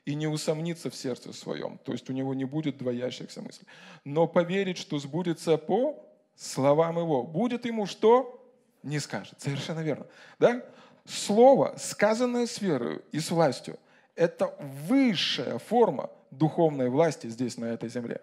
и 0.05 0.15
не 0.15 0.27
усомнится 0.27 0.91
в 0.91 0.95
сердце 0.95 1.33
своем, 1.33 1.79
то 1.79 1.93
есть 1.93 2.11
у 2.11 2.13
него 2.13 2.35
не 2.35 2.45
будет 2.45 2.77
двоящихся 2.77 3.41
мыслей, 3.41 3.67
но 4.05 4.27
поверит, 4.27 4.77
что 4.77 4.99
сбудется 4.99 5.57
по 5.57 6.05
словам 6.35 6.99
его. 6.99 7.23
Будет 7.23 7.65
ему 7.65 7.87
что? 7.87 8.37
Не 8.83 8.99
скажет. 8.99 9.41
Совершенно 9.41 9.81
верно. 9.81 10.07
Да? 10.39 10.63
Слово, 11.07 11.75
сказанное 11.79 12.47
с 12.47 12.61
верою 12.61 13.03
и 13.13 13.21
с 13.21 13.31
властью, 13.31 13.79
это 14.15 14.55
высшая 14.89 15.59
форма 15.59 16.11
духовной 16.31 16.91
власти 16.91 17.29
здесь, 17.29 17.57
на 17.57 17.67
этой 17.67 17.89
земле. 17.89 18.21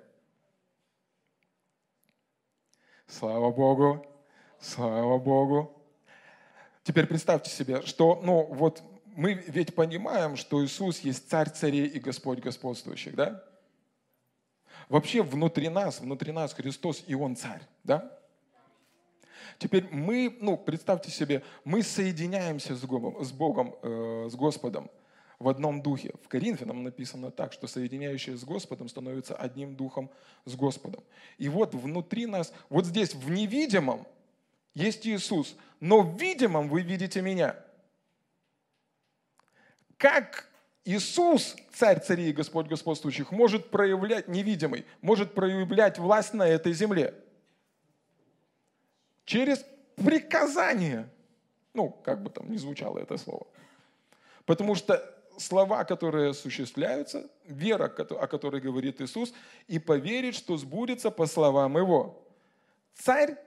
Слава 3.08 3.52
Богу! 3.52 4.06
Слава 4.60 5.18
Богу. 5.18 5.72
Теперь 6.84 7.08
представьте 7.08 7.50
себе, 7.50 7.82
что, 7.84 8.20
ну, 8.22 8.44
вот 8.52 8.84
мы 9.16 9.34
ведь 9.48 9.74
понимаем, 9.76 10.36
что 10.36 10.64
Иисус 10.64 11.00
есть 11.00 11.30
царь 11.30 11.50
царей 11.50 11.88
и 11.88 12.00
Господь 12.00 12.40
господствующих, 12.40 13.16
да? 13.16 13.44
Вообще 14.90 15.24
внутри 15.24 15.70
нас, 15.70 16.02
внутри 16.02 16.34
нас 16.34 16.54
Христос, 16.54 17.04
и 17.08 17.16
Он 17.16 17.38
царь, 17.38 17.62
да? 17.86 18.12
Теперь 19.58 19.88
мы, 19.90 20.38
ну, 20.42 20.58
представьте 20.58 21.10
себе, 21.10 21.44
мы 21.64 21.84
соединяемся 21.84 22.76
с 22.76 22.82
Богом, 22.82 23.24
с, 23.24 23.32
Богом, 23.32 23.76
э, 23.84 24.28
с 24.30 24.36
Господом 24.36 24.90
в 25.40 25.50
одном 25.50 25.82
духе. 25.82 26.14
В 26.24 26.28
Коринфянам 26.28 26.84
написано 26.84 27.32
так, 27.32 27.54
что 27.54 27.68
соединяющие 27.68 28.36
с 28.36 28.44
Господом 28.44 28.90
становятся 28.90 29.36
одним 29.36 29.76
духом 29.76 30.10
с 30.46 30.56
Господом. 30.56 31.04
И 31.38 31.48
вот 31.50 31.76
внутри 31.76 32.26
нас, 32.26 32.54
вот 32.70 32.86
здесь 32.86 33.14
в 33.14 33.30
невидимом, 33.30 34.08
есть 34.74 35.06
Иисус, 35.06 35.56
но 35.80 36.02
в 36.02 36.20
видимом 36.20 36.70
вы 36.70 36.82
видите 36.82 37.22
меня. 37.22 37.56
Как 39.98 40.50
Иисус, 40.86 41.56
царь 41.74 42.00
царей 42.00 42.30
и 42.30 42.34
Господь 42.34 42.68
господствующих, 42.68 43.32
может 43.32 43.70
проявлять, 43.70 44.28
невидимый, 44.28 44.86
может 45.02 45.34
проявлять 45.34 45.98
власть 45.98 46.34
на 46.34 46.48
этой 46.48 46.74
земле? 46.74 47.14
Через 49.26 49.66
приказание. 49.96 51.10
Ну, 51.74 51.90
как 51.90 52.24
бы 52.24 52.30
там 52.30 52.50
ни 52.52 52.58
звучало 52.58 53.00
это 53.00 53.18
слово. 53.18 53.46
Потому 54.46 54.76
что 54.76 55.17
слова, 55.38 55.84
которые 55.84 56.32
осуществляются, 56.32 57.30
вера, 57.46 57.86
о 57.86 58.28
которой 58.28 58.62
говорит 58.62 59.02
Иисус, 59.02 59.34
и 59.68 59.80
поверить, 59.80 60.36
что 60.36 60.58
сбудется 60.58 61.12
по 61.12 61.26
словам 61.26 61.78
Его. 61.78 62.24
Царь 62.94 63.38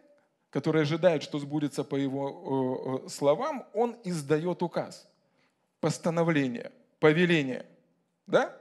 который 0.51 0.82
ожидает, 0.82 1.22
что 1.22 1.38
сбудется 1.38 1.84
по 1.84 1.97
его 1.97 3.01
э, 3.03 3.07
э, 3.07 3.09
словам, 3.09 3.66
он 3.72 3.97
издает 4.05 4.62
указ, 4.62 5.09
постановление, 5.80 6.72
повеление. 6.99 7.64
Да? 8.26 8.57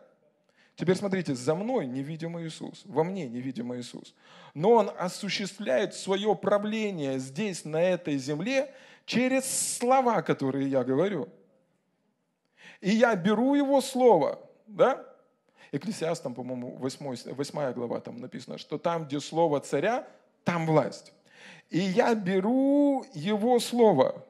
Теперь 0.75 0.95
смотрите, 0.95 1.35
за 1.35 1.55
мной 1.55 1.87
невидимый 1.87 2.47
Иисус, 2.47 2.83
во 2.85 3.03
мне 3.03 3.27
невидимый 3.27 3.81
Иисус. 3.81 4.13
Но 4.53 4.71
Он 4.71 4.91
осуществляет 4.97 5.93
свое 5.93 6.33
правление 6.35 7.19
здесь, 7.19 7.65
на 7.65 7.81
этой 7.81 8.17
земле, 8.17 8.73
через 9.05 9.45
слова, 9.77 10.21
которые 10.21 10.69
я 10.69 10.83
говорю. 10.83 11.27
И 12.81 12.91
я 12.91 13.15
беру 13.15 13.55
Его 13.55 13.81
Слово, 13.81 14.39
да? 14.67 15.05
Экклесиастам, 15.71 16.33
по-моему, 16.33 16.77
8, 16.77 17.33
8 17.33 17.73
глава 17.73 17.99
там 17.99 18.17
написано, 18.17 18.57
что 18.57 18.77
там, 18.77 19.05
где 19.05 19.19
Слово 19.19 19.59
царя, 19.59 20.07
там 20.43 20.65
власть. 20.65 21.13
И 21.69 21.77
я 21.77 22.15
беру 22.15 23.05
его 23.13 23.59
слово 23.59 24.25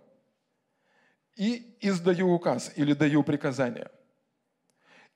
и 1.36 1.78
издаю 1.80 2.34
указ 2.34 2.72
или 2.76 2.94
даю 2.94 3.24
приказание. 3.24 3.90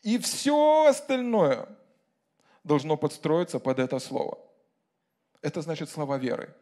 И 0.02 0.18
все 0.18 0.88
остальное 0.88 1.68
должно 2.64 2.96
подстроиться 2.96 3.60
под 3.60 3.80
это 3.80 4.00
слово. 4.00 4.38
Это 5.42 5.62
значит 5.62 5.90
слова 5.90 6.18
веры. 6.18 6.56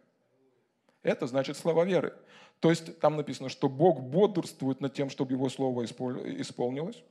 Это 1.04 1.28
значит 1.28 1.58
слова 1.58 1.86
веры. 1.86 2.18
То 2.62 2.70
есть 2.70 3.00
там 3.00 3.18
написано, 3.18 3.50
что 3.50 3.68
Бог 3.68 4.00
бодрствует 4.00 4.80
над 4.80 4.94
тем, 4.94 5.10
чтобы 5.10 5.34
Его 5.34 5.50
Слово 5.50 5.84
исполнилось, 5.84 7.04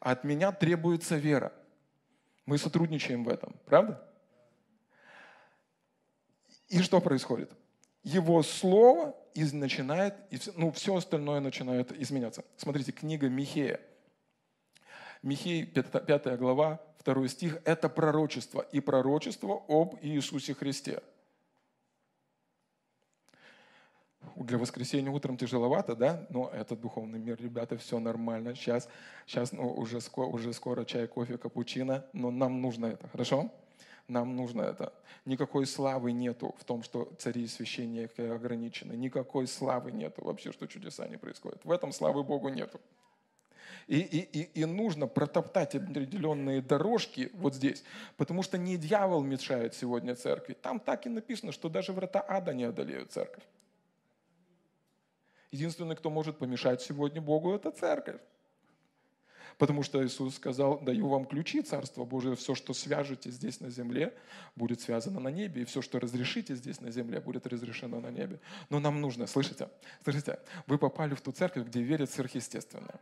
а 0.00 0.10
от 0.10 0.24
меня 0.24 0.50
требуется 0.50 1.16
вера. 1.16 1.52
Мы 2.46 2.58
сотрудничаем 2.58 3.22
в 3.22 3.28
этом, 3.28 3.54
правда? 3.66 4.04
И 6.68 6.80
что 6.80 7.00
происходит? 7.00 7.52
его 8.02 8.42
слово 8.42 9.14
и 9.34 9.44
начинает, 9.52 10.14
ну, 10.56 10.72
все 10.72 10.96
остальное 10.96 11.40
начинает 11.40 11.92
изменяться. 11.92 12.44
Смотрите, 12.56 12.92
книга 12.92 13.28
Михея. 13.28 13.80
Михей, 15.22 15.66
5 15.66 16.38
глава, 16.38 16.80
2 17.04 17.28
стих, 17.28 17.60
это 17.64 17.90
пророчество, 17.90 18.62
и 18.72 18.80
пророчество 18.80 19.62
об 19.68 19.96
Иисусе 20.00 20.54
Христе. 20.54 21.02
Для 24.36 24.58
воскресенья 24.58 25.10
утром 25.10 25.36
тяжеловато, 25.36 25.96
да? 25.96 26.26
Но 26.30 26.50
это 26.52 26.76
духовный 26.76 27.18
мир, 27.18 27.38
ребята, 27.40 27.76
все 27.76 27.98
нормально. 27.98 28.54
Сейчас, 28.54 28.88
сейчас 29.26 29.52
ну, 29.52 29.70
уже, 29.72 30.00
скоро, 30.00 30.26
уже 30.26 30.52
скоро 30.52 30.84
чай, 30.84 31.06
кофе, 31.06 31.38
капучино, 31.38 32.04
но 32.12 32.30
нам 32.30 32.60
нужно 32.60 32.86
это, 32.86 33.08
хорошо? 33.08 33.50
нам 34.10 34.36
нужно 34.36 34.62
это. 34.62 34.92
Никакой 35.24 35.66
славы 35.66 36.12
нету 36.12 36.54
в 36.58 36.64
том, 36.64 36.82
что 36.82 37.12
цари 37.18 37.44
и 37.44 37.46
священники 37.46 38.20
ограничены. 38.20 38.92
Никакой 38.94 39.46
славы 39.46 39.92
нету 39.92 40.24
вообще, 40.24 40.52
что 40.52 40.66
чудеса 40.66 41.08
не 41.08 41.16
происходят. 41.16 41.64
В 41.64 41.70
этом 41.70 41.92
славы 41.92 42.22
Богу 42.22 42.48
нету. 42.48 42.80
И, 43.86 43.98
и, 43.98 44.40
и, 44.40 44.60
и 44.62 44.64
нужно 44.66 45.06
протоптать 45.06 45.74
определенные 45.74 46.60
дорожки 46.60 47.30
вот 47.34 47.54
здесь, 47.54 47.82
потому 48.16 48.42
что 48.42 48.56
не 48.56 48.76
дьявол 48.76 49.22
мешает 49.22 49.74
сегодня 49.74 50.14
церкви. 50.14 50.54
Там 50.54 50.78
так 50.78 51.06
и 51.06 51.08
написано, 51.08 51.50
что 51.50 51.68
даже 51.68 51.92
врата 51.92 52.24
ада 52.26 52.52
не 52.54 52.64
одолеют 52.64 53.10
церковь. 53.10 53.42
Единственный, 55.50 55.96
кто 55.96 56.10
может 56.10 56.38
помешать 56.38 56.80
сегодня 56.80 57.20
Богу, 57.20 57.54
это 57.54 57.70
церковь. 57.72 58.20
Потому 59.60 59.82
что 59.82 60.02
Иисус 60.02 60.36
сказал, 60.36 60.80
даю 60.80 61.06
вам 61.06 61.26
ключи 61.26 61.60
Царства 61.60 62.06
Божие, 62.06 62.34
все, 62.34 62.54
что 62.54 62.72
свяжете 62.72 63.30
здесь 63.30 63.60
на 63.60 63.68
земле, 63.68 64.14
будет 64.56 64.80
связано 64.80 65.20
на 65.20 65.28
небе, 65.28 65.60
и 65.60 65.64
все, 65.66 65.82
что 65.82 66.00
разрешите 66.00 66.54
здесь 66.54 66.80
на 66.80 66.90
земле, 66.90 67.20
будет 67.20 67.46
разрешено 67.46 68.00
на 68.00 68.10
небе. 68.10 68.40
Но 68.70 68.80
нам 68.80 69.02
нужно, 69.02 69.26
слышите, 69.26 69.68
слышите, 70.02 70.38
вы 70.66 70.78
попали 70.78 71.14
в 71.14 71.20
ту 71.20 71.32
церковь, 71.32 71.66
где 71.66 71.82
верят 71.82 72.10
сверхъестественное. 72.10 72.98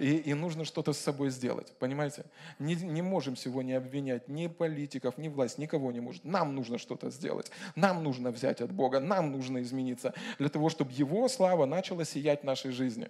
И, 0.00 0.16
и 0.16 0.34
нужно 0.34 0.64
что-то 0.64 0.92
с 0.92 0.98
собой 0.98 1.30
сделать, 1.30 1.72
понимаете? 1.78 2.24
Не, 2.58 2.74
не 2.74 3.02
можем 3.02 3.36
сегодня 3.36 3.76
обвинять 3.76 4.26
ни 4.26 4.48
политиков, 4.48 5.16
ни 5.16 5.28
власть, 5.28 5.58
никого 5.58 5.92
не 5.92 6.00
может. 6.00 6.24
Нам 6.24 6.56
нужно 6.56 6.78
что-то 6.78 7.10
сделать. 7.10 7.52
Нам 7.76 8.02
нужно 8.02 8.32
взять 8.32 8.60
от 8.60 8.72
Бога, 8.72 8.98
нам 8.98 9.30
нужно 9.30 9.62
измениться 9.62 10.12
для 10.40 10.48
того, 10.48 10.70
чтобы 10.70 10.90
Его 10.90 11.28
слава 11.28 11.66
начала 11.66 12.04
сиять 12.04 12.40
в 12.40 12.44
нашей 12.46 12.72
жизни. 12.72 13.08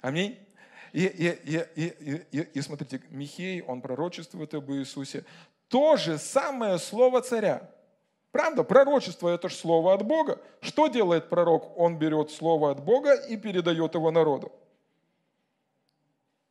Аминь. 0.00 0.38
И, 0.92 1.04
и, 1.04 1.58
и, 1.76 2.26
и, 2.32 2.40
и, 2.40 2.60
смотрите, 2.60 3.00
Михей, 3.10 3.62
он 3.62 3.80
пророчествует 3.80 4.54
об 4.54 4.70
Иисусе. 4.72 5.24
То 5.68 5.96
же 5.96 6.18
самое 6.18 6.78
слово 6.78 7.22
царя. 7.22 7.70
Правда, 8.32 8.62
пророчество– 8.62 9.28
это 9.34 9.48
же 9.48 9.56
слово 9.56 9.94
от 9.94 10.04
Бога. 10.04 10.40
Что 10.60 10.86
делает 10.88 11.28
пророк? 11.28 11.76
Он 11.76 11.98
берет 11.98 12.30
слово 12.30 12.70
от 12.70 12.82
Бога 12.82 13.14
и 13.14 13.36
передает 13.36 13.94
его 13.94 14.10
народу. 14.10 14.52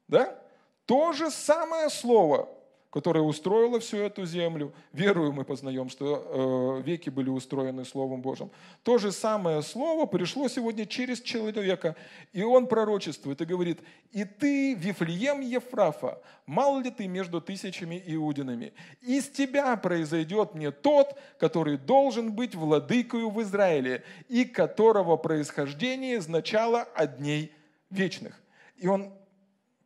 Да? 0.08 0.38
То 0.86 1.14
же 1.14 1.30
самое 1.32 1.90
слово 1.90 2.50
которая 2.90 3.24
устроила 3.24 3.80
всю 3.80 3.98
эту 3.98 4.26
землю. 4.26 4.74
Верую 4.94 5.32
мы 5.32 5.46
познаем, 5.46 5.90
что 5.90 6.80
э, 6.80 6.82
веки 6.84 7.10
были 7.10 7.30
устроены 7.30 7.86
Словом 7.86 8.22
Божьим. 8.22 8.50
То 8.84 8.98
же 8.98 9.12
самое 9.12 9.62
Слово 9.62 10.08
пришло 10.08 10.48
сегодня 10.48 10.86
через 10.86 11.22
человека, 11.22 11.96
и 12.34 12.42
он 12.42 12.68
пророчествует 12.68 13.42
и 13.42 13.46
говорит, 13.46 13.80
«И 14.12 14.26
ты, 14.26 14.74
Вифлеем 14.74 15.42
Ефрафа, 15.42 16.20
мал 16.48 16.80
ли 16.80 16.90
ты 16.90 17.08
между 17.08 17.42
тысячами 17.42 18.02
иудинами? 18.08 18.74
Из 19.02 19.30
тебя 19.30 19.76
произойдет 19.78 20.56
мне 20.56 20.72
тот, 20.72 21.16
который 21.38 21.78
должен 21.78 22.34
быть 22.34 22.56
владыкою 22.56 23.30
в 23.30 23.42
Израиле, 23.44 24.04
и 24.28 24.46
которого 24.46 25.16
происхождение 25.16 26.22
значало 26.22 26.82
от 26.82 27.18
дней 27.18 27.52
вечных». 27.92 28.42
И 28.78 28.88
он 28.88 29.12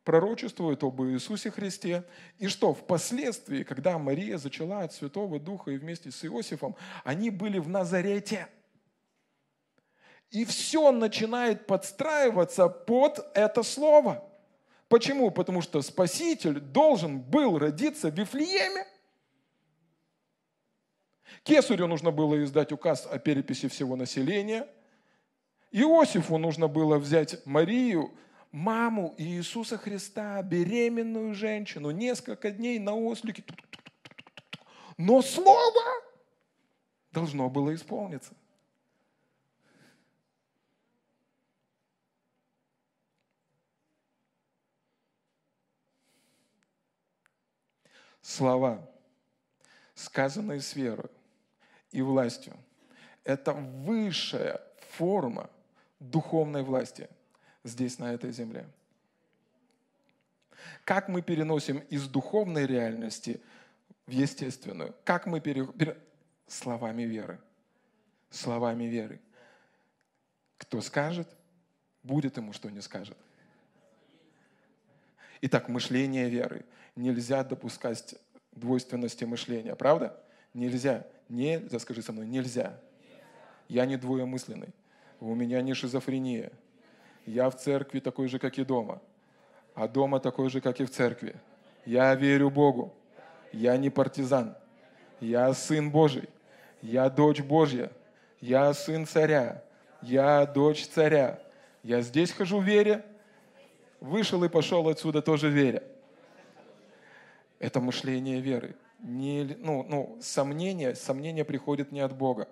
пророчествует 0.03 0.83
об 0.83 1.01
Иисусе 1.01 1.51
Христе. 1.51 2.03
И 2.37 2.47
что, 2.47 2.73
впоследствии, 2.73 3.63
когда 3.63 3.97
Мария 3.97 4.37
зачала 4.37 4.81
от 4.81 4.93
Святого 4.93 5.39
Духа 5.39 5.71
и 5.71 5.77
вместе 5.77 6.11
с 6.11 6.25
Иосифом, 6.25 6.75
они 7.03 7.29
были 7.29 7.59
в 7.59 7.69
Назарете. 7.69 8.47
И 10.29 10.45
все 10.45 10.91
начинает 10.91 11.67
подстраиваться 11.67 12.67
под 12.67 13.25
это 13.33 13.63
слово. 13.63 14.23
Почему? 14.89 15.31
Потому 15.31 15.61
что 15.61 15.81
Спаситель 15.81 16.59
должен 16.59 17.19
был 17.19 17.57
родиться 17.57 18.09
в 18.09 18.17
Вифлееме. 18.17 18.85
Кесарю 21.43 21.87
нужно 21.87 22.11
было 22.11 22.43
издать 22.43 22.71
указ 22.71 23.07
о 23.09 23.19
переписи 23.19 23.67
всего 23.67 23.95
населения. 23.95 24.67
Иосифу 25.71 26.37
нужно 26.37 26.67
было 26.67 26.97
взять 26.97 27.45
Марию, 27.45 28.11
маму 28.53 29.15
Иисуса 29.17 29.77
Христа, 29.77 30.41
беременную 30.43 31.33
женщину, 31.33 31.89
несколько 31.89 32.51
дней 32.51 32.79
на 32.79 32.93
ослике. 32.93 33.43
Но 34.95 35.21
слово 35.23 35.81
должно 37.11 37.49
было 37.49 37.73
исполниться. 37.73 38.33
Слова, 48.21 48.87
сказанные 49.95 50.61
с 50.61 50.75
верой 50.75 51.09
и 51.91 52.01
властью, 52.01 52.55
это 53.23 53.51
высшая 53.51 54.61
форма 54.91 55.49
духовной 55.99 56.61
власти– 56.61 57.09
здесь, 57.63 57.99
на 57.99 58.13
этой 58.13 58.31
земле. 58.31 58.65
Как 60.83 61.09
мы 61.09 61.21
переносим 61.21 61.79
из 61.89 62.07
духовной 62.07 62.65
реальности 62.65 63.41
в 64.05 64.11
естественную? 64.11 64.95
Как 65.03 65.25
мы 65.25 65.39
пере... 65.39 65.67
Словами 66.47 67.03
веры. 67.03 67.39
Словами 68.29 68.83
веры. 68.83 69.19
Кто 70.57 70.81
скажет, 70.81 71.27
будет 72.03 72.37
ему, 72.37 72.53
что 72.53 72.69
не 72.69 72.81
скажет. 72.81 73.17
Итак, 75.41 75.69
мышление 75.69 76.29
веры. 76.29 76.65
Нельзя 76.95 77.43
допускать 77.43 78.15
двойственности 78.51 79.23
мышления, 79.23 79.75
правда? 79.75 80.21
Нельзя. 80.53 81.07
Нельзя, 81.29 81.79
скажи 81.79 82.01
со 82.01 82.11
мной, 82.11 82.27
нельзя. 82.27 82.79
Я 83.67 83.85
не 83.85 83.97
двоемысленный. 83.97 84.69
У 85.19 85.33
меня 85.33 85.61
не 85.61 85.73
шизофрения. 85.73 86.51
Я 87.25 87.49
в 87.49 87.55
церкви 87.55 87.99
такой 87.99 88.27
же, 88.27 88.37
как 88.37 88.57
и 88.57 88.65
дома, 88.65 89.01
а 89.75 89.87
дома 89.87 90.19
такой 90.19 90.49
же, 90.49 90.59
как 90.61 90.79
и 90.81 90.85
в 90.85 90.91
церкви. 90.91 91.35
Я 91.85 92.13
верю 92.15 92.49
Богу. 92.49 92.93
Я 93.51 93.77
не 93.77 93.89
партизан. 93.89 94.55
Я 95.19 95.53
сын 95.53 95.89
Божий. 95.89 96.27
Я 96.81 97.09
дочь 97.09 97.41
Божья. 97.41 97.91
Я 98.41 98.73
сын 98.73 99.05
царя. 99.05 99.63
Я 100.01 100.45
дочь 100.45 100.85
царя. 100.87 101.39
Я 101.81 102.01
здесь 102.01 102.31
хожу 102.31 102.59
в 102.59 102.63
вере. 102.63 103.05
Вышел 103.99 104.43
и 104.43 104.49
пошел 104.49 104.87
отсюда 104.89 105.21
тоже 105.21 105.49
веря. 105.49 105.83
Это 107.59 107.79
мышление 107.79 108.41
веры. 108.41 108.75
Не, 108.99 109.55
ну, 109.59 109.85
ну, 109.87 110.17
сомнение, 110.21 110.95
сомнение 110.95 111.45
приходит 111.45 111.91
не 111.91 112.01
от 112.01 112.15
Бога. 112.15 112.47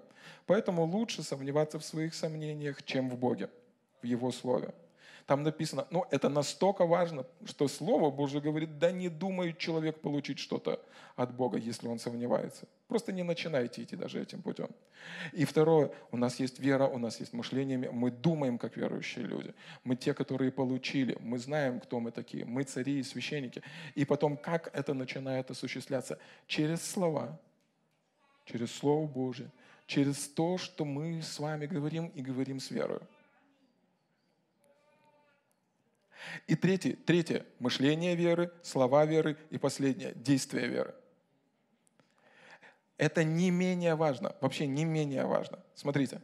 Поэтому 0.45 0.84
лучше 0.84 1.24
сомневаться 1.24 1.80
в 1.80 1.84
своих 1.84 2.13
сомнениях, 2.13 2.84
чем 2.84 3.09
в 3.09 3.17
Боге 3.17 3.49
в 4.01 4.05
Его 4.05 4.31
Слове. 4.31 4.73
Там 5.25 5.43
написано, 5.43 5.87
ну 5.91 6.05
это 6.11 6.29
настолько 6.29 6.85
важно, 6.85 7.25
что 7.45 7.67
Слово 7.67 8.11
Божье 8.11 8.41
говорит, 8.41 8.79
да 8.79 8.91
не 8.91 9.07
думает 9.09 9.57
человек 9.57 10.01
получить 10.01 10.39
что-то 10.39 10.81
от 11.15 11.33
Бога, 11.33 11.57
если 11.57 11.87
он 11.87 11.99
сомневается. 11.99 12.67
Просто 12.87 13.11
не 13.13 13.23
начинайте 13.23 13.83
идти 13.83 13.95
даже 13.95 14.21
этим 14.21 14.41
путем. 14.41 14.69
И 15.31 15.45
второе, 15.45 15.91
у 16.11 16.17
нас 16.17 16.39
есть 16.39 16.59
вера, 16.59 16.87
у 16.87 16.97
нас 16.97 17.19
есть 17.19 17.33
мышление, 17.33 17.77
мы 17.77 18.11
думаем 18.11 18.57
как 18.57 18.75
верующие 18.75 19.25
люди. 19.25 19.53
Мы 19.83 19.95
те, 19.95 20.13
которые 20.13 20.51
получили, 20.51 21.17
мы 21.21 21.37
знаем, 21.37 21.79
кто 21.79 21.99
мы 21.99 22.11
такие, 22.11 22.43
мы 22.43 22.63
цари 22.63 22.99
и 22.99 23.03
священники. 23.03 23.61
И 23.95 24.05
потом, 24.05 24.37
как 24.37 24.69
это 24.73 24.93
начинает 24.93 25.49
осуществляться? 25.51 26.17
Через 26.47 26.81
слова, 26.81 27.39
через 28.45 28.71
Слово 28.73 29.07
Божье, 29.07 29.49
через 29.85 30.27
то, 30.27 30.57
что 30.57 30.85
мы 30.85 31.21
с 31.21 31.39
вами 31.39 31.67
говорим 31.67 32.07
и 32.07 32.21
говорим 32.21 32.59
с 32.59 32.71
верой. 32.71 32.99
И 36.47 36.55
третье, 36.55 36.95
третье– 36.95 37.45
мышление 37.59 38.15
веры, 38.15 38.51
слова 38.63 39.05
веры. 39.05 39.38
И 39.49 39.57
последнее– 39.57 40.13
действие 40.15 40.67
веры. 40.67 40.93
Это 42.97 43.24
не 43.24 43.49
менее 43.49 43.95
важно, 43.95 44.36
вообще 44.41 44.67
не 44.67 44.86
менее 44.86 45.26
важно. 45.26 45.59
Смотрите, 45.74 46.22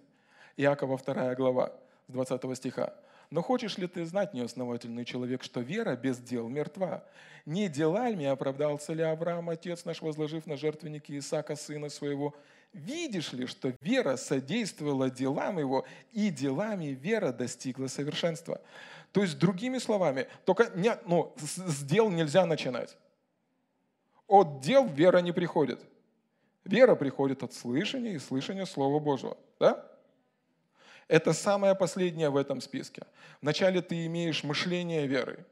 Иакова 0.58 0.98
2 0.98 1.34
глава, 1.36 1.72
с 2.08 2.12
20 2.12 2.56
стиха. 2.58 2.93
«Но 3.30 3.41
хочешь 3.41 3.78
ли 3.78 3.88
ты 3.88 4.06
знать, 4.06 4.34
неосновательный 4.34 5.04
человек, 5.04 5.43
что 5.43 5.60
вера 5.60 5.95
без 5.95 6.18
дел 6.18 6.48
мертва? 6.48 7.04
Не 7.45 7.68
делами 7.68 8.26
оправдался 8.26 8.93
ли 8.93 9.04
Авраам, 9.04 9.50
отец 9.50 9.86
наш, 9.86 10.02
возложив 10.02 10.45
на 10.45 10.56
жертвенники 10.56 11.18
Исаака, 11.18 11.56
сына 11.56 11.89
своего? 11.89 12.36
Видишь 12.74 13.34
ли, 13.34 13.48
что 13.48 13.74
вера 13.82 14.16
содействовала 14.16 15.10
делам 15.10 15.60
его, 15.60 15.86
и 16.14 16.30
делами 16.30 16.88
вера 16.88 17.32
достигла 17.34 17.88
совершенства?» 17.88 18.62
То 19.18 19.24
есть, 19.24 19.39
другими 19.39 19.80
словами, 19.80 20.28
только 20.45 20.70
не, 20.76 20.95
ну, 21.07 21.34
с 21.38 21.84
дел 21.84 22.11
нельзя 22.11 22.45
начинать. 22.45 22.95
От 24.28 24.59
дел 24.59 24.88
вера 24.88 25.18
не 25.22 25.32
приходит. 25.32 25.80
Вера 26.65 26.93
приходит 26.93 27.41
от 27.41 27.51
слышания 27.51 28.11
и 28.11 28.20
слышания 28.20 28.65
Слова 28.65 28.99
Божьего. 28.99 29.36
Да? 29.59 29.84
Это 31.07 31.34
самое 31.34 31.74
последнее 31.74 32.30
в 32.30 32.38
этом 32.38 32.61
списке. 32.61 33.07
Вначале 33.41 33.82
ты 33.82 34.05
имеешь 34.05 34.43
мышление 34.43 35.07
веры. 35.07 35.43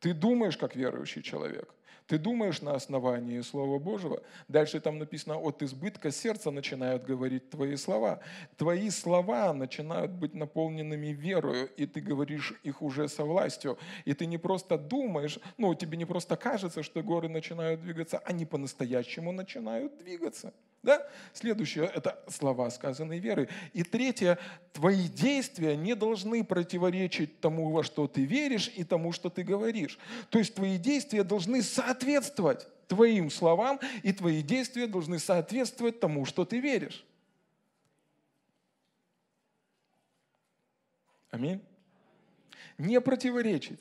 Ты 0.00 0.12
думаешь, 0.12 0.58
как 0.58 0.76
верующий 0.76 1.22
человек. 1.22 1.72
Ты 2.10 2.18
думаешь 2.18 2.60
на 2.60 2.74
основании 2.74 3.40
Слова 3.40 3.78
Божьего. 3.78 4.20
Дальше 4.48 4.80
там 4.80 4.98
написано, 4.98 5.38
от 5.38 5.62
избытка 5.62 6.10
сердца 6.10 6.50
начинают 6.50 7.04
говорить 7.04 7.50
твои 7.50 7.76
слова. 7.76 8.18
Твои 8.56 8.90
слова 8.90 9.52
начинают 9.52 10.10
быть 10.10 10.34
наполненными 10.34 11.12
верою, 11.12 11.70
и 11.76 11.86
ты 11.86 12.00
говоришь 12.00 12.52
их 12.64 12.82
уже 12.82 13.08
со 13.08 13.22
властью. 13.22 13.78
И 14.04 14.12
ты 14.12 14.26
не 14.26 14.38
просто 14.38 14.76
думаешь, 14.76 15.38
ну, 15.56 15.72
тебе 15.76 15.96
не 15.96 16.04
просто 16.04 16.36
кажется, 16.36 16.82
что 16.82 17.00
горы 17.04 17.28
начинают 17.28 17.80
двигаться, 17.80 18.18
они 18.24 18.44
по-настоящему 18.44 19.30
начинают 19.30 19.96
двигаться. 19.98 20.52
Да? 20.82 21.06
Следующее– 21.34 21.90
это 21.94 22.22
слова, 22.28 22.70
сказанные 22.70 23.20
верой. 23.20 23.48
И 23.74 23.82
третье– 23.82 24.38
твои 24.72 25.08
действия 25.08 25.76
не 25.76 25.94
должны 25.94 26.42
противоречить 26.42 27.40
тому, 27.40 27.70
во 27.70 27.82
что 27.82 28.06
ты 28.06 28.24
веришь, 28.24 28.70
и 28.74 28.84
тому, 28.84 29.12
что 29.12 29.28
ты 29.28 29.42
говоришь. 29.42 29.98
То 30.30 30.38
есть 30.38 30.54
твои 30.54 30.78
действия 30.78 31.22
должны 31.22 31.62
соответствовать 31.62 32.66
твоим 32.88 33.30
словам, 33.30 33.78
и 34.02 34.12
твои 34.12 34.42
действия 34.42 34.86
должны 34.86 35.18
соответствовать 35.18 36.00
тому, 36.00 36.24
что 36.24 36.44
ты 36.44 36.60
веришь. 36.60 37.04
Аминь. 41.30 41.60
Не 42.78 43.00
противоречить. 43.00 43.80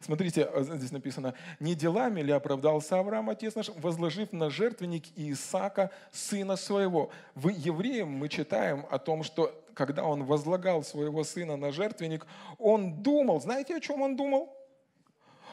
Смотрите, 0.00 0.44
а, 0.44 0.62
здесь 0.62 0.92
написано, 0.92 1.34
«Не 1.60 1.74
делами 1.74 2.20
ли 2.20 2.32
оправдался 2.32 2.98
Авраам, 2.98 3.30
отец 3.30 3.54
наш, 3.54 3.68
возложив 3.70 4.32
на 4.32 4.50
жертвенник 4.50 5.04
Исаака, 5.16 5.90
сына 6.12 6.56
своего?» 6.56 7.10
В 7.34 7.48
Евреям 7.48 8.10
мы 8.10 8.28
читаем 8.28 8.86
о 8.90 8.98
том, 8.98 9.22
что 9.22 9.52
когда 9.74 10.04
он 10.04 10.24
возлагал 10.24 10.82
своего 10.82 11.22
сына 11.24 11.56
на 11.56 11.70
жертвенник, 11.70 12.26
он 12.58 13.02
думал, 13.02 13.40
знаете, 13.40 13.76
о 13.76 13.80
чем 13.80 14.02
он 14.02 14.16
думал? 14.16 14.52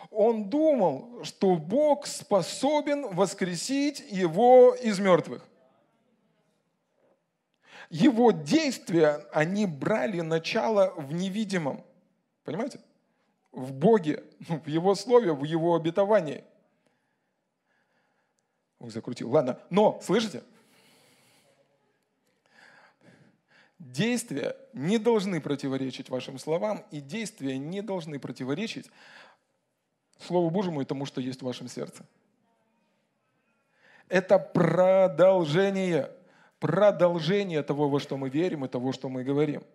Он 0.10 0.50
думал, 0.50 1.24
что 1.24 1.56
Бог 1.56 2.08
способен 2.08 3.14
воскресить 3.14 4.04
его 4.10 4.74
из 4.74 5.00
мертвых. 5.00 5.46
Его 7.89 8.32
действия, 8.32 9.26
они 9.32 9.66
брали 9.66 10.22
начало 10.22 10.93
в 10.98 11.14
невидимом. 11.14 11.84
Понимаете? 12.43 12.80
В 13.56 13.72
Боге, 13.74 14.24
в 14.39 14.68
Его 14.68 14.93
Слове, 14.95 15.34
в 15.34 15.43
Его 15.43 15.76
обетовании. 15.76 16.43
Ой, 18.80 18.91
закрутил. 18.91 19.32
Ладно, 19.32 19.60
но, 19.70 19.99
слышите? 20.03 20.43
Действия 23.80 24.56
не 24.74 24.97
должны 24.97 25.39
противоречить 25.41 26.10
вашим 26.10 26.38
словам, 26.38 26.86
и 26.91 26.99
действия 26.99 27.58
не 27.58 27.82
должны 27.82 28.20
противоречить 28.20 28.89
Слову 30.20 30.49
Божьему 30.49 30.82
и 30.82 30.86
тому, 30.86 31.06
что 31.06 31.22
есть 31.22 31.41
в 31.41 31.45
вашем 31.45 31.68
сердце. 31.68 32.06
Это 34.08 34.39
продолжение, 34.39 36.12
продолжение 36.60 37.64
того, 37.64 37.89
во 37.89 37.99
что 37.99 38.18
мы 38.18 38.30
верим 38.30 38.66
и 38.66 38.68
того, 38.68 38.91
что 38.91 39.10
мы 39.10 39.24
говорим– 39.24 39.64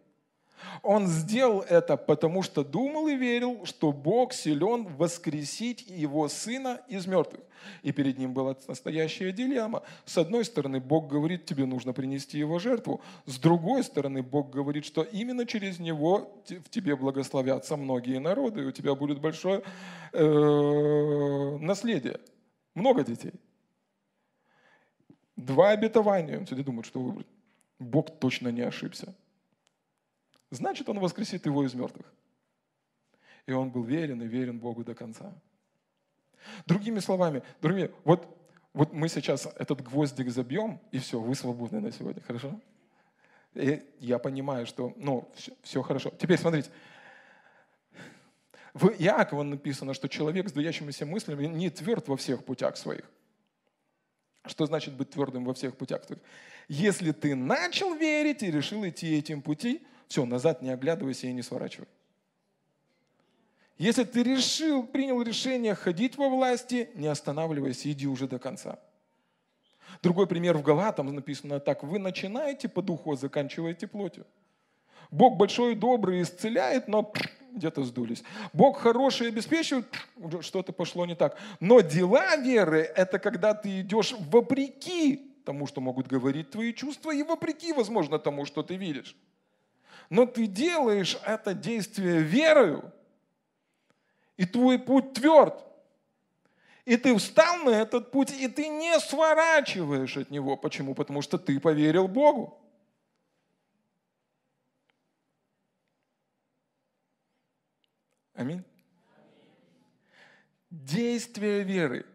он 0.83 1.07
сделал 1.07 1.61
это, 1.61 1.97
потому 1.97 2.43
что 2.43 2.65
думал 2.65 3.09
и 3.09 3.17
верил, 3.17 3.65
что 3.67 3.93
Бог 3.93 4.33
силен 4.33 4.87
воскресить 4.97 5.85
его 5.89 6.29
сына 6.29 6.81
из 6.89 7.07
мертвых. 7.07 7.43
И 7.83 7.93
перед 7.93 8.19
ним 8.19 8.33
была 8.33 8.57
настоящая 8.67 9.33
дилемма. 9.33 9.83
С 10.07 10.17
одной 10.17 10.45
стороны, 10.45 10.81
Бог 10.81 11.09
говорит, 11.09 11.45
тебе 11.45 11.67
нужно 11.67 11.93
принести 11.93 12.39
его 12.39 12.59
жертву. 12.59 13.03
С 13.27 13.39
другой 13.39 13.85
стороны, 13.85 14.23
Бог 14.23 14.51
говорит, 14.51 14.85
что 14.87 15.03
именно 15.03 15.45
через 15.45 15.79
него 15.79 16.43
в 16.49 16.71
тебе 16.71 16.97
благословятся 16.97 17.77
многие 17.77 18.19
народы, 18.19 18.63
и 18.63 18.67
у 18.67 18.73
тебя 18.73 18.95
будет 18.95 19.21
большое 19.21 19.63
э, 20.13 21.59
наследие. 21.61 22.21
Много 22.75 23.05
детей. 23.05 23.33
Два 25.37 25.71
обетования. 25.71 26.47
Люди 26.51 26.63
думают, 26.63 26.87
что 26.87 27.01
выбрать. 27.01 27.27
Бог 27.79 28.19
точно 28.19 28.49
не 28.49 28.63
ошибся 28.63 29.15
значит, 30.51 30.89
он 30.89 30.99
воскресит 30.99 31.47
его 31.47 31.65
из 31.65 31.75
мертвых. 31.75 32.07
И 33.47 33.53
он 33.53 33.71
был 33.71 33.83
верен 33.83 34.23
и 34.23 34.27
верен 34.27 34.59
Богу 34.59 34.85
до 34.85 34.95
конца. 34.95 35.33
Другими 36.67 37.01
словами, 37.01 37.43
другими, 37.61 37.91
вот, 38.05 38.27
вот 38.73 38.93
мы 38.93 39.09
сейчас 39.09 39.47
этот 39.57 39.83
гвоздик 39.83 40.31
забьем, 40.31 40.81
и 40.91 40.99
все, 40.99 41.21
вы 41.21 41.35
свободны 41.35 41.81
на 41.81 41.93
сегодня, 41.93 42.23
хорошо? 42.23 42.61
И 43.55 43.83
я 43.99 44.19
понимаю, 44.19 44.67
что, 44.67 44.93
ну, 44.97 45.31
все, 45.35 45.53
все 45.63 45.83
хорошо. 45.83 46.11
Теперь 46.19 46.39
смотрите, 46.39 46.71
в 48.75 48.89
Иакова 48.91 49.43
написано, 49.43 49.95
что 49.95 50.09
человек 50.09 50.49
с 50.49 50.53
дуящимися 50.53 51.05
мыслями 51.05 51.47
не 51.47 51.71
тверд 51.71 52.07
во 52.09 52.17
всех 52.17 52.45
путях 52.45 52.77
своих. 52.77 53.11
Что 54.47 54.67
значит 54.67 54.95
быть 54.95 55.11
твердым 55.11 55.45
во 55.45 55.55
всех 55.55 55.77
путях? 55.77 56.03
Если 56.69 57.13
ты 57.13 57.35
начал 57.35 57.95
верить 57.95 58.43
и 58.43 58.51
решил 58.51 58.87
идти 58.87 59.19
этим 59.19 59.43
пути, 59.43 59.83
все, 60.11 60.25
назад 60.25 60.61
не 60.61 60.71
оглядывайся 60.71 61.29
и 61.29 61.33
не 61.33 61.41
сворачивай. 61.41 61.87
Если 63.79 64.03
ты 64.03 64.25
решил, 64.25 64.83
принял 64.83 65.23
решение 65.23 65.77
ходить 65.77 66.17
во 66.17 66.29
власти, 66.29 66.91
не 66.95 67.07
останавливайся, 67.07 67.93
иди 67.93 68.09
уже 68.09 68.27
до 68.27 68.41
конца. 68.41 68.81
Другой 70.03 70.27
пример 70.27 70.59
в 70.59 70.63
Галатам 70.63 71.15
написано 71.15 71.61
так. 71.61 71.85
Вы 71.85 72.01
начинаете 72.01 72.69
по 72.69 72.83
духу, 72.83 73.13
а 73.13 73.17
заканчиваете 73.17 73.87
плотью. 73.87 74.27
Бог 75.13 75.37
большой 75.37 75.73
и 75.73 75.77
добрый 75.77 76.23
исцеляет, 76.23 76.89
но 76.89 77.13
где-то 77.53 77.85
сдулись. 77.85 78.25
Бог 78.53 78.79
хороший 78.79 79.29
обеспечивает, 79.29 79.87
что-то 80.41 80.73
пошло 80.73 81.07
не 81.07 81.15
так. 81.15 81.39
Но 81.61 81.83
дела 81.83 82.35
веры– 82.35 82.81
это 82.97 83.21
когда 83.21 83.55
ты 83.55 83.81
идешь 83.81 84.13
вопреки 84.19 85.41
тому, 85.45 85.69
что 85.69 85.81
могут 85.81 86.09
говорить 86.09 86.51
твои 86.51 86.75
чувства, 86.75 87.15
и 87.15 87.23
вопреки, 87.23 87.73
возможно, 87.73 88.19
тому, 88.19 88.45
что 88.45 88.65
ты 88.65 88.75
видишь 88.75 89.17
но 90.11 90.27
ты 90.27 90.47
делаешь 90.47 91.17
это 91.25 91.55
действие 91.55 92.21
верою, 92.21 92.93
и 94.37 94.45
твой 94.45 94.79
путь 94.79 95.15
тверд. 95.15 95.65
И 96.85 96.97
ты 96.97 97.17
встал 97.17 97.59
на 97.59 97.71
этот 97.71 98.11
путь, 98.11 98.33
и 98.33 98.49
ты 98.49 98.69
не 98.69 98.99
сворачиваешь 98.99 100.17
от 100.17 100.31
него. 100.31 100.57
Почему? 100.57 100.95
Потому 100.95 101.23
что 101.23 101.39
ты 101.39 101.61
поверил 101.61 102.09
Богу. 102.09 102.59
Аминь. 108.35 108.65
Действие 110.71 111.63
веры. 111.63 112.07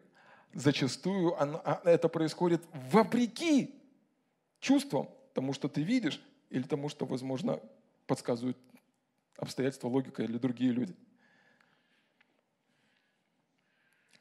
Зачастую 0.54 1.36
а, 1.38 1.82
это 1.86 2.10
происходит 2.10 2.64
вопреки 2.92 3.76
чувствам, 4.60 5.10
тому, 5.34 5.54
что 5.54 5.70
ты 5.70 5.84
видишь, 5.84 6.22
или 6.50 6.64
тому, 6.64 6.90
что, 6.90 7.06
возможно, 7.06 7.62
подсказывают 8.08 8.58
обстоятельства, 9.38 9.88
логика 9.88 10.24
или 10.24 10.38
другие 10.38 10.72
люди. 10.72 10.96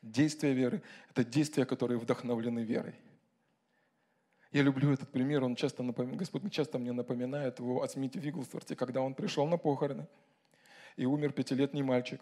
Действия 0.02 0.52
веры– 0.52 0.82
это 1.10 1.24
действия, 1.24 1.64
которые 1.64 1.98
вдохновлены 1.98 2.60
верой. 2.60 2.94
Я 4.52 4.62
люблю 4.62 4.92
этот 4.92 5.10
пример, 5.10 5.42
он 5.42 5.56
часто 5.56 5.82
напоминает, 5.82 6.18
Господь 6.18 6.52
часто 6.52 6.78
мне 6.78 6.92
напоминает 6.92 7.58
его 7.58 7.82
о 7.82 7.88
Смите 7.88 8.20
Вигглсворте, 8.20 8.76
когда 8.76 9.00
он 9.00 9.14
пришел 9.14 9.46
на 9.46 9.56
похороны, 9.56 10.06
и 10.96 11.06
умер 11.06 11.32
пятилетний 11.32 11.82
мальчик. 11.82 12.20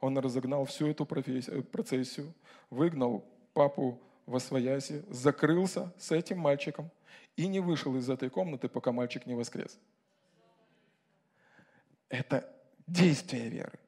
Он 0.00 0.16
разогнал 0.18 0.64
всю 0.64 0.88
эту 0.88 1.04
процессию, 1.04 2.34
выгнал 2.70 3.24
папу 3.52 4.00
во 4.26 4.40
свояси, 4.40 5.04
закрылся 5.10 5.92
с 5.98 6.10
этим 6.10 6.38
мальчиком 6.38 6.90
и 7.36 7.46
не 7.46 7.60
вышел 7.60 7.94
из 7.96 8.08
этой 8.08 8.30
комнаты, 8.30 8.68
пока 8.68 8.92
мальчик 8.92 9.26
не 9.26 9.34
воскрес 9.34 9.78
это 12.08 12.48
действие 12.86 13.48
веры. 13.48 13.78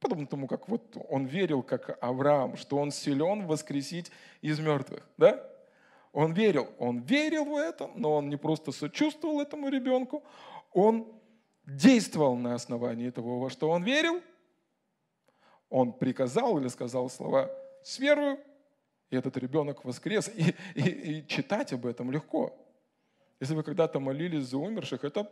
Подобно 0.00 0.26
тому, 0.26 0.48
как 0.48 0.68
вот 0.68 0.96
он 1.08 1.26
верил, 1.26 1.62
как 1.62 1.96
Авраам, 2.02 2.56
что 2.56 2.76
он 2.78 2.90
силен 2.90 3.46
воскресить 3.46 4.10
из 4.40 4.58
мертвых. 4.58 5.08
Да? 5.16 5.48
Он 6.12 6.32
верил, 6.32 6.68
он 6.78 7.00
верил 7.00 7.44
в 7.44 7.56
это, 7.56 7.90
но 7.94 8.16
он 8.16 8.28
не 8.28 8.36
просто 8.36 8.72
сочувствовал 8.72 9.40
этому 9.40 9.68
ребенку, 9.68 10.22
он 10.72 11.06
действовал 11.64 12.36
на 12.36 12.54
основании 12.54 13.10
того, 13.10 13.38
во 13.38 13.50
что 13.50 13.70
он 13.70 13.84
верил. 13.84 14.20
Он 15.70 15.92
приказал 15.92 16.58
или 16.58 16.68
сказал 16.68 17.08
слова 17.08 17.50
с 17.82 17.98
верою, 17.98 18.38
и 19.08 19.16
этот 19.16 19.36
ребенок 19.36 19.84
воскрес. 19.84 20.30
И, 20.34 20.54
и, 20.74 20.88
и 20.88 21.26
читать 21.26 21.72
об 21.72 21.86
этом 21.86 22.10
легко. 22.10 22.52
Если 23.40 23.54
вы 23.54 23.62
когда-то 23.62 24.00
молились 24.00 24.44
за 24.44 24.58
умерших, 24.58 25.04
это 25.04 25.30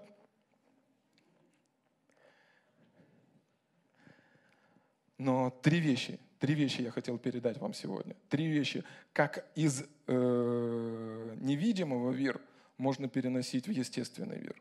Но 5.21 5.51
три 5.51 5.81
вещи, 5.81 6.19
три 6.39 6.55
вещи 6.55 6.81
я 6.81 6.91
хотел 6.91 7.19
передать 7.19 7.59
вам 7.59 7.75
сегодня. 7.75 8.17
Три 8.31 8.47
вещи, 8.47 8.85
как 9.13 9.47
из 9.55 9.85
э, 10.07 11.37
невидимого 11.41 12.11
мир 12.11 12.41
можно 12.79 13.07
переносить 13.07 13.67
в 13.69 13.71
естественный 13.71 14.39
мир. 14.39 14.57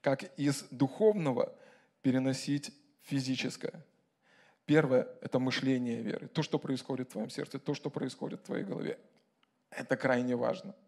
Как 0.00 0.22
из 0.38 0.62
духовного 0.70 1.54
переносить 2.00 2.72
физическое. 3.02 3.84
Первое– 4.64 5.06
это 5.20 5.38
мышление 5.38 6.00
веры. 6.00 6.28
То, 6.28 6.42
что 6.42 6.58
происходит 6.58 7.10
в 7.10 7.12
твоем 7.12 7.28
сердце, 7.28 7.58
то, 7.58 7.74
что 7.74 7.90
происходит 7.90 8.40
в 8.40 8.44
твоей 8.44 8.64
голове. 8.64 8.98
Это 9.68 9.98
крайне 9.98 10.36
важно– 10.36 10.74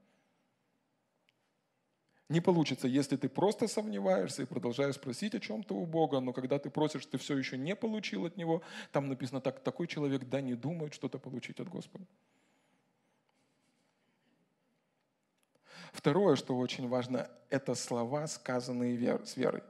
не 2.28 2.40
получится, 2.40 2.88
если 2.88 3.16
ты 3.16 3.28
просто 3.28 3.68
сомневаешься 3.68 4.42
и 4.42 4.46
продолжаешь 4.46 5.00
просить 5.00 5.34
о 5.34 5.40
чем-то 5.40 5.74
у 5.74 5.86
Бога, 5.86 6.20
но 6.20 6.32
когда 6.34 6.58
ты 6.58 6.68
просишь, 6.68 7.06
ты 7.06 7.16
все 7.16 7.38
еще 7.38 7.56
не 7.56 7.74
получил 7.74 8.26
от 8.26 8.36
Него, 8.36 8.62
там 8.92 9.08
написано 9.08 9.40
так, 9.40 9.60
такой 9.60 9.86
человек 9.86 10.24
да 10.24 10.42
не 10.42 10.54
думает 10.54 10.92
что-то 10.92 11.18
получить 11.18 11.58
от 11.58 11.68
Господа. 11.68 12.04
Второе, 15.92 16.36
что 16.36 16.56
очень 16.56 16.86
важно, 16.86 17.30
это 17.48 17.74
слова, 17.74 18.26
сказанные 18.26 18.94
вер, 18.94 19.26
с 19.26 19.36
верой. 19.36 19.62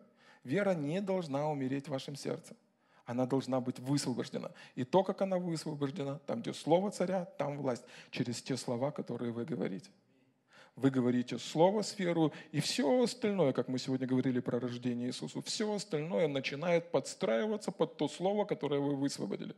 Вера 0.43 0.75
не 0.75 1.01
должна 1.01 1.49
умереть 1.49 1.87
в 1.87 1.93
вашем 1.93 2.17
сердце. 2.17 2.57
Она 3.05 3.25
должна 3.25 3.61
быть 3.61 3.79
высвобождена. 3.79 4.51
И 4.75 4.85
то, 4.85 5.05
как 5.05 5.23
она 5.23 5.39
высвобождена, 5.39 6.19
там, 6.27 6.43
где 6.43 6.53
слово 6.53 6.91
царя, 6.91 7.25
там 7.25 7.57
власть, 7.57 7.85
через 8.11 8.43
те 8.43 8.57
слова, 8.57 8.91
которые 8.91 9.33
вы 9.33 9.45
говорите 9.45 9.91
вы 10.79 10.91
говорите 10.91 11.39
слово 11.39 11.83
с 11.83 11.99
верою, 11.99 12.33
и 12.53 12.61
все 12.61 13.03
остальное, 13.03 13.53
как 13.53 13.68
мы 13.68 13.79
сегодня 13.79 14.07
говорили 14.07 14.41
про 14.41 14.61
рождение 14.61 15.09
Иисуса, 15.09 15.43
все 15.43 15.72
остальное 15.72 16.29
начинает 16.29 16.91
подстраиваться 16.91 17.72
под 17.72 17.97
то 17.97 18.09
слово, 18.09 18.45
которое 18.45 18.81
вы 18.81 18.95
высвободили. 18.95 19.55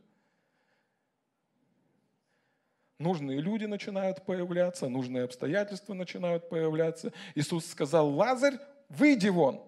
Нужные 2.97 3.39
люди 3.39 3.65
начинают 3.65 4.25
появляться, 4.25 4.87
нужные 4.87 5.23
обстоятельства 5.23 5.93
начинают 5.93 6.49
появляться. 6.49 7.11
Иисус 7.33 7.65
сказал, 7.65 8.09
Лазарь, 8.09 8.59
выйди 8.89 9.29
вон. 9.29 9.59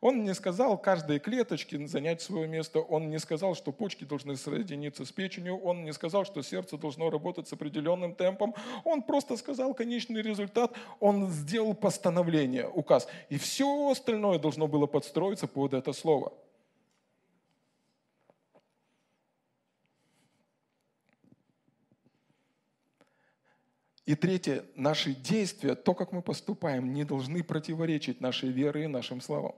Он 0.00 0.24
не 0.24 0.34
сказал 0.34 0.78
каждой 0.78 1.18
клеточке 1.18 1.86
занять 1.86 2.22
свое 2.22 2.48
место, 2.48 2.80
он 2.80 3.10
не 3.10 3.18
сказал, 3.18 3.54
что 3.54 3.70
почки 3.70 4.04
должны 4.04 4.36
соединиться 4.36 5.04
с 5.04 5.12
печенью, 5.12 5.58
он 5.58 5.84
не 5.84 5.92
сказал, 5.92 6.24
что 6.24 6.42
сердце 6.42 6.78
должно 6.78 7.10
работать 7.10 7.48
с 7.48 7.52
определенным 7.52 8.14
темпом, 8.14 8.54
он 8.84 9.02
просто 9.02 9.36
сказал 9.36 9.74
конечный 9.74 10.22
результат, 10.22 10.74
он 11.00 11.28
сделал 11.28 11.74
постановление, 11.74 12.66
указ. 12.66 13.08
И 13.28 13.36
все 13.36 13.90
остальное 13.90 14.38
должно 14.38 14.68
было 14.68 14.86
подстроиться 14.86 15.46
под 15.46 15.74
это 15.74 15.92
слово. 15.92 16.32
И 24.06 24.14
третье, 24.14 24.64
наши 24.74 25.14
действия, 25.14 25.74
то, 25.74 25.94
как 25.94 26.10
мы 26.10 26.22
поступаем, 26.22 26.94
не 26.94 27.04
должны 27.04 27.44
противоречить 27.44 28.20
нашей 28.22 28.48
вере 28.48 28.84
и 28.84 28.88
нашим 28.88 29.20
словам. 29.20 29.54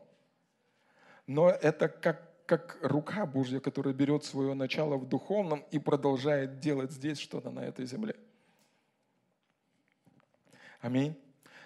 Но 1.32 1.48
это 1.48 1.88
как, 1.88 2.44
как 2.44 2.76
рука 2.82 3.24
Божья, 3.24 3.58
которая 3.58 3.94
берет 3.94 4.22
свое 4.22 4.52
начало 4.52 4.98
в 4.98 5.08
духовном 5.08 5.64
и 5.70 5.78
продолжает 5.78 6.60
делать 6.60 6.92
здесь 6.92 7.18
что-то 7.18 7.50
на 7.50 7.60
этой 7.60 7.86
земле. 7.86 8.16
Аминь. 10.82 11.16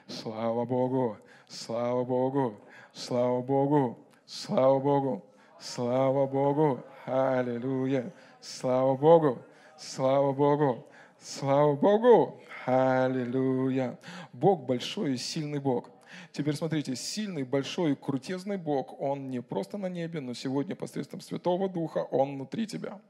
Слава 0.06 0.64
Богу, 0.64 1.18
слава 1.48 2.04
Богу, 2.04 2.60
слава 2.92 3.42
Богу, 3.42 3.98
слава 4.24 4.78
Богу, 4.78 5.24
слава 5.58 6.28
Богу, 6.28 6.84
аллилуйя, 7.04 8.12
слава 8.40 8.96
Богу, 8.96 9.42
слава 9.76 10.32
Богу, 10.32 10.86
слава 11.18 11.74
Богу, 11.74 12.40
аллилуйя. 12.66 13.98
Бог 14.32 14.64
большой 14.64 15.14
и 15.14 15.16
сильный 15.16 15.58
Бог. 15.58 15.90
Теперь 16.36 16.54
смотрите, 16.54 16.94
сильный, 16.96 17.44
большой 17.44 17.96
крутезный 17.96 18.58
Бог, 18.58 19.00
Он 19.00 19.30
не 19.30 19.40
просто 19.40 19.78
на 19.78 19.86
небе, 19.86 20.20
но 20.20 20.34
сегодня 20.34 20.76
посредством 20.76 21.22
Святого 21.22 21.66
Духа 21.66 22.00
Он 22.00 22.34
внутри 22.34 22.66
тебя. 22.66 23.00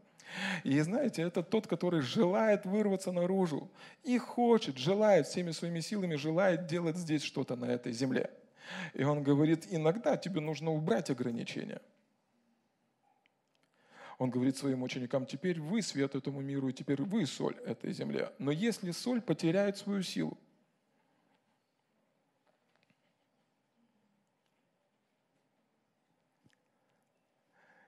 И 0.63 0.79
знаете, 0.79 1.23
это 1.23 1.43
тот, 1.43 1.67
который 1.67 2.03
желает 2.03 2.65
вырваться 2.67 3.11
наружу 3.11 3.69
и 4.05 4.17
хочет, 4.17 4.79
желает 4.79 5.27
всеми 5.27 5.51
своими 5.51 5.81
силами, 5.81 6.15
желает 6.15 6.67
делать 6.67 6.97
здесь 6.97 7.25
что-то 7.25 7.57
на 7.57 7.65
этой 7.65 7.93
земле. 7.93 8.31
И 8.95 9.03
он 9.03 9.25
говорит, 9.25 9.67
иногда 9.71 10.17
тебе 10.17 10.41
нужно 10.41 10.71
убрать 10.71 11.11
ограничения. 11.11 11.83
Он 14.19 14.31
говорит 14.31 14.57
своим 14.57 14.85
ученикам, 14.85 15.27
теперь 15.27 15.61
вы 15.61 15.83
свет 15.83 16.15
этому 16.15 16.43
миру, 16.43 16.69
и 16.69 16.73
теперь 16.73 17.03
вы 17.03 17.27
соль 17.27 17.57
этой 17.67 17.93
земле. 17.93 18.31
Но 18.39 18.53
если 18.53 18.93
соль 18.93 19.21
потеряет 19.21 19.79
свою 19.79 20.05
силу, 20.05 20.39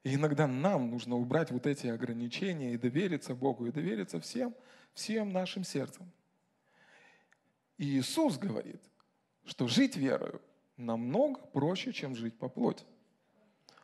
И 0.08 0.14
иногда 0.14 0.46
нам 0.46 0.90
нужно 0.90 1.16
убрать 1.16 1.50
вот 1.50 1.66
эти 1.66 1.86
ограничения 1.86 2.72
и 2.72 2.78
довериться 2.78 3.34
Богу, 3.34 3.66
и 3.66 3.70
довериться 3.70 4.18
всем, 4.20 4.54
всем 4.94 5.28
нашим 5.34 5.64
сердцем. 5.64 6.10
И 7.76 7.84
Иисус 7.98 8.38
говорит, 8.38 8.80
что 9.44 9.68
жить 9.68 9.96
верою 9.96 10.40
намного 10.78 11.40
проще, 11.40 11.92
чем 11.92 12.16
жить 12.16 12.38
по 12.38 12.48
плоти. 12.48 12.86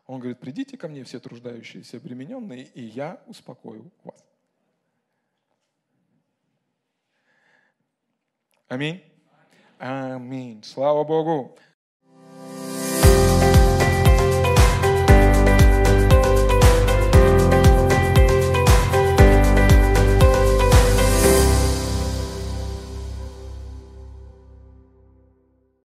Он 0.06 0.18
говорит, 0.18 0.40
придите 0.40 0.78
ко 0.78 0.88
мне 0.88 1.04
все 1.04 1.20
труждающиеся, 1.20 1.98
обремененные, 1.98 2.68
и 2.68 2.82
я 2.82 3.22
успокою 3.26 3.92
вас. 4.02 4.24
Аминь. 8.68 9.04
Аминь. 9.78 10.62
Слава 10.64 11.04
Богу. 11.04 11.58